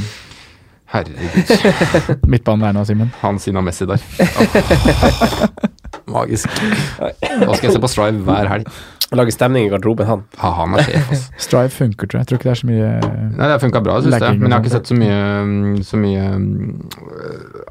Herregud. 0.87 2.23
Midtbanen 2.31 2.63
er 2.69 2.73
nå, 2.79 2.85
Simen. 2.87 3.11
Han 3.21 3.37
Sina 3.43 3.61
Messi 3.61 3.85
der. 3.85 3.99
Åh. 3.99 5.47
Magisk. 6.11 6.51
Nå 6.99 7.55
skal 7.57 7.69
jeg 7.69 7.75
se 7.75 7.81
på 7.83 7.91
Strive 7.91 8.23
hver 8.27 8.51
helg. 8.51 8.69
Lager 9.15 9.31
stemning 9.31 9.69
i 9.69 9.69
garderoben, 9.71 10.03
han. 10.03 10.23
Ha, 10.41 10.49
han 10.57 10.73
er 10.75 10.83
sjef. 10.83 11.27
Strive 11.45 11.71
funker, 11.71 12.09
tror 12.09 12.19
jeg. 12.19 12.25
Jeg 12.25 12.27
tror 12.27 12.39
ikke 12.41 12.49
det 12.49 12.51
er 12.51 12.59
så 12.59 12.67
mye 12.67 12.87
Nei, 13.07 13.45
det 13.45 13.53
har 13.53 13.61
funka 13.61 13.81
bra, 13.85 13.95
syns 14.03 14.17
jeg. 14.19 14.39
Men 14.41 14.51
jeg 14.51 14.57
har 14.57 14.65
ikke 14.65 14.73
sett 14.73 14.91
så 14.91 14.97
mye, 14.99 15.19
mm, 15.47 15.77
så 15.87 15.99
mye 16.01 16.25
mm, 16.43 16.57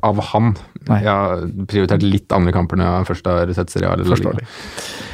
av 0.08 0.22
han. 0.30 0.54
Nei. 0.88 1.00
Jeg 1.04 1.10
har 1.10 1.44
prioritert 1.68 2.06
litt 2.06 2.32
andre 2.32 2.54
kamper 2.56 2.80
når 2.80 2.88
jeg 2.88 3.08
først 3.10 3.28
har 3.28 3.52
sett 3.58 3.74
serial. 3.74 4.06
La 4.08 4.32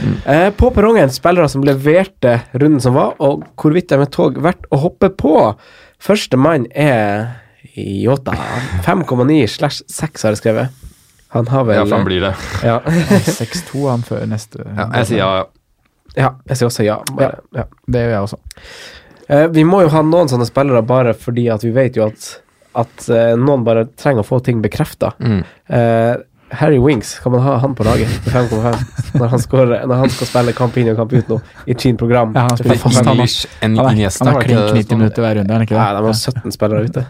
Eh, 0.02 0.48
på 0.56 0.70
perrongen, 0.74 1.10
spillere 1.14 1.50
som 1.50 1.62
leverte 1.66 2.38
runden 2.54 2.82
som 2.82 2.94
var, 2.96 3.16
og 3.22 3.42
hvorvidt 3.58 3.90
de 3.90 3.98
er 4.02 4.10
tog 4.10 4.38
verdt 4.42 4.66
å 4.70 4.78
hoppe 4.82 5.10
på. 5.14 5.34
Første 6.02 6.38
mann 6.38 6.68
er 6.70 7.32
Yota. 7.74 8.34
5,9 8.86 9.42
slash 9.50 9.82
6 9.90 10.26
har 10.26 10.34
jeg 10.34 10.42
skrevet. 10.42 10.81
Han 11.32 11.46
har 11.48 11.64
vel 11.64 11.76
Ja, 11.78 11.84
for 11.86 11.96
han 11.96 12.04
blir 12.08 12.20
det. 12.26 12.32
ja. 12.62 12.78
6-2 13.40 13.84
han 13.90 14.02
før 14.06 14.26
neste. 14.28 14.64
Ja, 14.76 14.88
jeg 15.00 15.06
sier 15.12 15.22
ja. 15.22 15.44
ja, 16.16 16.30
jeg 16.50 16.56
sier 16.60 16.68
også 16.68 16.84
ja. 16.86 16.98
Bare, 17.16 17.38
ja. 17.56 17.64
Det 17.86 18.02
gjør 18.04 18.12
jeg 18.16 18.26
også. 18.26 18.40
Eh, 19.32 19.46
vi 19.54 19.64
må 19.64 19.80
jo 19.84 19.88
ha 19.94 20.02
noen 20.04 20.28
sånne 20.28 20.44
spillere 20.48 20.82
bare 20.84 21.14
fordi 21.16 21.46
at 21.54 21.64
vi 21.64 21.70
vet 21.72 21.96
jo 21.96 22.04
at, 22.10 22.26
at 22.82 23.08
eh, 23.08 23.32
noen 23.40 23.64
bare 23.64 23.86
trenger 23.96 24.20
å 24.24 24.28
få 24.28 24.42
ting 24.44 24.60
bekrefta. 24.64 25.14
Mm. 25.22 25.40
Harry 26.52 26.76
Wings, 26.84 27.14
kan 27.24 27.32
man 27.32 27.40
ha 27.46 27.54
han 27.62 27.72
på 27.74 27.84
laget 27.86 28.10
til 28.26 28.32
5,5 28.34 29.14
når, 29.16 29.28
han 29.32 29.40
scorer- 29.40 29.86
når 29.88 30.00
han 30.02 30.10
skal 30.12 30.28
spille 30.28 30.52
kamp 30.52 30.74
inn 30.76 30.90
og 30.92 30.98
kamp 30.98 31.14
ut 31.16 31.30
nå 31.32 31.38
i 31.64 31.72
Chin 31.80 31.96
program? 31.96 32.34
Ja, 32.36 32.42
han 32.50 32.58
spiller 32.60 32.76
fast, 32.82 32.98
5,5. 33.00 33.08
han 33.08 33.22
Inish 33.22 33.46
en 33.64 33.78
Han 33.78 33.86
er, 33.88 33.96
Iniesta, 33.96 34.26
han 34.28 34.34
er 34.34 34.44
ikke 34.44 34.50
klink 34.50 34.66
det 34.66 34.82
90 34.82 34.90
det 34.90 34.98
minutter 35.00 35.24
hver 35.24 35.38
runde, 35.40 35.48
er 35.48 35.56
han 35.56 35.64
ikke 35.64 35.78
Nei, 35.78 35.86
det? 35.88 36.02
de 36.02 36.10
har 36.10 36.18
17 36.20 36.52
spillere 36.58 36.84
ute. 36.90 37.06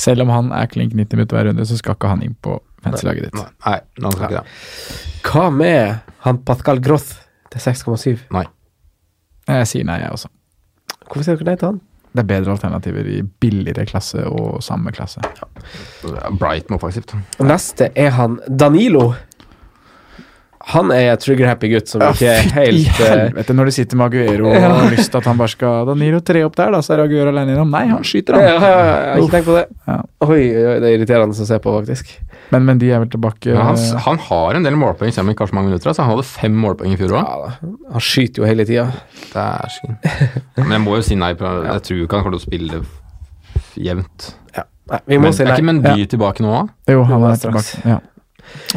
Selv 0.00 0.24
om 0.24 0.32
han 0.32 0.52
er 0.56 0.70
klink 0.72 0.94
90 0.96 1.18
minutter 1.18 1.36
hver 1.36 1.50
runde, 1.50 1.66
så 1.68 1.76
skal 1.76 1.96
ikke 1.98 2.10
han 2.12 2.22
inn 2.24 2.36
på 2.40 2.56
fancy-laget 2.84 3.28
ditt. 3.28 3.36
Nei, 3.36 3.50
Nei, 3.66 3.76
nei, 4.00 4.12
skal 4.14 4.26
ikke 4.30 4.40
det. 4.40 5.20
Hva 5.28 5.44
med 5.52 6.14
han 6.24 6.40
Pascal 6.48 6.80
Groth 6.84 7.18
til 7.52 7.64
6,7? 7.66 8.24
Nei. 8.32 8.46
Jeg 9.50 9.68
sier 9.68 9.86
nei, 9.88 9.98
jeg 10.00 10.14
også. 10.14 10.30
Hvorfor 11.06 11.26
sier 11.26 11.40
dere 11.40 11.50
nei 11.50 11.60
til 11.60 11.72
han? 11.72 11.80
Det 12.10 12.24
er 12.24 12.26
bedre 12.26 12.54
alternativer 12.56 13.06
i 13.06 13.20
billigere 13.22 13.84
klasse 13.86 14.24
og 14.26 14.62
samme 14.66 14.90
klasse. 14.94 15.22
Brighton 16.40 16.74
offensivt. 16.74 17.14
Neste 17.44 17.90
er 17.94 18.16
han 18.16 18.40
Danilo. 18.48 19.12
Han 20.68 20.90
er 20.92 21.06
en 21.14 21.20
trigger-happy 21.20 21.70
gutt 21.72 21.88
som 21.88 22.02
ikke 22.04 22.28
er 22.28 22.48
helt 22.52 22.98
eh, 23.00 23.06
helvete, 23.08 23.54
når 23.56 23.70
du 23.70 23.72
sitter 23.72 23.96
med 23.96 24.10
Aguero 24.10 24.50
og 24.50 24.56
har 24.64 24.90
lyst 24.92 25.08
til 25.10 25.20
at 25.22 25.28
han 25.30 25.38
bare 25.40 25.48
skal 25.54 25.86
Da 25.88 25.94
Danilo 25.94 26.20
tre 26.20 26.42
opp 26.44 26.58
der, 26.58 26.74
da, 26.74 26.82
så 26.84 26.92
er 26.98 27.02
Aguero 27.06 27.32
alene 27.32 27.54
innom. 27.54 27.70
Nei, 27.72 27.86
han 27.88 28.04
skyter, 28.04 28.36
han. 28.36 28.44
ja, 28.44 28.58
ja, 28.60 28.82
jeg 28.84 29.14
har 29.14 29.22
ikke 29.22 29.34
tenkt 29.38 29.48
på 29.48 29.56
det. 29.56 29.64
Ja. 29.88 29.96
Oi, 30.26 30.36
oi, 30.36 30.74
det 30.84 30.90
er 30.90 30.96
irriterende 30.98 31.32
å 31.32 31.48
se 31.48 31.58
på, 31.64 31.72
faktisk. 31.80 32.12
Men, 32.52 32.66
men 32.68 32.82
de 32.82 32.90
er 32.92 33.00
vel 33.00 33.08
tilbake 33.12 33.54
ja, 33.54 33.62
han, 33.70 33.80
han 34.04 34.20
har 34.26 34.58
en 34.58 34.68
del 34.68 34.76
målpoeng, 34.76 35.14
selv 35.16 35.24
om 35.24 35.32
ikke 35.32 35.46
har 35.46 35.52
så 35.52 35.56
mange 35.56 35.70
minutter. 35.72 35.92
Altså. 35.94 36.04
Han 36.04 36.12
hadde 36.16 36.28
fem 36.28 36.60
målpoeng 36.66 36.92
i 36.92 37.00
fjor 37.00 37.16
òg. 37.22 37.24
Ja. 37.24 37.72
Han 37.94 38.04
skyter 38.04 38.42
jo 38.44 38.48
hele 38.50 38.66
tida. 38.68 38.88
Dæsken. 39.32 39.96
Men 40.60 40.76
jeg 40.76 40.84
må 40.84 40.98
jo 41.00 41.06
si 41.06 41.16
nei. 41.18 41.32
På, 41.40 41.54
jeg 41.64 41.86
tror 41.88 42.04
ikke 42.04 42.18
han 42.20 42.26
kommer 42.26 42.36
til 42.36 42.42
å 42.42 42.48
spille 42.50 42.82
jevnt. 43.80 44.32
Ja. 44.56 44.66
Nei, 44.90 44.98
vi 45.06 45.18
må 45.22 45.28
Men 45.28 45.34
si 45.36 45.44
er 45.44 45.52
nei. 45.52 45.56
ikke 45.60 45.66
Mendy 45.70 46.06
tilbake 46.10 46.42
nå 46.42 46.50
òg? 46.64 46.70
Jo, 46.90 47.04
han 47.06 47.24
er 47.28 47.36
straks. 47.38 47.68
tilbake. 47.76 47.92
Ja. 47.94 47.98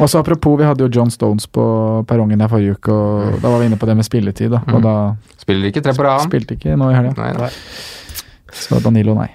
Og 0.00 0.08
så 0.10 0.18
Apropos, 0.18 0.58
vi 0.58 0.64
hadde 0.64 0.80
jo 0.84 0.88
John 0.90 1.10
Stones 1.10 1.46
på 1.46 2.04
perrongen 2.06 2.38
der 2.38 2.48
forrige 2.48 2.72
uke, 2.78 2.92
og 2.92 3.40
da 3.42 3.48
var 3.48 3.58
vi 3.60 3.66
inne 3.66 3.76
på 3.78 3.86
det 3.86 3.96
med 3.96 4.04
spilletid. 4.04 4.50
da, 4.50 4.60
Og 4.66 4.80
Mm. 4.80 4.82
da 4.82 5.14
Spiller 5.38 5.66
ikke 5.70 5.82
tre 5.82 5.92
på 5.92 6.02
rad. 6.04 6.20
spilte 6.28 6.54
ikke 6.56 6.76
nå 6.76 6.90
i 6.90 6.94
helga. 6.94 7.50
Så 8.52 8.80
Danilo, 8.82 9.14
nei. 9.14 9.28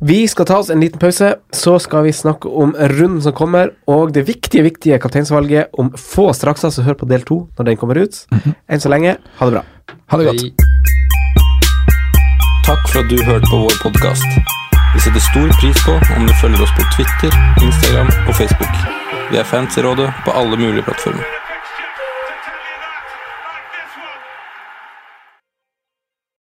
Vi 0.00 0.26
skal 0.26 0.46
ta 0.46 0.56
oss 0.58 0.70
en 0.70 0.80
liten 0.80 0.98
pause, 0.98 1.34
så 1.52 1.78
skal 1.80 2.02
vi 2.04 2.10
snakke 2.12 2.48
om 2.48 2.72
runden 2.72 3.20
som 3.20 3.32
kommer, 3.32 3.70
og 3.86 4.12
det 4.12 4.26
viktige, 4.26 4.62
viktige 4.62 4.98
kapteinsvalget 4.98 5.66
om 5.78 5.90
få 5.90 6.32
straks, 6.34 6.60
så 6.62 6.82
hør 6.82 6.94
på 6.94 7.06
del 7.08 7.20
to 7.20 7.46
når 7.58 7.64
den 7.64 7.76
kommer 7.76 7.98
ut. 8.00 8.26
Enn 8.68 8.80
så 8.80 8.88
lenge, 8.88 9.18
ha 9.38 9.46
det 9.50 9.52
bra. 9.52 9.62
Ha 10.08 10.16
det 10.16 10.26
godt. 10.26 10.64
Takk 12.64 12.88
for 12.88 13.00
at 13.00 13.08
du 13.10 13.16
hørte 13.24 13.46
på 13.50 13.58
vår 13.66 13.76
podkast. 13.82 14.24
Vi 14.94 15.00
setter 15.00 15.20
stor 15.20 15.48
pris 15.60 15.76
på 15.84 15.92
om 16.16 16.26
du 16.26 16.32
følger 16.40 16.62
oss 16.62 16.72
på 16.78 16.82
Twitter, 16.96 17.30
Instagram 17.62 18.08
og 18.28 18.34
Facebook. 18.34 18.99
Vi 19.30 19.38
er 19.38 19.44
fans 19.46 19.76
i 19.78 19.82
rådet 19.82 20.10
på 20.24 20.30
alle 20.34 20.56
mulige 20.58 20.82
plattformer. 20.82 21.49